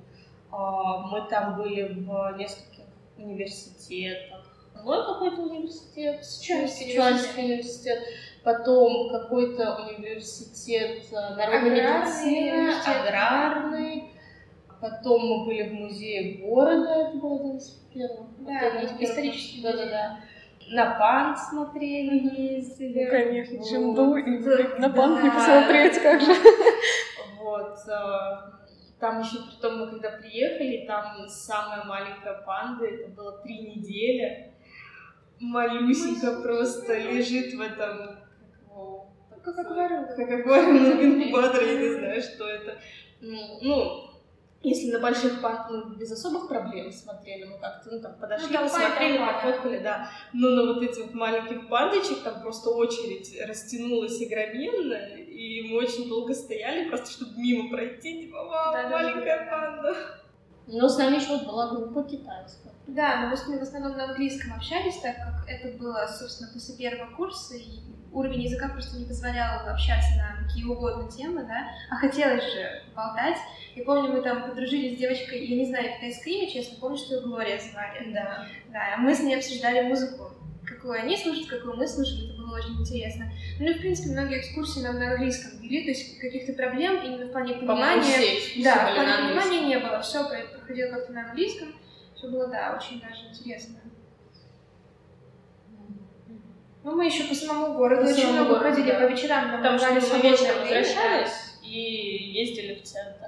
А, 0.56 1.00
мы 1.08 1.28
там 1.30 1.56
были 1.56 1.94
в 1.94 2.38
нескольких 2.38 2.86
университетах. 3.18 4.46
Мой 4.84 5.04
какой-то 5.04 5.42
университет, 5.42 6.24
Сычуанский 6.24 7.44
университет, 7.44 8.00
потом 8.44 9.10
какой-то 9.12 9.78
университет 9.78 11.06
э, 11.12 11.36
народной 11.36 11.70
медицины, 11.70 12.74
аграрный, 12.86 14.12
потом 14.80 15.26
мы 15.26 15.46
были 15.46 15.70
в 15.70 15.74
музее 15.74 16.38
города, 16.40 17.08
это 17.08 17.18
было 17.18 17.40
один 17.40 17.58
из 17.58 17.70
первых. 17.94 18.28
Да, 18.40 18.84
исторический. 19.00 19.62
Да-да-да 19.64 20.20
на 20.70 20.98
панк 20.98 21.38
смотрели, 21.38 22.56
ездили. 22.56 23.04
Ну, 23.04 23.12
конечно, 23.12 23.64
Ченду, 23.66 24.16
и 24.16 24.80
на 24.80 24.90
панк 24.90 25.24
не 25.24 25.30
посмотреть, 25.30 26.02
как 26.02 26.22
же. 26.22 26.34
Вот. 27.44 27.78
Там 29.04 29.20
еще 29.20 29.40
при 29.40 29.60
том, 29.62 29.80
мы 29.80 29.90
когда 29.90 30.12
приехали, 30.12 30.86
там 30.88 31.28
самая 31.28 31.84
маленькая 31.84 32.42
панда, 32.46 32.86
это 32.86 33.10
было 33.10 33.38
три 33.40 33.60
недели. 33.60 34.54
Малюсенька 35.42 36.42
просто 36.42 36.98
лежит 36.98 37.54
в 37.54 37.60
этом 37.60 38.16
как 39.44 39.60
аквариум. 39.60 40.06
Как 40.06 40.32
аквариум 40.32 40.78
в 40.78 41.04
инкубаторе, 41.04 41.74
я 41.74 41.80
не 41.82 41.96
знаю, 41.96 42.22
что 42.22 42.48
это. 42.48 42.78
Ну, 43.20 44.10
если 44.62 44.92
на 44.94 45.00
больших 45.00 45.42
панд 45.42 45.70
мы 45.70 45.96
без 45.98 46.10
особых 46.14 46.48
проблем 46.48 46.90
смотрели, 46.90 47.44
мы 47.44 47.60
как-то 47.60 47.92
ну, 47.92 48.02
там 48.02 48.16
подошли, 48.18 48.56
ну, 48.58 48.64
посмотрели, 48.64 49.18
пофоткали, 49.18 49.80
да. 49.80 50.10
Но 50.32 50.52
на 50.52 50.74
вот 50.74 50.82
этих 50.82 51.08
вот 51.08 51.14
маленьких 51.14 51.68
пандочек 51.68 52.24
там 52.24 52.42
просто 52.42 52.70
очередь 52.70 53.38
растянулась 53.46 54.22
огроменно, 54.22 54.98
и 55.34 55.68
мы 55.68 55.78
очень 55.78 56.08
долго 56.08 56.34
стояли, 56.34 56.90
просто 56.90 57.12
чтобы 57.12 57.38
мимо 57.38 57.70
пройти, 57.70 58.22
типа, 58.22 58.44
вау, 58.44 58.74
да, 58.74 58.90
маленькая 58.90 59.46
да, 59.46 59.52
панда. 59.52 59.96
Но 60.68 60.88
с 60.88 60.98
нами 60.98 61.16
еще 61.16 61.46
была 61.46 61.72
группа 61.72 62.04
китайская. 62.04 62.72
Да, 62.88 63.22
но 63.22 63.30
мы 63.30 63.38
с 63.38 63.48
ними 63.48 63.60
в 63.60 63.64
основном 63.64 63.98
на 63.98 64.06
английском 64.06 64.54
общались, 64.54 64.98
так 64.98 65.16
как 65.16 65.48
это 65.48 65.78
было, 65.78 66.06
собственно, 66.08 66.52
после 66.54 66.76
первого 66.76 67.16
курса, 67.16 67.56
и 67.56 67.80
уровень 68.12 68.44
языка 68.44 68.70
просто 68.70 68.98
не 68.98 69.06
позволял 69.06 69.68
общаться 69.68 70.10
на 70.18 70.46
какие 70.46 70.66
угодно 70.66 71.10
темы, 71.10 71.44
да, 71.44 71.68
а 71.90 71.96
хотелось 71.96 72.44
же 72.44 72.84
болтать. 72.96 73.38
Я 73.76 73.84
помню, 73.86 74.12
мы 74.12 74.22
там 74.22 74.44
подружились 74.44 74.96
с 74.96 75.00
девочкой, 75.00 75.46
я 75.46 75.56
не 75.56 75.66
знаю 75.66 75.96
китайское 75.96 76.34
имя, 76.34 76.52
честно, 76.52 76.78
помню, 76.80 76.98
что 76.98 77.16
ее 77.16 77.22
Глория 77.22 77.60
звали. 77.60 78.14
Да. 78.14 78.46
Да, 78.72 78.98
мы 79.00 79.14
с 79.14 79.22
ней 79.22 79.36
обсуждали 79.36 79.88
музыку, 79.88 80.32
какую 80.66 81.00
они 81.00 81.18
слушают, 81.18 81.50
какую 81.50 81.76
мы 81.76 81.88
слушали, 81.88 82.30
это 82.30 82.33
было 82.54 82.60
очень 82.60 82.80
интересно. 82.82 83.32
Ну 83.60 83.70
и, 83.70 83.74
в 83.74 83.80
принципе, 83.80 84.12
многие 84.12 84.40
экскурсии 84.40 84.82
нам 84.82 85.00
на 85.00 85.12
английском 85.12 85.60
вели, 85.60 85.84
то 85.84 85.90
есть 85.90 86.20
каких-то 86.20 86.54
проблем 86.54 87.04
именно 87.04 87.26
в 87.26 87.32
плане 87.32 87.56
понимания... 87.56 88.64
Да, 88.64 88.92
в 88.92 88.96
плане 88.96 89.30
понимания 89.30 89.68
не 89.68 89.80
было, 89.80 90.02
все 90.02 90.28
проходило 90.28 90.92
как-то 90.92 91.14
на 91.14 91.30
английском, 91.30 91.76
все 92.16 92.28
было, 92.28 92.48
да, 92.48 92.78
очень 92.80 93.02
даже 93.02 93.28
интересно. 93.30 93.80
Ну, 96.84 96.96
мы 96.96 97.06
еще 97.06 97.24
по 97.24 97.34
самому 97.34 97.78
городу 97.78 98.04
по 98.04 98.10
очень 98.10 98.34
много 98.34 98.56
городу, 98.56 98.76
ходили 98.76 98.92
да. 98.92 99.00
по 99.00 99.10
вечерам. 99.10 99.52
Нам 99.52 99.64
Там 99.64 99.80
что 99.80 100.18
мы 100.18 100.22
вечером 100.22 100.62
возвращались 100.62 101.60
и 101.64 102.32
ездили 102.34 102.76
в 102.76 102.84
центр. 102.84 103.28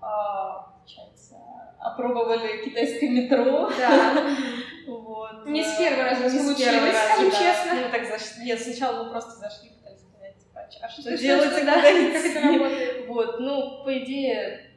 А, 0.00 0.72
получается, 0.78 1.34
опробовали 1.78 2.64
китайское 2.64 3.10
метро. 3.10 3.70
Да. 3.78 4.36
вот. 5.18 5.46
Не 5.46 5.64
с 5.64 5.76
первого 5.76 6.04
раза 6.04 6.30
не 6.30 6.38
получилось, 6.38 6.96
скажем 6.96 7.30
честно. 7.32 7.74
Ну, 7.74 7.90
так 7.90 8.06
зашли. 8.06 8.44
Нет, 8.44 8.60
сначала 8.60 9.02
мы 9.02 9.10
просто 9.10 9.32
зашли, 9.32 9.70
пытались 9.70 10.02
сказать, 10.02 10.38
типа, 10.38 10.66
а 10.80 10.88
что 10.88 11.16
делать, 11.16 11.54
когда 11.54 11.74
Как 11.82 12.24
это 12.24 12.40
работает? 12.40 13.08
Вот, 13.08 13.40
ну, 13.40 13.84
по 13.84 13.98
идее, 13.98 14.76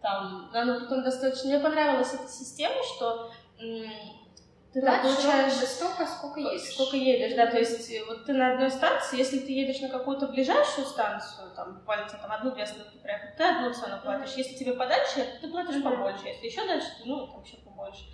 там, 0.00 0.50
оно 0.54 0.80
потом 0.80 1.02
достаточно... 1.02 1.50
Мне 1.50 1.58
понравилась 1.60 2.14
эта 2.14 2.26
система, 2.26 2.82
что 2.82 3.30
ты 4.72 4.80
да, 4.80 5.02
получаешь 5.02 5.52
столько, 5.52 6.06
сколько 6.06 6.40
едешь. 6.40 6.72
Сколько 6.72 6.96
едешь, 6.96 7.36
да, 7.36 7.46
то 7.46 7.58
есть 7.58 7.90
э, 7.90 8.02
вот 8.06 8.24
ты 8.24 8.32
на 8.32 8.54
одной 8.54 8.70
станции, 8.70 9.18
если 9.18 9.40
ты 9.40 9.52
едешь 9.52 9.82
на 9.82 9.90
какую-то 9.90 10.28
ближайшую 10.28 10.86
станцию, 10.86 11.50
там, 11.54 11.74
буквально 11.74 12.08
там 12.08 12.32
одну-две 12.32 12.62
остановки 12.62 12.96
проехать, 12.96 13.36
ты 13.36 13.44
одну 13.44 13.70
цену 13.74 14.00
платишь. 14.02 14.30
Mm-hmm. 14.30 14.38
Если 14.38 14.54
тебе 14.54 14.72
подальше, 14.72 15.26
ты 15.42 15.48
платишь 15.48 15.74
mm-hmm. 15.74 15.82
побольше, 15.82 16.24
если 16.24 16.46
еще 16.46 16.66
дальше, 16.66 16.88
то, 16.98 17.06
ну, 17.06 17.26
там 17.26 17.42
еще 17.42 17.58
побольше. 17.58 18.04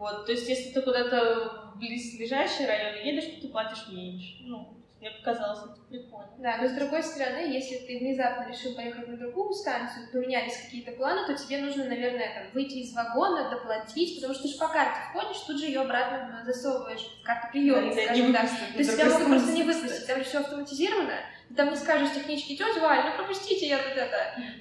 Вот, 0.00 0.24
то 0.24 0.32
есть 0.32 0.48
если 0.48 0.72
ты 0.72 0.80
куда-то 0.80 1.72
в 1.74 1.78
близлежащий 1.78 2.64
район 2.64 3.04
едешь, 3.04 3.34
то 3.34 3.42
ты 3.42 3.48
платишь 3.48 3.86
меньше. 3.92 4.38
Ну, 4.44 4.80
мне 4.98 5.10
показалось 5.10 5.60
это 5.60 5.80
прикольно. 5.90 6.32
Да, 6.38 6.56
но 6.56 6.68
с 6.68 6.72
другой 6.72 7.02
стороны, 7.02 7.52
если 7.52 7.86
ты 7.86 7.98
внезапно 7.98 8.48
решил 8.50 8.74
поехать 8.74 9.08
на 9.08 9.18
другую 9.18 9.52
станцию, 9.52 10.10
поменялись 10.10 10.56
какие-то 10.56 10.92
планы, 10.92 11.26
то 11.26 11.36
тебе 11.36 11.58
нужно, 11.58 11.84
наверное, 11.84 12.32
там, 12.34 12.52
выйти 12.54 12.76
из 12.76 12.94
вагона, 12.94 13.50
доплатить, 13.50 14.14
потому 14.16 14.32
что 14.32 14.44
ты 14.44 14.48
же 14.48 14.58
по 14.58 14.68
карте 14.68 15.00
входишь, 15.10 15.40
тут 15.40 15.60
же 15.60 15.66
ее 15.66 15.82
обратно 15.82 16.42
засовываешь 16.46 17.06
в 17.20 17.22
карту 17.22 17.48
приема, 17.52 17.94
да, 17.94 18.02
скажем 18.02 18.32
так. 18.32 18.48
То 18.48 18.78
есть 18.78 18.92
тебя 18.94 19.10
могут 19.10 19.26
просто 19.26 19.52
не 19.52 19.62
выпустить, 19.64 20.06
там 20.06 20.18
же 20.18 20.24
все 20.24 20.38
автоматизировано, 20.38 21.18
там 21.56 21.70
не 21.70 21.76
скажешь 21.76 22.14
техничке, 22.14 22.54
тетя 22.54 22.80
Валь, 22.80 23.04
ну 23.04 23.16
пропустите, 23.16 23.66
я 23.66 23.78
тут 23.78 23.96
это. 23.96 24.16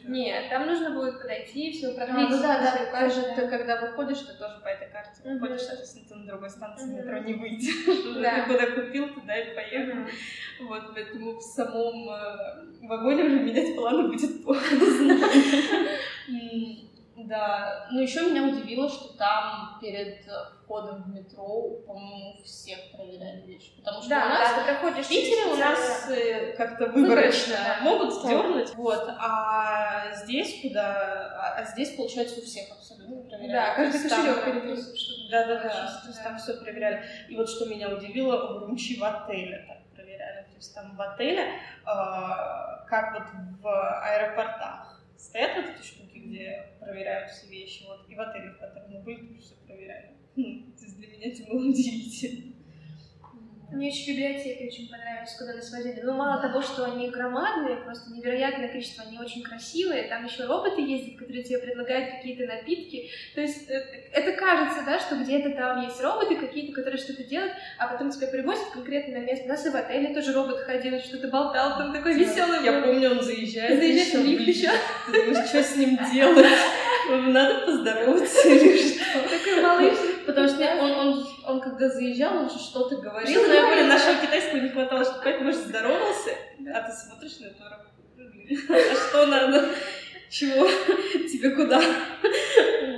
Нет, 0.05 0.49
там 0.49 0.65
нужно 0.65 0.91
будет 0.91 1.21
подойти, 1.21 1.71
все 1.71 1.93
продлить. 1.93 2.27
А, 2.27 2.29
ну 2.29 2.41
да, 2.41 2.59
да, 2.61 2.85
кажется, 2.91 3.33
ты 3.35 3.47
когда 3.47 3.79
выходишь, 3.79 4.19
ты 4.19 4.33
тоже 4.33 4.59
по 4.63 4.67
этой 4.67 4.89
карте 4.91 5.21
uh-huh. 5.23 5.33
выходишь, 5.33 5.61
соответственно, 5.61 6.05
ты 6.07 6.15
на 6.15 6.25
другой 6.25 6.49
станции 6.49 6.87
uh-huh. 6.87 7.05
метро 7.05 7.17
не 7.19 7.33
выйдешь. 7.33 8.19
Да. 8.19 8.43
Ты 8.43 8.51
куда 8.51 8.65
купил, 8.71 9.13
туда 9.13 9.37
и 9.37 9.55
поехал. 9.55 9.99
Uh-huh. 9.99 10.67
Вот, 10.67 10.93
поэтому 10.93 11.37
в 11.37 11.41
самом 11.41 12.09
э, 12.09 12.87
вагоне 12.87 13.23
уже 13.23 13.39
менять 13.39 13.75
планы 13.75 14.07
будет 14.07 14.43
поздно. 14.43 15.19
Да, 17.27 17.87
ну 17.91 18.01
еще 18.01 18.29
меня 18.29 18.43
удивило, 18.43 18.89
что 18.89 19.17
там 19.17 19.77
перед 19.81 20.25
входом 20.63 21.03
в 21.03 21.09
метро, 21.09 21.81
по-моему, 21.85 22.41
всех 22.43 22.77
проверяли 22.91 23.41
вещи. 23.41 23.75
Потому 23.77 24.01
что 24.01 24.09
да, 24.09 24.25
у 24.25 24.29
нас 24.29 24.49
да, 24.51 24.55
ты 24.55 24.63
проходишь 24.65 25.05
в 25.05 25.09
Питере 25.09 25.51
у 25.51 25.55
нас 25.57 26.05
да. 26.07 26.15
Э, 26.15 26.53
как-то 26.55 26.85
выборочно, 26.87 27.55
да. 27.55 27.83
могут 27.83 28.13
сдернуть, 28.13 28.75
вот, 28.75 29.09
а 29.17 30.13
здесь 30.13 30.61
куда, 30.61 31.35
а, 31.37 31.55
а 31.57 31.65
здесь, 31.65 31.95
получается, 31.95 32.39
у 32.39 32.43
всех 32.43 32.71
абсолютно 32.71 33.29
проверяли. 33.29 33.51
Да, 33.51 33.75
каждый 33.75 34.09
кошелек 34.09 34.45
переписывают, 34.45 34.99
чтобы 34.99 35.29
да, 35.31 35.45
да, 35.47 35.55
да, 35.55 35.69
то 36.01 36.07
есть 36.07 36.23
там 36.23 36.37
все 36.37 36.53
проверяли. 36.53 37.03
И 37.27 37.35
вот 37.35 37.49
что 37.49 37.65
меня 37.65 37.89
удивило, 37.89 38.59
в 38.59 38.63
Румчи 38.65 38.99
в 38.99 39.03
отеле 39.03 39.65
так 39.67 39.77
проверяли, 39.95 40.43
то 40.43 40.55
есть 40.55 40.75
там 40.75 40.95
в 40.95 41.01
отеле, 41.01 41.41
э, 41.41 41.87
как 42.87 43.13
вот 43.13 43.23
в 43.61 44.01
аэропортах 44.03 44.88
стоят 45.19 45.57
вот 45.57 45.75
эти 45.75 45.85
штуки, 45.85 46.17
где 46.17 46.71
проверяют 46.79 47.31
все 47.31 47.47
вещи, 47.47 47.83
вот, 47.85 48.09
и 48.09 48.15
в 48.15 48.21
отеле, 48.21 48.51
в 48.51 48.57
котором 48.57 48.91
мы 48.91 49.01
были, 49.01 49.27
тоже 49.27 49.41
все 49.41 49.55
проверяли. 49.67 50.13
Хм, 50.35 50.73
для 50.97 51.07
меня 51.07 51.31
это 51.31 51.43
было 51.43 51.67
удивительно. 51.67 52.53
Мне 53.71 53.89
еще 53.89 54.11
библиотеки 54.11 54.65
очень 54.65 54.89
понравились, 54.89 55.35
куда 55.37 55.53
нас 55.53 55.71
возили. 55.71 56.01
Ну, 56.01 56.13
мало 56.13 56.41
того, 56.41 56.59
что 56.61 56.85
они 56.85 57.09
громадные, 57.09 57.77
просто 57.77 58.11
невероятное 58.11 58.67
количество, 58.67 59.03
они 59.07 59.19
очень 59.19 59.43
красивые. 59.43 60.07
Там 60.07 60.25
еще 60.25 60.45
роботы 60.45 60.81
ездят, 60.81 61.19
которые 61.19 61.43
тебе 61.43 61.59
предлагают 61.59 62.15
какие-то 62.15 62.45
напитки. 62.45 63.11
То 63.35 63.41
есть 63.41 63.69
э, 63.69 63.75
это 64.11 64.31
кажется, 64.33 64.83
да, 64.85 64.99
что 64.99 65.17
где-то 65.17 65.51
там 65.51 65.83
есть 65.83 66.01
роботы 66.01 66.35
какие-то, 66.35 66.73
которые 66.73 66.99
что-то 66.99 67.23
делают, 67.23 67.53
а 67.77 67.87
потом 67.87 68.09
тебя 68.09 68.27
привозят 68.27 68.69
конкретно 68.73 69.19
на 69.19 69.23
место. 69.23 69.45
У 69.45 69.49
нас 69.49 69.63
и 69.65 69.69
в 69.69 69.75
отеле 69.75 70.15
тоже 70.15 70.33
робот 70.33 70.61
ходил, 70.61 70.99
что-то 70.99 71.27
болтал, 71.27 71.77
там 71.77 71.93
такой 71.93 72.15
веселый. 72.15 72.65
Я 72.65 72.81
помню, 72.81 73.11
он 73.11 73.21
заезжает. 73.21 73.79
Заезжает 73.79 74.13
в 74.13 74.25
лифт 74.25 74.47
еще. 74.47 74.71
Думаешь, 75.07 75.47
что 75.47 75.63
с 75.63 75.75
ним 75.75 75.99
делать? 76.11 76.47
Надо 77.07 77.65
поздороваться 77.65 78.47
или 78.49 78.77
что? 78.95 79.29
Такой 79.29 79.61
малыш. 79.61 80.08
Потому 80.25 80.47
что 80.47 80.63
он, 80.63 80.91
он, 80.91 81.27
он 81.45 81.61
когда 81.61 81.89
заезжал, 81.89 82.37
он 82.37 82.49
же 82.49 82.59
что-то 82.59 82.97
говорил, 82.97 83.47
но 83.47 83.53
я 83.53 83.65
говорю, 83.65 83.87
нашего 83.87 84.21
китайского 84.21 84.59
не 84.59 84.69
хватало, 84.69 85.03
что 85.03 85.21
поэтому 85.23 85.45
может 85.45 85.67
здоровался, 85.67 86.31
а 86.73 86.81
ты 86.81 86.91
смотришь 86.91 87.39
на 87.39 87.45
эту 87.45 87.63
работу, 87.63 87.89
а 88.69 88.95
что 88.95 89.25
надо? 89.25 89.69
Чего? 90.29 90.67
Тебе 91.27 91.51
куда? 91.51 91.81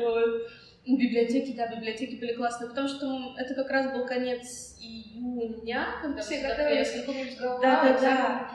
Вот. 0.01 0.49
Библиотеки, 0.85 1.55
да, 1.55 1.67
библиотеки 1.67 2.19
были 2.19 2.33
классные, 2.33 2.69
потому 2.69 2.87
что 2.87 3.35
это 3.37 3.53
как 3.53 3.69
раз 3.69 3.93
был 3.93 4.05
конец 4.05 4.77
июня, 4.81 5.87
когда 6.01 6.21
все 6.21 6.41
готовились 6.41 6.91
к 6.91 7.39
Да, 7.39 7.59
да, 7.61 7.99
да. 8.01 8.51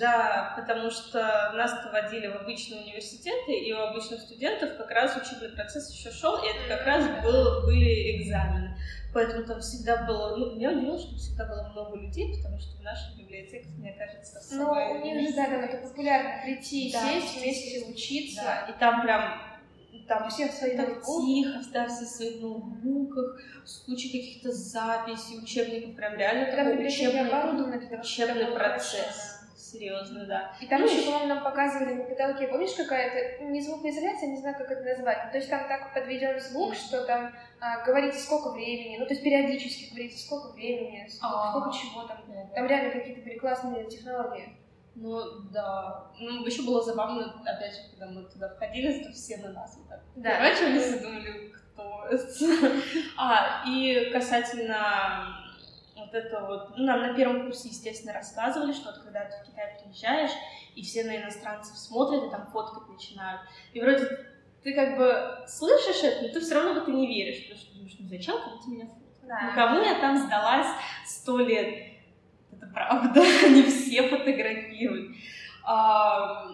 Да, 0.00 0.54
потому 0.56 0.90
что 0.90 1.52
нас-то 1.54 1.90
водили 1.90 2.26
в 2.26 2.36
обычные 2.36 2.82
университеты, 2.82 3.52
и 3.52 3.72
у 3.72 3.78
обычных 3.78 4.20
студентов 4.20 4.76
как 4.76 4.90
раз 4.90 5.16
учебный 5.16 5.50
процесс 5.50 5.90
еще 5.90 6.10
шел, 6.10 6.36
и 6.42 6.48
это 6.48 6.76
как 6.76 6.86
раз 6.86 7.04
был, 7.22 7.62
были 7.64 8.16
экзамены. 8.16 8.76
Поэтому 9.14 9.44
там 9.44 9.60
всегда 9.60 10.04
было... 10.04 10.36
Ну, 10.36 10.54
меня 10.54 10.70
удивило, 10.70 10.98
что 10.98 11.16
всегда 11.16 11.46
было 11.46 11.68
много 11.72 11.96
людей, 11.96 12.36
потому 12.36 12.58
что 12.58 12.76
в 12.76 12.82
нашей 12.82 13.16
библиотеке, 13.16 13.68
мне 13.78 13.94
кажется, 13.94 14.40
Ну, 14.56 14.70
у 14.70 15.04
них 15.04 15.28
же, 15.28 15.34
да, 15.34 15.46
там 15.46 15.60
это 15.60 15.88
популярно, 15.88 16.42
прийти, 16.44 16.92
да, 16.92 17.00
сесть 17.00 17.40
вместе, 17.40 17.86
учиться. 17.86 18.42
Да, 18.42 18.66
и 18.68 18.78
там 18.78 19.02
прям 19.02 19.40
там 20.06 20.30
все 20.30 20.48
в 20.48 20.52
своих 20.52 20.76
так 20.76 21.02
тихо, 21.02 21.60
да, 21.72 21.86
все 21.86 22.04
в 22.04 22.08
своих 22.08 22.40
ноутбуках, 22.40 23.40
с 23.64 23.78
кучей 23.78 24.08
каких-то 24.08 24.52
записей, 24.52 25.42
учебников, 25.42 25.96
прям 25.96 26.16
реально 26.16 26.46
такой 26.46 26.86
учебный, 26.86 28.00
учебный 28.00 28.46
процесс 28.46 29.37
серьезно, 29.70 30.26
да. 30.26 30.52
И 30.60 30.66
там 30.66 30.80
ну, 30.80 30.86
еще, 30.86 31.04
по-моему, 31.04 31.34
нам 31.34 31.44
показывали 31.44 31.94
на 31.94 32.04
потолке, 32.04 32.48
помнишь, 32.48 32.74
какая-то, 32.74 33.44
не 33.44 33.60
звукоизоляция, 33.60 34.30
не 34.30 34.38
знаю, 34.38 34.56
как 34.56 34.70
это 34.70 34.82
назвать, 34.82 35.30
то 35.30 35.38
есть 35.38 35.50
там 35.50 35.68
так 35.68 35.92
подведен 35.94 36.38
звук, 36.40 36.74
что 36.74 37.04
там 37.04 37.32
а, 37.60 37.84
говорите 37.84 38.18
сколько 38.18 38.50
времени, 38.50 38.96
ну, 38.98 39.06
то 39.06 39.12
есть 39.12 39.22
периодически 39.22 39.90
говорите 39.90 40.18
сколько 40.18 40.52
времени, 40.52 41.06
сколько, 41.08 41.36
а. 41.36 41.50
сколько 41.50 41.76
чего 41.76 42.02
там, 42.04 42.18
там 42.54 42.66
реально 42.66 42.92
какие-то 42.92 43.22
были 43.22 43.38
классные 43.38 43.88
технологии. 43.88 44.56
Ну, 44.94 45.20
да. 45.52 46.10
Ну, 46.18 46.44
еще 46.44 46.62
было 46.62 46.82
забавно, 46.82 47.40
опять 47.46 47.72
же, 47.72 47.80
когда 47.90 48.06
мы 48.12 48.24
туда 48.24 48.48
входили, 48.48 49.04
то 49.04 49.12
все 49.12 49.36
на 49.36 49.52
нас 49.52 49.76
вот 49.76 49.88
так 49.88 50.00
да. 50.16 50.30
поворачивались 50.30 50.96
и 50.96 50.98
думали, 51.00 51.52
кто 51.52 52.06
это. 52.10 52.72
А, 53.16 53.62
и 53.66 54.10
касательно 54.12 55.47
вот 56.08 56.14
это 56.14 56.40
вот, 56.40 56.76
ну, 56.76 56.84
нам 56.84 57.00
на 57.00 57.14
первом 57.14 57.44
курсе, 57.44 57.68
естественно, 57.68 58.12
рассказывали, 58.12 58.72
что 58.72 58.90
вот 58.90 59.02
когда 59.02 59.24
ты 59.24 59.36
в 59.42 59.50
Китай 59.50 59.78
приезжаешь, 59.82 60.30
и 60.74 60.82
все 60.82 61.04
на 61.04 61.16
иностранцев 61.16 61.76
смотрят 61.76 62.24
и 62.24 62.30
там 62.30 62.46
фоткать 62.46 62.88
начинают. 62.88 63.42
И 63.72 63.80
вроде 63.80 64.06
ты 64.62 64.74
как 64.74 64.96
бы 64.96 65.46
слышишь 65.46 66.02
это, 66.02 66.26
но 66.26 66.28
ты 66.32 66.40
все 66.40 66.54
равно 66.54 66.74
в 66.74 66.82
это 66.82 66.90
не 66.90 67.06
веришь, 67.06 67.42
потому 67.42 67.60
что 67.60 67.74
думаешь, 67.74 67.96
ну 67.98 68.08
зачем 68.08 68.42
кому-то 68.42 68.70
меня 68.70 68.86
фоткать? 68.86 69.28
Да. 69.28 69.40
Ну 69.42 69.54
кому 69.54 69.80
я 69.82 70.00
там 70.00 70.18
сдалась 70.18 70.68
сто 71.06 71.38
лет? 71.38 71.92
Это 72.52 72.66
правда, 72.72 73.20
не 73.48 73.62
все 73.62 74.08
фотографируют. 74.08 75.16
А, 75.64 76.46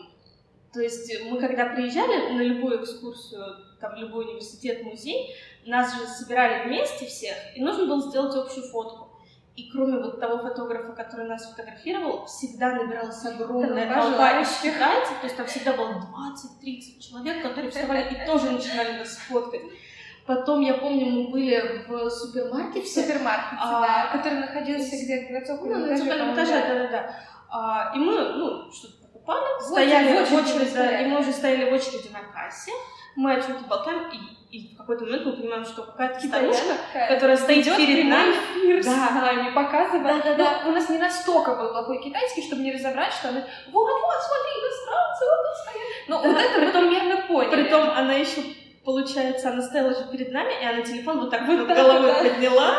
то 0.72 0.80
есть 0.80 1.12
мы 1.30 1.38
когда 1.38 1.66
приезжали 1.66 2.32
на 2.32 2.42
любую 2.42 2.82
экскурсию, 2.82 3.64
там, 3.80 3.94
в 3.94 3.98
любой 3.98 4.24
университет, 4.24 4.82
музей, 4.82 5.36
нас 5.66 5.94
же 5.94 6.06
собирали 6.06 6.66
вместе 6.66 7.06
всех, 7.06 7.36
и 7.54 7.60
нужно 7.60 7.86
было 7.86 8.00
сделать 8.00 8.34
общую 8.34 8.66
фотку. 8.66 9.03
И 9.56 9.70
кроме 9.70 9.98
вот 9.98 10.18
того 10.18 10.38
фотографа, 10.38 10.92
который 10.92 11.28
нас 11.28 11.46
фотографировал, 11.48 12.26
всегда 12.26 12.72
набиралась 12.72 13.24
огромная 13.24 13.88
толпа 13.88 14.42
китайцев, 14.42 15.18
то 15.20 15.24
есть 15.24 15.36
там 15.36 15.46
всегда 15.46 15.74
было 15.74 15.90
20-30 15.90 16.98
человек, 17.00 17.42
которые 17.42 17.70
вставали 17.70 18.12
и 18.12 18.26
тоже 18.26 18.50
начинали 18.50 18.98
нас 18.98 19.16
фоткать. 19.16 19.62
Потом, 20.26 20.60
я 20.62 20.74
помню, 20.74 21.06
мы 21.06 21.30
были 21.30 21.84
в 21.86 22.10
супермаркете. 22.10 22.84
В 22.84 22.88
супермаркете, 22.88 23.60
а, 23.60 23.80
да, 23.80 24.16
который 24.16 24.40
находился 24.40 24.96
где-то 24.96 25.32
на 25.34 25.44
цокольном 25.44 25.80
ну, 25.80 25.86
этаже. 25.86 26.04
На 26.04 26.10
цокольном 26.10 26.34
этаже, 26.34 26.52
да-да-да. 26.66 27.16
А, 27.50 27.92
и 27.94 27.98
мы, 27.98 28.32
ну, 28.32 28.72
что-то 28.72 29.02
покупали, 29.02 29.62
стояли 29.62 30.24
в 30.24 30.32
очереди, 30.32 30.74
да, 30.74 31.00
и 31.00 31.06
мы 31.06 31.20
уже 31.20 31.30
стояли 31.30 31.70
в 31.70 31.74
очереди 31.74 32.08
на 32.10 32.22
кассе. 32.32 32.72
Мы 33.16 33.34
о 33.34 33.40
чем-то 33.40 33.64
болтаем, 33.68 34.10
и 34.10 34.18
и 34.54 34.72
в 34.72 34.76
какой-то 34.78 35.04
момент 35.04 35.26
мы 35.26 35.32
понимаем, 35.32 35.64
что 35.64 35.82
какая-то 35.82 36.20
старушка, 36.24 36.76
которая 37.08 37.36
стоит 37.36 37.64
перед 37.76 38.06
нами, 38.06 38.34
эфир 38.34 38.84
да. 38.84 39.08
с 39.08 39.10
нами, 39.10 39.52
показывает. 39.52 40.22
Да, 40.24 40.30
да, 40.30 40.34
да. 40.36 40.60
Но 40.62 40.70
у 40.70 40.72
нас 40.74 40.88
не 40.88 40.98
настолько 40.98 41.56
был 41.56 41.70
плохой 41.70 42.00
китайский, 42.00 42.42
чтобы 42.42 42.62
не 42.62 42.72
разобрать, 42.72 43.12
что 43.12 43.30
она, 43.30 43.40
вот-вот, 43.40 44.14
смотри, 44.22 44.52
иностранцы, 44.62 45.24
вот 45.24 45.40
тут 45.42 45.56
стоят. 45.56 46.08
Но 46.08 46.22
да, 46.22 46.28
вот 46.28 46.40
это 46.40 46.60
мы 46.60 46.70
примерно 46.70 47.26
поняли. 47.26 47.62
Притом 47.62 47.90
она 47.90 48.14
еще, 48.14 48.42
получается, 48.84 49.48
она 49.50 49.60
стояла 49.60 49.92
же 49.92 50.08
перед 50.12 50.30
нами, 50.30 50.52
и 50.62 50.64
она 50.64 50.82
телефон 50.82 51.18
вот 51.18 51.30
так 51.30 51.48
вот 51.48 51.66
головой 51.66 52.12
да. 52.12 52.22
подняла, 52.22 52.74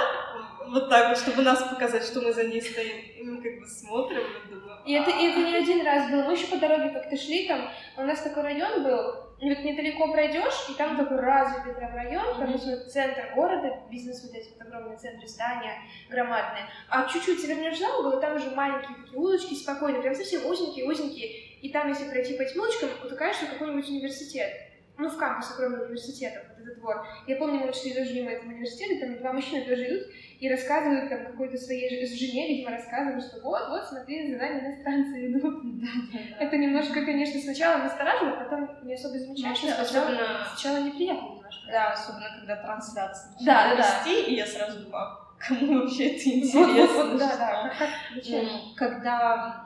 вот 0.70 0.90
так 0.90 1.10
вот, 1.10 1.18
чтобы 1.18 1.42
нас 1.42 1.62
показать, 1.62 2.06
что 2.06 2.22
мы 2.22 2.32
за 2.32 2.46
ней 2.46 2.62
стоим. 2.62 2.96
И 3.18 3.22
мы 3.22 3.42
как 3.42 3.60
бы 3.60 3.68
смотрим 3.68 4.22
и 4.22 4.50
думаем... 4.50 4.80
И 4.86 4.94
это, 4.94 5.10
и 5.10 5.28
это 5.28 5.40
не 5.40 5.56
один 5.56 5.86
раз 5.86 6.10
было. 6.10 6.24
Мы 6.24 6.34
еще 6.34 6.48
по 6.48 6.56
дороге 6.56 6.92
как-то 6.92 7.18
шли, 7.18 7.50
там 7.50 7.70
у 7.98 8.04
нас 8.04 8.22
такой 8.22 8.44
район 8.44 8.82
был, 8.82 9.25
и 9.40 9.50
вот 9.50 9.64
недалеко 9.64 10.12
пройдешь, 10.12 10.70
и 10.70 10.74
там 10.76 10.96
такой 10.96 11.20
развитый 11.20 11.74
прям 11.74 11.94
район, 11.94 12.38
там 12.40 12.54
mm-hmm. 12.54 12.86
центр 12.86 13.34
города, 13.36 13.82
бизнес 13.92 14.24
вот 14.24 14.34
эти 14.34 14.50
вот 14.50 14.62
огромные 14.62 14.98
центры, 14.98 15.28
здания 15.28 15.78
громадные. 16.10 16.64
А 16.90 17.06
чуть-чуть 17.06 17.42
свернешь 17.42 17.78
за 17.78 17.88
угол, 17.98 18.18
и 18.18 18.22
там 18.22 18.38
уже 18.38 18.52
маленькие 18.52 18.96
такие 18.96 19.20
улочки 19.20 19.54
спокойные, 19.56 20.02
прям 20.02 20.16
совсем 20.16 20.46
узенькие-узенькие. 20.46 21.60
И 21.62 21.70
там, 21.70 21.90
если 21.90 22.10
пройти 22.10 22.38
по 22.38 22.44
этим 22.44 22.62
улочкам, 22.62 22.90
утыкаешь 23.04 23.42
на 23.42 23.48
какой-нибудь 23.48 23.90
университет. 23.90 24.54
Ну, 24.98 25.10
в 25.10 25.18
кампус 25.18 25.52
огромного 25.52 25.84
университета, 25.84 26.46
вот 26.48 26.66
этот 26.66 26.80
двор. 26.80 27.06
Я 27.28 27.36
помню, 27.36 27.66
мы 27.66 27.74
шли 27.74 27.94
тоже 27.94 28.14
мимо 28.14 28.32
этого 28.32 28.50
университета, 28.50 29.06
там 29.06 29.18
два 29.18 29.34
мужчины 29.34 29.66
тоже 29.66 29.90
идут, 29.90 30.08
и 30.40 30.50
рассказывают 30.50 31.10
там 31.10 31.26
какой-то 31.26 31.58
своей 31.58 32.06
жене, 32.06 32.48
видимо, 32.48 32.72
рассказывают, 32.72 33.24
что 33.24 33.42
вот, 33.42 33.70
вот, 33.70 33.86
смотри, 33.86 34.32
за 34.32 34.38
нами 34.38 34.60
иностранцы 34.60 35.32
идут. 35.32 35.82
Да, 35.82 35.88
да, 36.14 36.20
да. 36.40 36.46
Это 36.46 36.58
немножко, 36.58 37.06
конечно, 37.06 37.40
сначала 37.40 37.84
настораживает, 37.84 38.40
потом 38.40 38.86
не 38.86 38.94
особо 38.94 39.18
замечаешь, 39.18 39.60
ну, 39.64 39.72
особенно... 39.82 40.48
сначала 40.54 40.84
неприятно 40.84 41.28
немножко. 41.36 41.72
Да, 41.72 41.92
особенно 41.94 42.30
когда 42.40 42.56
трансляция 42.58 43.32
да, 43.46 43.76
да, 43.76 44.02
да. 44.06 44.12
и 44.12 44.36
я 44.36 44.46
сразу 44.46 44.84
думаю, 44.84 45.18
кому 45.40 45.82
вообще 45.82 46.16
это 46.16 46.30
интересно? 46.30 47.04
Вот, 47.04 47.12
вот, 47.12 47.20
да, 47.20 47.38
да, 47.38 47.74
как, 47.78 47.90
как, 48.24 48.76
Когда 48.76 49.66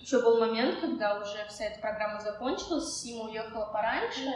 еще 0.00 0.20
был 0.20 0.38
момент, 0.38 0.80
когда 0.80 1.18
уже 1.18 1.46
вся 1.48 1.64
эта 1.64 1.80
программа 1.80 2.20
закончилась, 2.20 3.00
Сима 3.00 3.24
уехала 3.24 3.72
пораньше 3.72 4.30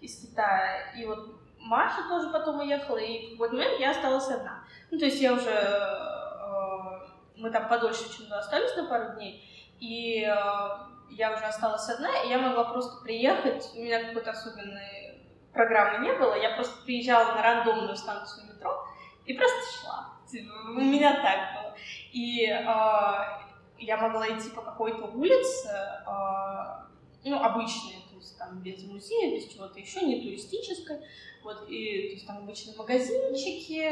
из 0.00 0.20
Китая, 0.20 0.92
и 0.98 1.04
вот 1.04 1.41
Маша 1.62 2.08
тоже 2.08 2.30
потом 2.30 2.60
уехала, 2.60 2.98
и 2.98 3.28
в 3.28 3.30
какой-то 3.32 3.54
момент 3.54 3.80
я 3.80 3.90
осталась 3.90 4.28
одна. 4.28 4.64
Ну, 4.90 4.98
то 4.98 5.04
есть 5.04 5.20
я 5.20 5.32
уже... 5.32 5.50
Э, 5.50 6.02
мы 7.36 7.50
там 7.50 7.68
подольше 7.68 8.12
чем-то 8.14 8.38
остались 8.38 8.76
на 8.76 8.86
пару 8.86 9.14
дней, 9.14 9.42
и 9.80 10.24
э, 10.24 10.32
я 11.10 11.32
уже 11.32 11.44
осталась 11.44 11.88
одна, 11.88 12.22
и 12.22 12.28
я 12.28 12.38
могла 12.38 12.64
просто 12.64 13.02
приехать, 13.02 13.70
у 13.74 13.80
меня 13.80 14.04
какой-то 14.04 14.30
особенной 14.30 15.22
программы 15.52 16.06
не 16.06 16.12
было, 16.14 16.34
я 16.34 16.54
просто 16.54 16.82
приезжала 16.84 17.34
на 17.34 17.42
рандомную 17.42 17.96
станцию 17.96 18.46
метро 18.54 18.86
и 19.24 19.34
просто 19.34 19.80
шла. 19.80 20.08
Типа, 20.30 20.52
у 20.68 20.80
меня 20.80 21.20
так 21.22 21.62
было. 21.62 21.74
И 22.12 22.46
э, 22.46 22.64
я 23.78 23.96
могла 23.98 24.28
идти 24.28 24.50
по 24.50 24.62
какой-то 24.62 25.04
улице, 25.06 25.68
э, 25.68 27.28
ну, 27.28 27.42
обычной, 27.42 28.01
есть 28.22 28.38
там 28.38 28.60
без 28.60 28.82
музея, 28.84 29.34
без 29.34 29.52
чего-то 29.52 29.78
еще, 29.78 30.02
не 30.02 30.22
туристической, 30.22 30.98
вот, 31.42 31.68
и 31.68 32.08
то 32.08 32.14
есть, 32.14 32.26
там 32.26 32.38
обычно 32.38 32.72
магазинчики 32.76 33.82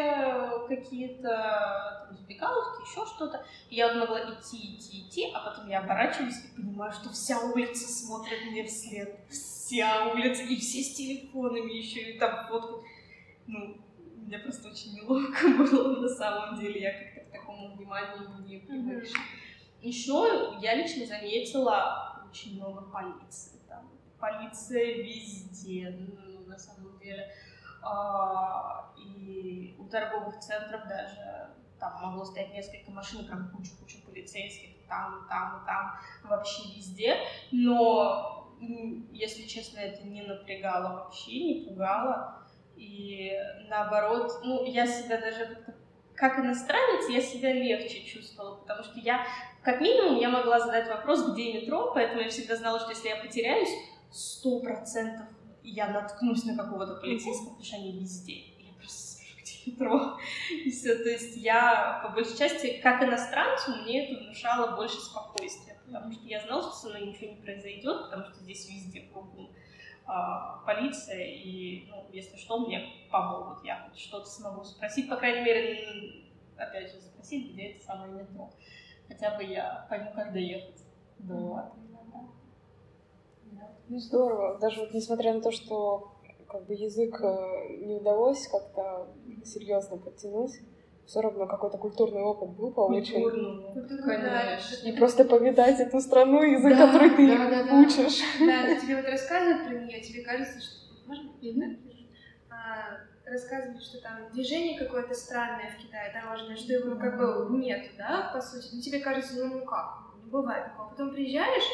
какие-то, 0.68 2.06
там, 2.06 2.16
забегаловки, 2.16 2.88
еще 2.88 3.04
что-то. 3.06 3.44
И 3.68 3.76
я 3.76 3.88
вот 3.88 3.96
могла 3.96 4.34
идти, 4.34 4.76
идти, 4.76 5.00
идти, 5.00 5.30
а 5.34 5.40
потом 5.40 5.68
я 5.68 5.80
оборачиваюсь 5.80 6.44
и 6.44 6.56
понимаю, 6.56 6.92
что 6.92 7.10
вся 7.10 7.40
улица 7.40 7.88
смотрит 7.88 8.44
мне 8.50 8.64
вслед. 8.64 9.18
Вся 9.28 10.12
улица, 10.12 10.42
и 10.42 10.56
все 10.56 10.82
с 10.82 10.94
телефонами 10.94 11.72
еще, 11.72 12.12
и 12.12 12.18
там 12.18 12.46
фотку. 12.46 12.84
Ну, 13.46 13.78
мне 14.26 14.38
просто 14.38 14.68
очень 14.68 14.94
неловко 14.94 15.48
было 15.58 16.00
на 16.00 16.08
самом 16.08 16.60
деле, 16.60 16.80
я 16.80 16.92
как-то 16.92 17.20
к 17.20 17.32
такому 17.32 17.74
вниманию 17.74 18.28
не 18.46 18.58
привыкла. 18.58 19.08
Mm-hmm. 19.08 19.40
Еще 19.82 20.58
я 20.60 20.74
лично 20.76 21.06
заметила 21.06 22.24
очень 22.30 22.56
много 22.56 22.82
полиции. 22.82 23.59
Полиция 24.20 25.02
везде, 25.02 25.90
ну, 25.98 26.46
на 26.46 26.58
самом 26.58 26.98
деле. 26.98 27.32
А, 27.82 28.92
и 28.98 29.74
у 29.78 29.84
торговых 29.88 30.38
центров 30.40 30.86
даже 30.86 31.50
там 31.78 32.02
могло 32.02 32.24
стоять 32.24 32.52
несколько 32.52 32.90
машин, 32.90 33.26
прям 33.26 33.50
куча-куча 33.50 33.98
полицейских, 34.04 34.86
там, 34.86 35.26
там, 35.28 35.64
там, 35.64 35.98
вообще 36.24 36.62
везде. 36.76 37.16
Но, 37.50 38.54
если 39.12 39.46
честно, 39.46 39.78
это 39.78 40.06
не 40.06 40.22
напрягало 40.22 41.04
вообще, 41.04 41.32
не 41.32 41.66
пугало. 41.66 42.44
И 42.76 43.32
наоборот, 43.68 44.30
ну, 44.44 44.64
я 44.64 44.86
себя 44.86 45.18
даже 45.18 45.46
как-то 45.46 45.72
как 46.20 46.38
иностранец 46.38 47.08
я 47.08 47.22
себя 47.22 47.50
легче 47.50 48.04
чувствовала, 48.04 48.56
потому 48.56 48.84
что 48.84 49.00
я, 49.00 49.24
как 49.62 49.80
минимум, 49.80 50.18
я 50.18 50.28
могла 50.28 50.60
задать 50.60 50.86
вопрос, 50.86 51.32
где 51.32 51.54
метро, 51.54 51.92
поэтому 51.94 52.20
я 52.20 52.28
всегда 52.28 52.56
знала, 52.56 52.78
что 52.78 52.90
если 52.90 53.08
я 53.08 53.16
потеряюсь, 53.16 53.70
сто 54.10 54.60
процентов 54.60 55.26
я 55.62 55.88
наткнусь 55.88 56.44
на 56.44 56.56
какого-то 56.56 56.96
полицейского, 56.96 57.50
потому 57.50 57.64
что 57.64 57.76
они 57.76 57.92
везде. 57.92 58.34
Я 58.58 58.72
просто 58.78 58.98
скажу, 58.98 59.36
где 59.40 59.70
метро. 59.70 60.18
И 60.50 60.70
все. 60.70 60.96
То 60.96 61.08
есть 61.08 61.36
я, 61.36 62.00
по 62.02 62.10
большей 62.10 62.36
части, 62.36 62.80
как 62.82 63.02
иностранцу, 63.02 63.82
мне 63.82 64.06
это 64.06 64.22
внушало 64.24 64.76
больше 64.76 64.96
спокойствия, 64.96 65.78
потому 65.86 66.12
что 66.12 66.26
я 66.26 66.40
знала, 66.40 66.62
что 66.62 66.72
со 66.72 66.88
мной 66.88 67.08
ничего 67.08 67.32
не 67.32 67.42
произойдет, 67.42 68.04
потому 68.04 68.24
что 68.24 68.34
здесь 68.42 68.68
везде 68.68 69.02
кругом 69.12 69.50
а, 70.06 70.62
полиция, 70.66 71.24
и, 71.24 71.86
ну, 71.88 72.06
если 72.12 72.36
что, 72.36 72.58
мне 72.58 72.84
помогут. 73.10 73.64
Я 73.64 73.84
хоть 73.84 73.98
что-то 73.98 74.26
смогу 74.26 74.64
спросить, 74.64 75.08
по 75.08 75.16
крайней 75.16 75.44
мере, 75.44 76.24
опять 76.56 76.90
же, 76.90 77.00
спросить, 77.00 77.52
где 77.52 77.72
это 77.72 77.84
самое 77.84 78.12
метро. 78.12 78.50
Хотя 79.06 79.36
бы 79.36 79.44
я 79.44 79.86
пойму, 79.88 80.12
как 80.12 80.32
доехать. 80.32 80.84
Вот. 81.18 81.64
Ну 83.88 83.98
здорово. 83.98 84.58
Даже 84.58 84.80
вот 84.80 84.94
несмотря 84.94 85.34
на 85.34 85.40
то, 85.40 85.50
что 85.50 86.12
как 86.48 86.66
бы 86.66 86.74
язык 86.74 87.20
э, 87.20 87.76
не 87.84 87.94
удалось 87.94 88.46
как-то 88.48 89.08
серьезно 89.44 89.96
подтянуть, 89.96 90.52
все 91.06 91.20
равно 91.20 91.46
какой-то 91.46 91.78
культурный 91.78 92.22
опыт 92.22 92.50
был 92.50 92.72
получен. 92.72 93.22
Культурный, 93.22 94.18
конечно. 94.18 94.84
Не 94.84 94.92
просто 94.92 95.24
повидать 95.24 95.80
эту 95.80 96.00
страну, 96.00 96.42
язык, 96.42 96.76
да, 96.76 96.86
который 96.86 97.10
ты 97.10 97.26
да, 97.26 97.64
да, 97.64 97.80
учишь. 97.80 98.20
Да, 98.38 98.66
да, 98.66 98.76
тебе 98.76 98.96
вот 98.96 99.06
рассказывают 99.06 99.66
про 99.66 99.74
нее, 99.74 100.00
тебе 100.00 100.22
кажется, 100.22 100.60
что... 100.60 100.80
Можно? 101.06 101.30
Mm-hmm. 101.42 102.06
А, 102.50 103.00
рассказывают, 103.28 103.82
что 103.82 104.00
там 104.00 104.30
движение 104.32 104.78
какое-то 104.78 105.14
странное 105.14 105.70
в 105.70 105.82
Китае, 105.82 106.12
дорожное, 106.12 106.56
что 106.56 106.72
его 106.72 106.96
как 106.96 107.18
бы 107.18 107.58
нет, 107.58 107.90
да, 107.98 108.30
по 108.32 108.40
сути. 108.40 108.74
Но 108.74 108.80
тебе 108.80 109.00
кажется, 109.00 109.34
ну, 109.36 109.58
ну 109.58 109.64
как, 109.64 110.14
не 110.22 110.30
бывает 110.30 110.66
такого. 110.66 110.90
Потом 110.90 111.12
приезжаешь, 111.12 111.64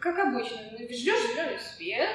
как 0.00 0.18
обычно, 0.18 0.58
ждешь 0.78 1.32
зеленый 1.32 1.58
свет, 1.58 2.08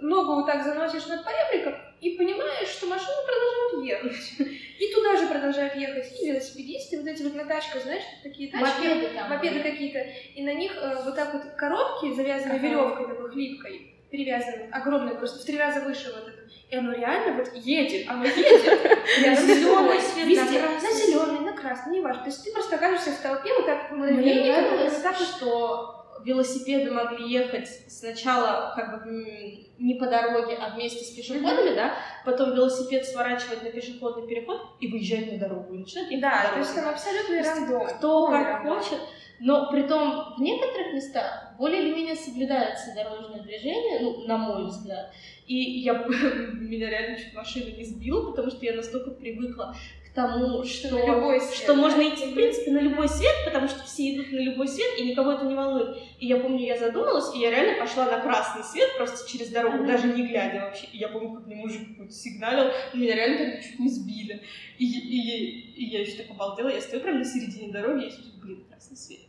ногу 0.00 0.34
вот 0.36 0.46
так 0.46 0.64
заносишь 0.64 1.06
над 1.06 1.24
поребриком 1.24 1.74
и 2.00 2.16
понимаешь, 2.16 2.68
что 2.68 2.86
машина 2.86 3.16
продолжает 3.26 4.04
ехать. 4.04 4.48
И 4.78 4.94
туда 4.94 5.16
же 5.16 5.26
продолжают 5.26 5.74
ехать 5.74 6.20
и 6.20 6.30
велосипедисты, 6.30 6.98
вот 6.98 7.06
эти 7.06 7.22
вот 7.22 7.34
на 7.34 7.44
тачках, 7.44 7.82
знаешь, 7.82 8.02
такие 8.22 8.50
тачки, 8.50 8.86
мопеды, 8.86 9.08
там, 9.14 9.30
мопеды 9.30 9.60
какие-то, 9.60 10.06
и 10.34 10.42
на 10.42 10.54
них 10.54 10.72
э, 10.74 11.02
вот 11.04 11.14
так 11.14 11.34
вот 11.34 11.42
коробки, 11.56 12.14
завязанные 12.14 12.56
ага. 12.56 12.66
веревкой 12.66 13.06
такой 13.06 13.30
хлипкой, 13.30 13.94
перевязаны, 14.10 14.70
огромные, 14.72 15.16
просто 15.16 15.40
в 15.40 15.44
три 15.44 15.58
раза 15.58 15.80
выше 15.80 16.12
вот 16.14 16.28
это. 16.28 16.40
И 16.70 16.76
оно 16.76 16.92
реально 16.92 17.36
вот 17.36 17.52
едет, 17.54 18.08
оно 18.08 18.24
едет. 18.24 18.80
На 19.26 19.34
зеленый 19.34 20.00
свет, 20.00 20.26
везде, 20.26 20.60
на 20.60 20.92
зеленый, 20.92 21.40
на 21.40 21.52
красный, 21.52 21.94
не 21.94 22.00
важно. 22.00 22.22
То 22.22 22.28
есть 22.28 22.44
ты 22.44 22.52
просто 22.52 22.76
окажешься 22.76 23.10
в 23.10 23.20
толпе 23.20 23.52
вот 23.54 23.66
так 23.66 23.90
мгновение, 23.90 24.70
вот 24.70 25.02
так 25.02 25.16
что 25.16 25.99
велосипеды 26.24 26.90
могли 26.90 27.30
ехать 27.30 27.68
сначала 27.88 28.72
как 28.74 29.04
бы 29.04 29.70
не 29.78 29.94
по 29.94 30.06
дороге, 30.06 30.56
а 30.60 30.74
вместе 30.74 31.04
с 31.04 31.10
пешеходами, 31.10 31.70
mm-hmm. 31.70 31.74
да, 31.74 31.94
потом 32.24 32.54
велосипед 32.54 33.06
сворачивает 33.06 33.62
на 33.62 33.70
пешеходный 33.70 34.26
переход 34.26 34.60
и 34.80 34.88
выезжает 34.88 35.32
на 35.32 35.38
дорогу. 35.38 35.74
И 35.74 35.78
начинает 35.78 36.10
ехать 36.10 36.22
да, 36.22 36.50
то 36.52 36.58
есть 36.58 36.74
там 36.74 36.88
абсолютно 36.88 37.42
рандом. 37.42 37.86
Кто 37.86 38.28
как 38.28 38.46
рандом. 38.46 38.78
хочет. 38.78 39.00
Но 39.40 39.70
при 39.70 39.84
том 39.84 40.34
в 40.36 40.40
некоторых 40.42 40.92
местах 40.92 41.54
более 41.58 41.82
или 41.82 41.94
менее 41.94 42.14
соблюдается 42.14 42.94
дорожное 42.94 43.40
движение, 43.40 44.00
ну, 44.00 44.26
на 44.26 44.36
мой 44.36 44.66
взгляд. 44.66 45.12
И 45.46 45.56
я, 45.80 45.94
меня 46.54 46.90
реально 46.90 47.16
чуть 47.16 47.32
машина 47.32 47.74
не 47.74 47.84
сбила, 47.84 48.30
потому 48.30 48.50
что 48.50 48.64
я 48.66 48.74
настолько 48.74 49.10
привыкла 49.12 49.74
к 50.10 50.14
тому, 50.14 50.64
что, 50.64 50.88
свет, 50.88 51.54
что 51.54 51.74
да? 51.74 51.80
можно 51.80 52.02
идти, 52.02 52.26
в 52.26 52.34
принципе, 52.34 52.72
на 52.72 52.80
любой 52.80 53.08
свет, 53.08 53.34
потому 53.44 53.68
что 53.68 53.84
все 53.84 54.14
идут 54.14 54.32
на 54.32 54.38
любой 54.38 54.66
свет, 54.66 54.98
и 54.98 55.04
никого 55.04 55.32
это 55.32 55.44
не 55.44 55.54
волнует. 55.54 55.98
И 56.18 56.26
я 56.26 56.38
помню, 56.38 56.66
я 56.66 56.76
задумалась, 56.76 57.34
и 57.34 57.38
я 57.38 57.50
реально 57.50 57.78
пошла 57.78 58.06
на 58.06 58.20
красный 58.20 58.64
свет 58.64 58.88
просто 58.96 59.30
через 59.30 59.50
дорогу, 59.50 59.78
mm-hmm. 59.78 59.86
даже 59.86 60.08
не 60.08 60.26
глядя 60.26 60.62
вообще. 60.62 60.88
И 60.92 60.98
я 60.98 61.08
помню, 61.08 61.34
как 61.34 61.46
мне 61.46 61.56
мужик 61.56 61.88
какой-то 61.90 62.12
сигналил, 62.12 62.72
меня 62.92 63.14
реально 63.14 63.38
тогда 63.38 63.62
чуть 63.62 63.78
не 63.78 63.88
сбили. 63.88 64.42
И, 64.78 64.84
и, 64.84 65.60
и 65.76 65.84
я 65.90 66.00
еще 66.00 66.22
так 66.22 66.30
обалдела, 66.30 66.68
я 66.68 66.80
стою 66.80 67.02
прямо 67.02 67.18
на 67.18 67.24
середине 67.24 67.72
дороги, 67.72 68.06
и 68.06 68.10
смотрю, 68.10 68.32
блин, 68.42 68.64
красный 68.68 68.96
свет. 68.96 69.20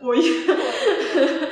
Ой. 0.00 0.22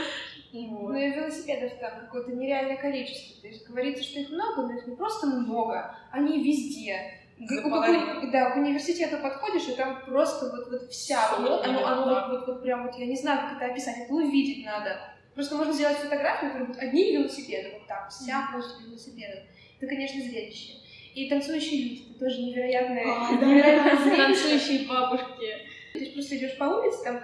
Вот. 0.51 0.93
Ну 0.93 0.97
и 0.97 1.11
велосипедов 1.11 1.73
там 1.79 2.01
какое-то 2.01 2.33
нереальное 2.33 2.79
количество. 2.79 3.43
То 3.43 3.49
есть 3.49 3.69
говорится, 3.69 4.03
что 4.03 4.21
их 4.21 4.31
много, 4.31 4.63
но 4.63 4.79
их 4.79 4.87
не 4.87 4.97
просто 4.97 5.27
много, 5.27 5.95
они 6.11 6.43
везде. 6.43 7.21
К, 7.47 8.31
да, 8.33 8.51
к 8.51 8.57
университету 8.57 9.19
подходишь, 9.19 9.69
и 9.69 9.77
там 9.77 10.03
просто 10.05 10.51
вот, 10.51 10.71
вот 10.71 10.91
вся, 10.91 11.37
вот, 11.39 11.65
оно, 11.65 11.87
оно 11.87 12.05
вот, 12.05 12.29
вот, 12.31 12.47
вот 12.49 12.63
прям 12.63 12.87
вот, 12.87 12.99
я 12.99 13.07
не 13.07 13.17
знаю, 13.17 13.49
как 13.49 13.57
это 13.57 13.73
описать, 13.73 13.97
это 13.99 14.13
увидеть 14.13 14.65
надо. 14.65 14.99
Просто 15.35 15.55
можно 15.55 15.73
сделать 15.73 15.99
фотографию, 15.99 16.51
которые 16.51 16.67
будут 16.67 16.83
одни 16.83 17.13
велосипеды, 17.13 17.75
вот 17.75 17.87
так, 17.87 18.11
вся 18.11 18.33
mm-hmm. 18.33 18.53
просто 18.53 18.83
велосипедов. 18.83 19.45
Это, 19.81 19.87
конечно, 19.87 20.21
зрелище. 20.21 20.73
И 21.15 21.29
танцующие 21.29 21.83
люди, 21.83 22.11
это 22.11 22.19
тоже 22.19 22.43
невероятное, 22.43 23.05
oh, 23.05 23.45
невероятное 23.45 23.97
да. 23.97 24.03
зрелище. 24.03 24.43
Танцующие 24.43 24.89
бабушки. 24.89 25.79
Есть 25.95 26.15
просто 26.15 26.37
идешь 26.37 26.59
по 26.59 26.65
улице, 26.65 27.05
там 27.05 27.21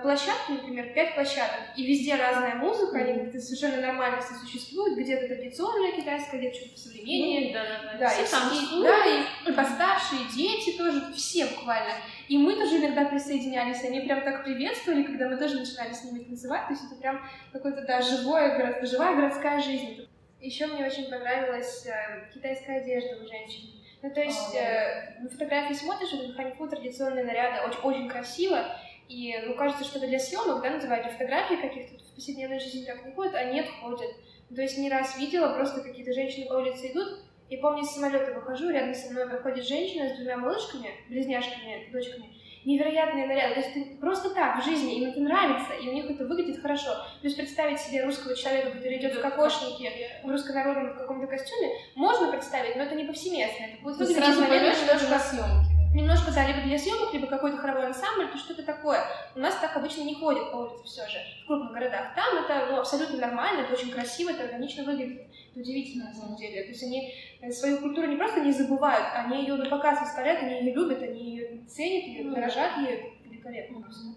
площадки, 0.00 0.52
например, 0.52 0.92
пять 0.94 1.14
площадок, 1.14 1.60
и 1.76 1.86
везде 1.86 2.14
разная 2.14 2.54
музыка, 2.54 2.98
они 2.98 3.20
как-то 3.20 3.40
совершенно 3.40 3.82
нормально 3.82 4.22
существуют, 4.22 4.98
где-то 4.98 5.26
традиционная 5.26 5.92
китайская, 5.92 6.38
где-то 6.38 6.56
что-то 6.56 6.80
современнее. 6.80 7.48
Ну, 7.48 7.52
да, 7.52 7.64
да, 7.64 7.92
да. 7.92 7.98
да 7.98 8.08
все 8.08 8.24
и. 8.24 8.82
Да, 8.82 9.50
и, 9.50 9.52
постарше, 9.52 10.14
и 10.16 10.34
дети 10.34 10.78
тоже, 10.78 11.12
все 11.14 11.46
буквально. 11.46 11.92
И 12.28 12.38
мы 12.38 12.54
тоже 12.54 12.78
иногда 12.78 13.04
присоединялись, 13.04 13.84
они 13.84 14.00
прям 14.00 14.22
так 14.22 14.44
приветствовали, 14.44 15.02
когда 15.02 15.28
мы 15.28 15.36
тоже 15.36 15.58
начинали 15.58 15.92
с 15.92 16.04
ними 16.04 16.24
танцевать, 16.24 16.66
то 16.68 16.72
есть 16.72 16.84
это 16.86 16.94
прям 16.96 17.20
какой-то, 17.52 17.82
да, 17.82 18.00
живое, 18.00 18.82
живая 18.82 19.14
городская 19.14 19.60
жизнь. 19.60 20.08
Еще 20.40 20.66
мне 20.66 20.86
очень 20.86 21.10
понравилась 21.10 21.86
э, 21.86 22.32
китайская 22.32 22.80
одежда 22.80 23.22
у 23.22 23.26
женщин. 23.26 23.70
Ну, 24.02 24.10
то 24.10 24.20
есть 24.20 24.54
э, 24.54 25.16
на 25.20 25.28
фотографии 25.28 25.74
смотришь, 25.74 26.12
это 26.12 26.32
ханьфу, 26.34 26.68
традиционные 26.68 27.24
наряды, 27.24 27.66
очень, 27.66 27.80
очень 27.80 28.08
красиво, 28.08 28.64
и, 29.08 29.34
ну, 29.46 29.54
кажется, 29.54 29.84
что 29.84 29.98
это 29.98 30.08
для 30.08 30.18
съемок, 30.18 30.62
да, 30.62 30.70
называют, 30.70 31.04
для 31.04 31.12
фотографий 31.12 31.56
каких-то 31.56 31.98
в 31.98 32.14
повседневной 32.14 32.58
жизни 32.58 32.84
так 32.84 33.04
не 33.04 33.12
ходят, 33.12 33.34
а 33.34 33.44
нет, 33.44 33.66
ходят. 33.80 34.10
То 34.54 34.62
есть 34.62 34.78
не 34.78 34.90
раз 34.90 35.18
видела, 35.18 35.54
просто 35.54 35.80
какие-то 35.80 36.12
женщины 36.12 36.46
по 36.46 36.54
улице 36.54 36.92
идут, 36.92 37.20
и 37.48 37.56
помню, 37.58 37.84
с 37.84 37.94
самолета 37.94 38.32
выхожу, 38.32 38.70
рядом 38.70 38.94
со 38.94 39.12
мной 39.12 39.28
проходит 39.28 39.64
женщина 39.64 40.08
с 40.08 40.16
двумя 40.16 40.36
малышками, 40.36 40.90
близняшками, 41.08 41.88
дочками, 41.92 42.34
невероятные 42.64 43.26
наряды. 43.26 43.54
То 43.54 43.60
есть 43.60 43.74
ты 43.74 43.84
просто 44.00 44.30
так 44.30 44.60
в 44.60 44.64
жизни, 44.64 44.98
им 44.98 45.10
это 45.10 45.20
нравится, 45.20 45.72
и 45.74 45.88
у 45.88 45.92
них 45.92 46.10
это 46.10 46.24
выглядит 46.24 46.60
хорошо. 46.60 46.90
Есть 47.22 47.36
представить 47.36 47.78
себе 47.78 48.04
русского 48.04 48.34
человека, 48.34 48.72
который 48.72 48.98
идет 48.98 49.14
в 49.14 49.20
кокошнике, 49.20 49.92
в 50.24 50.28
руссконародном 50.28 50.96
каком-то 50.96 51.28
костюме, 51.28 51.70
можно 51.94 52.32
представить, 52.32 52.74
но 52.74 52.82
это 52.82 52.96
не 52.96 53.04
повсеместно. 53.04 53.64
Это 53.64 53.82
будет 53.82 53.96
выглядеть, 53.98 54.48
поймешь, 54.48 54.80
немножко 54.80 55.18
съемки. 55.20 55.65
Немножко, 55.96 56.30
да, 56.30 56.46
либо 56.46 56.60
для 56.60 56.78
съемок, 56.78 57.14
либо 57.14 57.26
какой-то 57.26 57.56
хоровой 57.56 57.86
ансамбль, 57.86 58.28
то 58.30 58.36
что-то 58.36 58.62
такое. 58.62 59.00
У 59.34 59.38
нас 59.38 59.54
так 59.54 59.74
обычно 59.74 60.02
не 60.02 60.14
ходят 60.14 60.52
по 60.52 60.56
улице 60.56 60.84
все 60.84 61.08
же, 61.08 61.16
в 61.42 61.46
крупных 61.46 61.72
городах. 61.72 62.14
Там 62.14 62.44
это 62.44 62.66
ну, 62.70 62.80
абсолютно 62.80 63.16
нормально, 63.16 63.62
это 63.62 63.72
очень 63.72 63.90
красиво, 63.90 64.28
это 64.28 64.44
органично 64.44 64.84
выглядит. 64.84 65.22
Это 65.52 65.60
удивительно, 65.60 66.08
на 66.08 66.12
самом 66.12 66.36
деле. 66.36 66.64
То 66.64 66.68
есть 66.68 66.82
они 66.82 67.14
э, 67.40 67.50
свою 67.50 67.78
культуру 67.78 68.08
не 68.08 68.16
просто 68.16 68.42
не 68.42 68.52
забывают, 68.52 69.06
они 69.14 69.40
ее 69.40 69.54
на 69.54 69.70
показ 69.70 69.98
выставляют, 70.02 70.42
они 70.42 70.56
ее 70.56 70.74
любят, 70.74 71.00
они 71.00 71.30
ее 71.30 71.64
ценят, 71.66 72.04
ее 72.04 72.24
ну, 72.24 72.34
дорожат, 72.34 72.76
ее 72.76 73.14
великолепно 73.24 73.80
просто. 73.80 74.08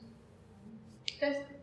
Китайская 1.05 1.45
кухня. 1.45 1.58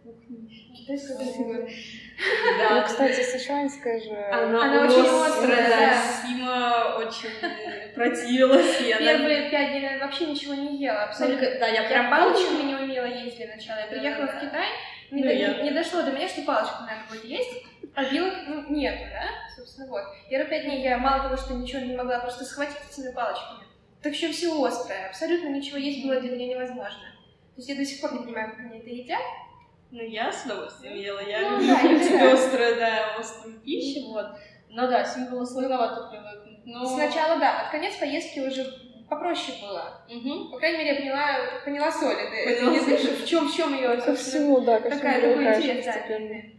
Да. 2.59 2.77
Ну, 2.77 2.83
кстати, 2.85 3.21
сычуанская 3.21 4.01
же... 4.01 4.11
Она, 4.31 4.65
Она 4.65 4.85
очень 4.85 5.07
острая, 5.07 5.69
да. 5.69 6.03
Сима 6.23 6.97
очень 6.99 7.31
противилась. 7.95 8.79
Первые 8.79 9.51
пять 9.51 9.71
дней 9.71 9.83
я 9.83 9.99
вообще 9.99 10.27
ничего 10.27 10.55
не 10.55 10.77
ела. 10.79 11.05
Абсолютно. 11.05 11.59
Да, 11.59 11.67
я 11.67 11.83
прям 11.89 12.11
палочками 12.11 12.63
не 12.63 12.75
умела 12.75 13.07
есть 13.07 13.37
для 13.37 13.49
начала. 13.49 13.79
Я 13.81 13.87
приехала 13.87 14.27
в 14.27 14.41
Китай, 14.41 14.69
не, 15.11 15.23
ну, 15.23 15.29
до, 15.29 15.35
я... 15.35 15.63
не 15.63 15.71
дошло 15.71 16.03
до 16.03 16.13
меня, 16.13 16.29
что 16.29 16.43
палочку 16.43 16.83
надо 16.83 17.01
будет 17.09 17.25
есть, 17.25 17.65
а 17.95 18.05
вилок 18.05 18.35
ну, 18.47 18.65
нету, 18.71 19.05
да? 19.11 19.29
Собственно, 19.57 19.89
вот. 19.89 20.03
Первые 20.29 20.49
пять 20.49 20.65
дней 20.65 20.83
я 20.83 20.99
мало 20.99 21.23
того, 21.23 21.37
что 21.37 21.55
ничего 21.55 21.81
не 21.81 21.97
могла 21.97 22.21
просто 22.21 22.45
схватить 22.45 22.77
этими 22.91 23.13
палочками, 23.13 23.67
так 24.03 24.13
еще 24.13 24.33
все 24.33 24.65
острое. 24.65 25.09
Абсолютно 25.09 25.49
ничего 25.49 25.79
есть 25.79 26.05
было 26.05 26.21
для 26.21 26.33
меня 26.33 26.55
невозможно. 26.55 27.03
То 27.55 27.61
есть 27.61 27.69
я 27.69 27.77
до 27.77 27.85
сих 27.85 28.01
пор 28.01 28.13
не 28.13 28.25
понимаю, 28.25 28.51
как 28.51 28.61
они 28.61 28.79
это 28.79 28.91
едят. 28.91 29.23
Ну, 29.91 30.03
я 30.03 30.33
с 30.33 30.45
удовольствием 30.45 30.97
ела. 30.97 31.21
Я 31.21 31.51
ну, 31.51 31.61
люблю 31.61 32.19
да, 32.19 32.33
острую, 32.33 32.77
да, 32.77 33.17
острую 33.19 33.61
пищу, 33.61 34.09
вот. 34.09 34.27
Но 34.69 34.89
да, 34.89 35.05
с 35.05 35.17
ним 35.17 35.31
было 35.31 35.45
сложновато 35.45 36.09
привыкнуть. 36.11 36.67
Но... 36.67 36.85
Сначала, 36.85 37.39
да, 37.39 37.63
под 37.63 37.71
конец 37.71 37.95
поездки 37.97 38.41
уже 38.41 38.67
попроще 39.09 39.57
было. 39.63 40.05
Угу. 40.09 40.51
По 40.51 40.59
крайней 40.59 40.79
мере, 40.79 40.95
я 40.95 41.01
поняла, 41.01 41.61
поняла 41.65 41.93
соль. 41.93 42.17
Это, 42.17 42.67
поняла 42.67 42.77
это 42.77 43.07
соль. 43.07 43.17
в 43.17 43.27
чем, 43.27 43.49
в 43.49 43.55
чем 43.55 43.75
ее, 43.75 43.97
ко 43.97 44.15
всему, 44.15 44.61
да, 44.61 44.81
ко 44.81 44.91
такая, 44.91 45.21
такой 45.21 45.45
интерес, 45.45 45.85
да. 45.85 46.57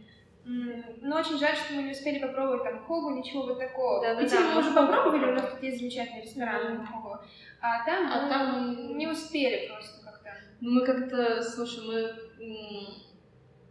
Но 1.02 1.16
очень 1.18 1.38
жаль, 1.38 1.54
что 1.54 1.74
мы 1.74 1.82
не 1.82 1.92
успели 1.92 2.18
попробовать 2.18 2.64
там 2.64 2.84
хогу, 2.84 3.10
ничего 3.10 3.42
вот 3.42 3.58
такого. 3.58 4.00
Да, 4.00 4.14
да, 4.14 4.22
Питере 4.22 4.40
да, 4.40 4.54
мы 4.54 4.60
уже 4.60 4.70
попробовали, 4.70 5.30
у 5.30 5.34
нас 5.34 5.50
тут 5.50 5.62
есть 5.62 5.78
замечательный 5.78 6.22
ресторан 6.22 6.86
хогу. 6.86 7.18
А 7.60 7.84
там, 7.84 8.10
а 8.10 8.22
мы 8.22 8.28
там 8.28 8.98
не 8.98 9.06
успели 9.06 9.68
просто 9.68 10.04
как-то. 10.04 10.30
Ну, 10.60 10.70
мы 10.70 10.86
как-то, 10.86 11.42
слушай, 11.42 11.82
мы 11.86 12.14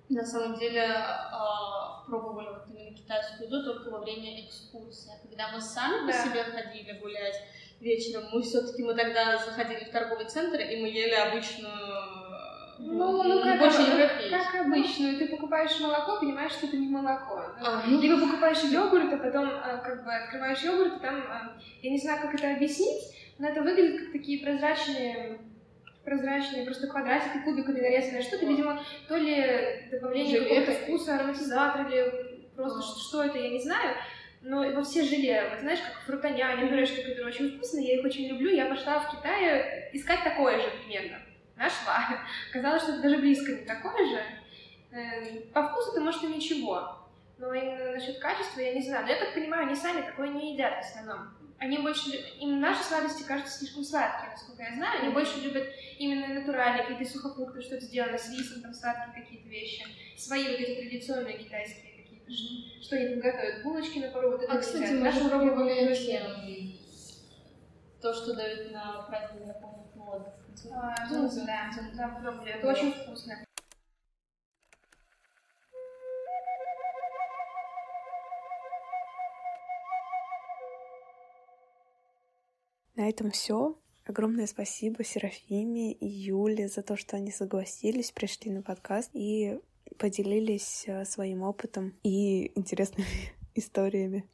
на 0.09 0.25
самом 0.25 0.57
деле 0.57 0.83
а, 0.83 2.03
пробовали 2.05 2.47
вот 2.47 2.63
именно 2.69 2.95
китайскую 2.95 3.47
еду 3.47 3.63
только 3.63 3.89
во 3.89 3.99
время 3.99 4.45
экскурсии. 4.45 5.11
А 5.13 5.27
когда 5.27 5.51
мы 5.51 5.61
сами 5.61 6.05
да. 6.05 6.07
по 6.07 6.13
себе 6.13 6.43
ходили 6.43 6.99
гулять 6.99 7.35
вечером, 7.79 8.29
мы 8.31 8.41
все-таки 8.41 8.83
мы 8.83 8.95
тогда 8.95 9.37
заходили 9.37 9.83
в 9.83 9.91
торговый 9.91 10.25
центр 10.25 10.59
и 10.59 10.81
мы 10.81 10.87
ели 10.87 11.13
обычную 11.13 12.07
ну, 12.79 13.23
ну 13.23 13.43
как, 13.43 13.59
больше 13.59 13.77
как, 13.77 14.29
как 14.29 14.65
обычно, 14.65 15.17
ты 15.17 15.27
покупаешь 15.29 15.79
молоко, 15.79 16.19
понимаешь, 16.19 16.51
что 16.51 16.67
это 16.67 16.77
не 16.77 16.87
молоко. 16.87 17.41
А, 17.59 17.83
ну... 17.87 17.99
Либо 17.99 18.19
покупаешь 18.19 18.61
йогурт, 18.63 19.11
а 19.13 19.17
потом 19.17 19.49
а, 19.49 19.77
как 19.77 20.05
бы 20.05 20.13
открываешь 20.13 20.61
йогурт, 20.61 20.97
и 20.97 20.99
там, 20.99 21.23
я 21.81 21.89
не 21.89 21.97
знаю, 21.97 22.21
как 22.21 22.35
это 22.35 22.53
объяснить, 22.53 23.01
но 23.39 23.47
это 23.47 23.61
выглядит 23.63 24.01
как 24.01 24.11
такие 24.11 24.43
прозрачные 24.43 25.39
прозрачные, 26.07 26.63
просто 26.63 26.87
квадратики, 26.87 27.43
кубиками 27.43 27.81
нарезанные 27.81 28.23
что-то, 28.23 28.45
видимо, 28.45 28.81
то 29.09 29.17
ли 29.17 29.89
добавление 29.91 30.39
какого-то 30.39 30.71
вкуса, 30.71 31.15
ароматизатор 31.15 31.85
или 31.85 32.47
просто 32.55 32.81
что, 32.81 32.99
что 32.99 33.23
это, 33.23 33.37
я 33.37 33.49
не 33.49 33.61
знаю. 33.61 33.93
Но 34.41 34.71
во 34.71 34.83
все 34.83 35.03
желе, 35.03 35.49
вот 35.49 35.59
знаешь, 35.59 35.79
как 35.81 36.01
фрутоня, 36.05 36.55
пюрешки, 36.55 37.01
которые 37.01 37.25
очень 37.25 37.57
вкусные, 37.57 37.87
я 37.87 37.99
их 37.99 38.05
очень 38.05 38.29
люблю. 38.29 38.49
Я 38.49 38.67
пошла 38.67 38.99
в 38.99 39.17
Китае 39.17 39.89
искать 39.91 40.23
такое 40.23 40.61
же 40.61 40.69
примерно. 40.81 41.17
Нашла. 41.57 42.21
Оказалось, 42.51 42.83
что 42.83 42.93
это 42.93 43.01
даже 43.01 43.17
близко 43.17 43.51
не 43.51 43.65
такое 43.65 44.05
же. 44.05 44.21
Эм, 44.91 45.41
по 45.53 45.67
вкусу-то, 45.67 45.99
может, 45.99 46.23
и 46.23 46.27
ничего. 46.27 47.06
Но 47.37 47.53
именно 47.53 47.91
насчет 47.91 48.19
качества 48.19 48.59
я 48.59 48.73
не 48.73 48.81
знаю. 48.81 49.05
Но 49.05 49.11
я 49.11 49.19
так 49.19 49.33
понимаю, 49.33 49.67
они 49.67 49.75
сами 49.75 50.01
такое 50.01 50.29
не 50.29 50.53
едят 50.53 50.73
в 50.83 50.87
основном. 50.87 51.29
Они 51.59 51.77
больше... 51.79 52.11
Им 52.39 52.59
наши 52.59 52.83
сладости 52.83 53.23
кажутся 53.23 53.59
слишком 53.59 53.83
сладкие, 53.83 54.31
насколько 54.31 54.63
я 54.63 54.75
знаю. 54.75 55.01
Они 55.01 55.13
больше 55.13 55.39
любят 55.39 55.67
именно 55.97 56.39
натуральные 56.39 56.83
какие-то 56.83 57.11
сухофрукты, 57.11 57.61
что-то 57.61 57.85
сделано 57.85 58.17
с 58.17 58.29
рисом, 58.31 58.61
там 58.61 58.73
сладкие 58.73 59.23
какие-то 59.23 59.49
вещи. 59.49 59.85
Свои 60.17 60.43
вот 60.43 60.59
эти 60.59 60.81
традиционные 60.81 61.37
китайские 61.37 62.03
какие-то. 62.03 62.31
Mm-hmm. 62.31 62.83
Что 62.83 62.95
они 62.95 63.09
там 63.09 63.19
готовят? 63.19 63.63
Булочки 63.63 63.99
на 63.99 64.09
пару, 64.09 64.31
вот 64.31 64.43
это 64.43 64.53
А, 64.53 64.57
кстати, 64.57 64.91
мы 64.91 65.11
же 65.11 65.29
пробовали 65.29 66.77
то, 68.01 68.13
что 68.13 68.35
дают 68.35 68.71
на 68.71 69.01
праздник, 69.03 69.47
я 69.47 69.53
помню, 69.53 69.83
вот. 69.95 70.27
А, 70.73 70.95
да, 71.09 71.71
да, 71.93 72.07
пробовали. 72.07 72.51
Это 72.51 72.67
очень 72.67 72.93
вкусно. 72.93 73.46
На 82.97 83.09
этом 83.09 83.29
все. 83.29 83.77
Огромное 84.05 84.47
спасибо 84.47 85.03
Серафиме 85.03 85.91
и 85.91 86.07
Юле 86.07 86.67
за 86.67 86.81
то, 86.81 86.97
что 86.97 87.15
они 87.15 87.31
согласились, 87.31 88.11
пришли 88.11 88.49
на 88.49 88.63
подкаст 88.63 89.11
и 89.13 89.59
поделились 89.99 90.85
э, 90.87 91.05
своим 91.05 91.43
опытом 91.43 91.93
и 92.01 92.51
интересными 92.57 93.07
историями. 93.55 94.27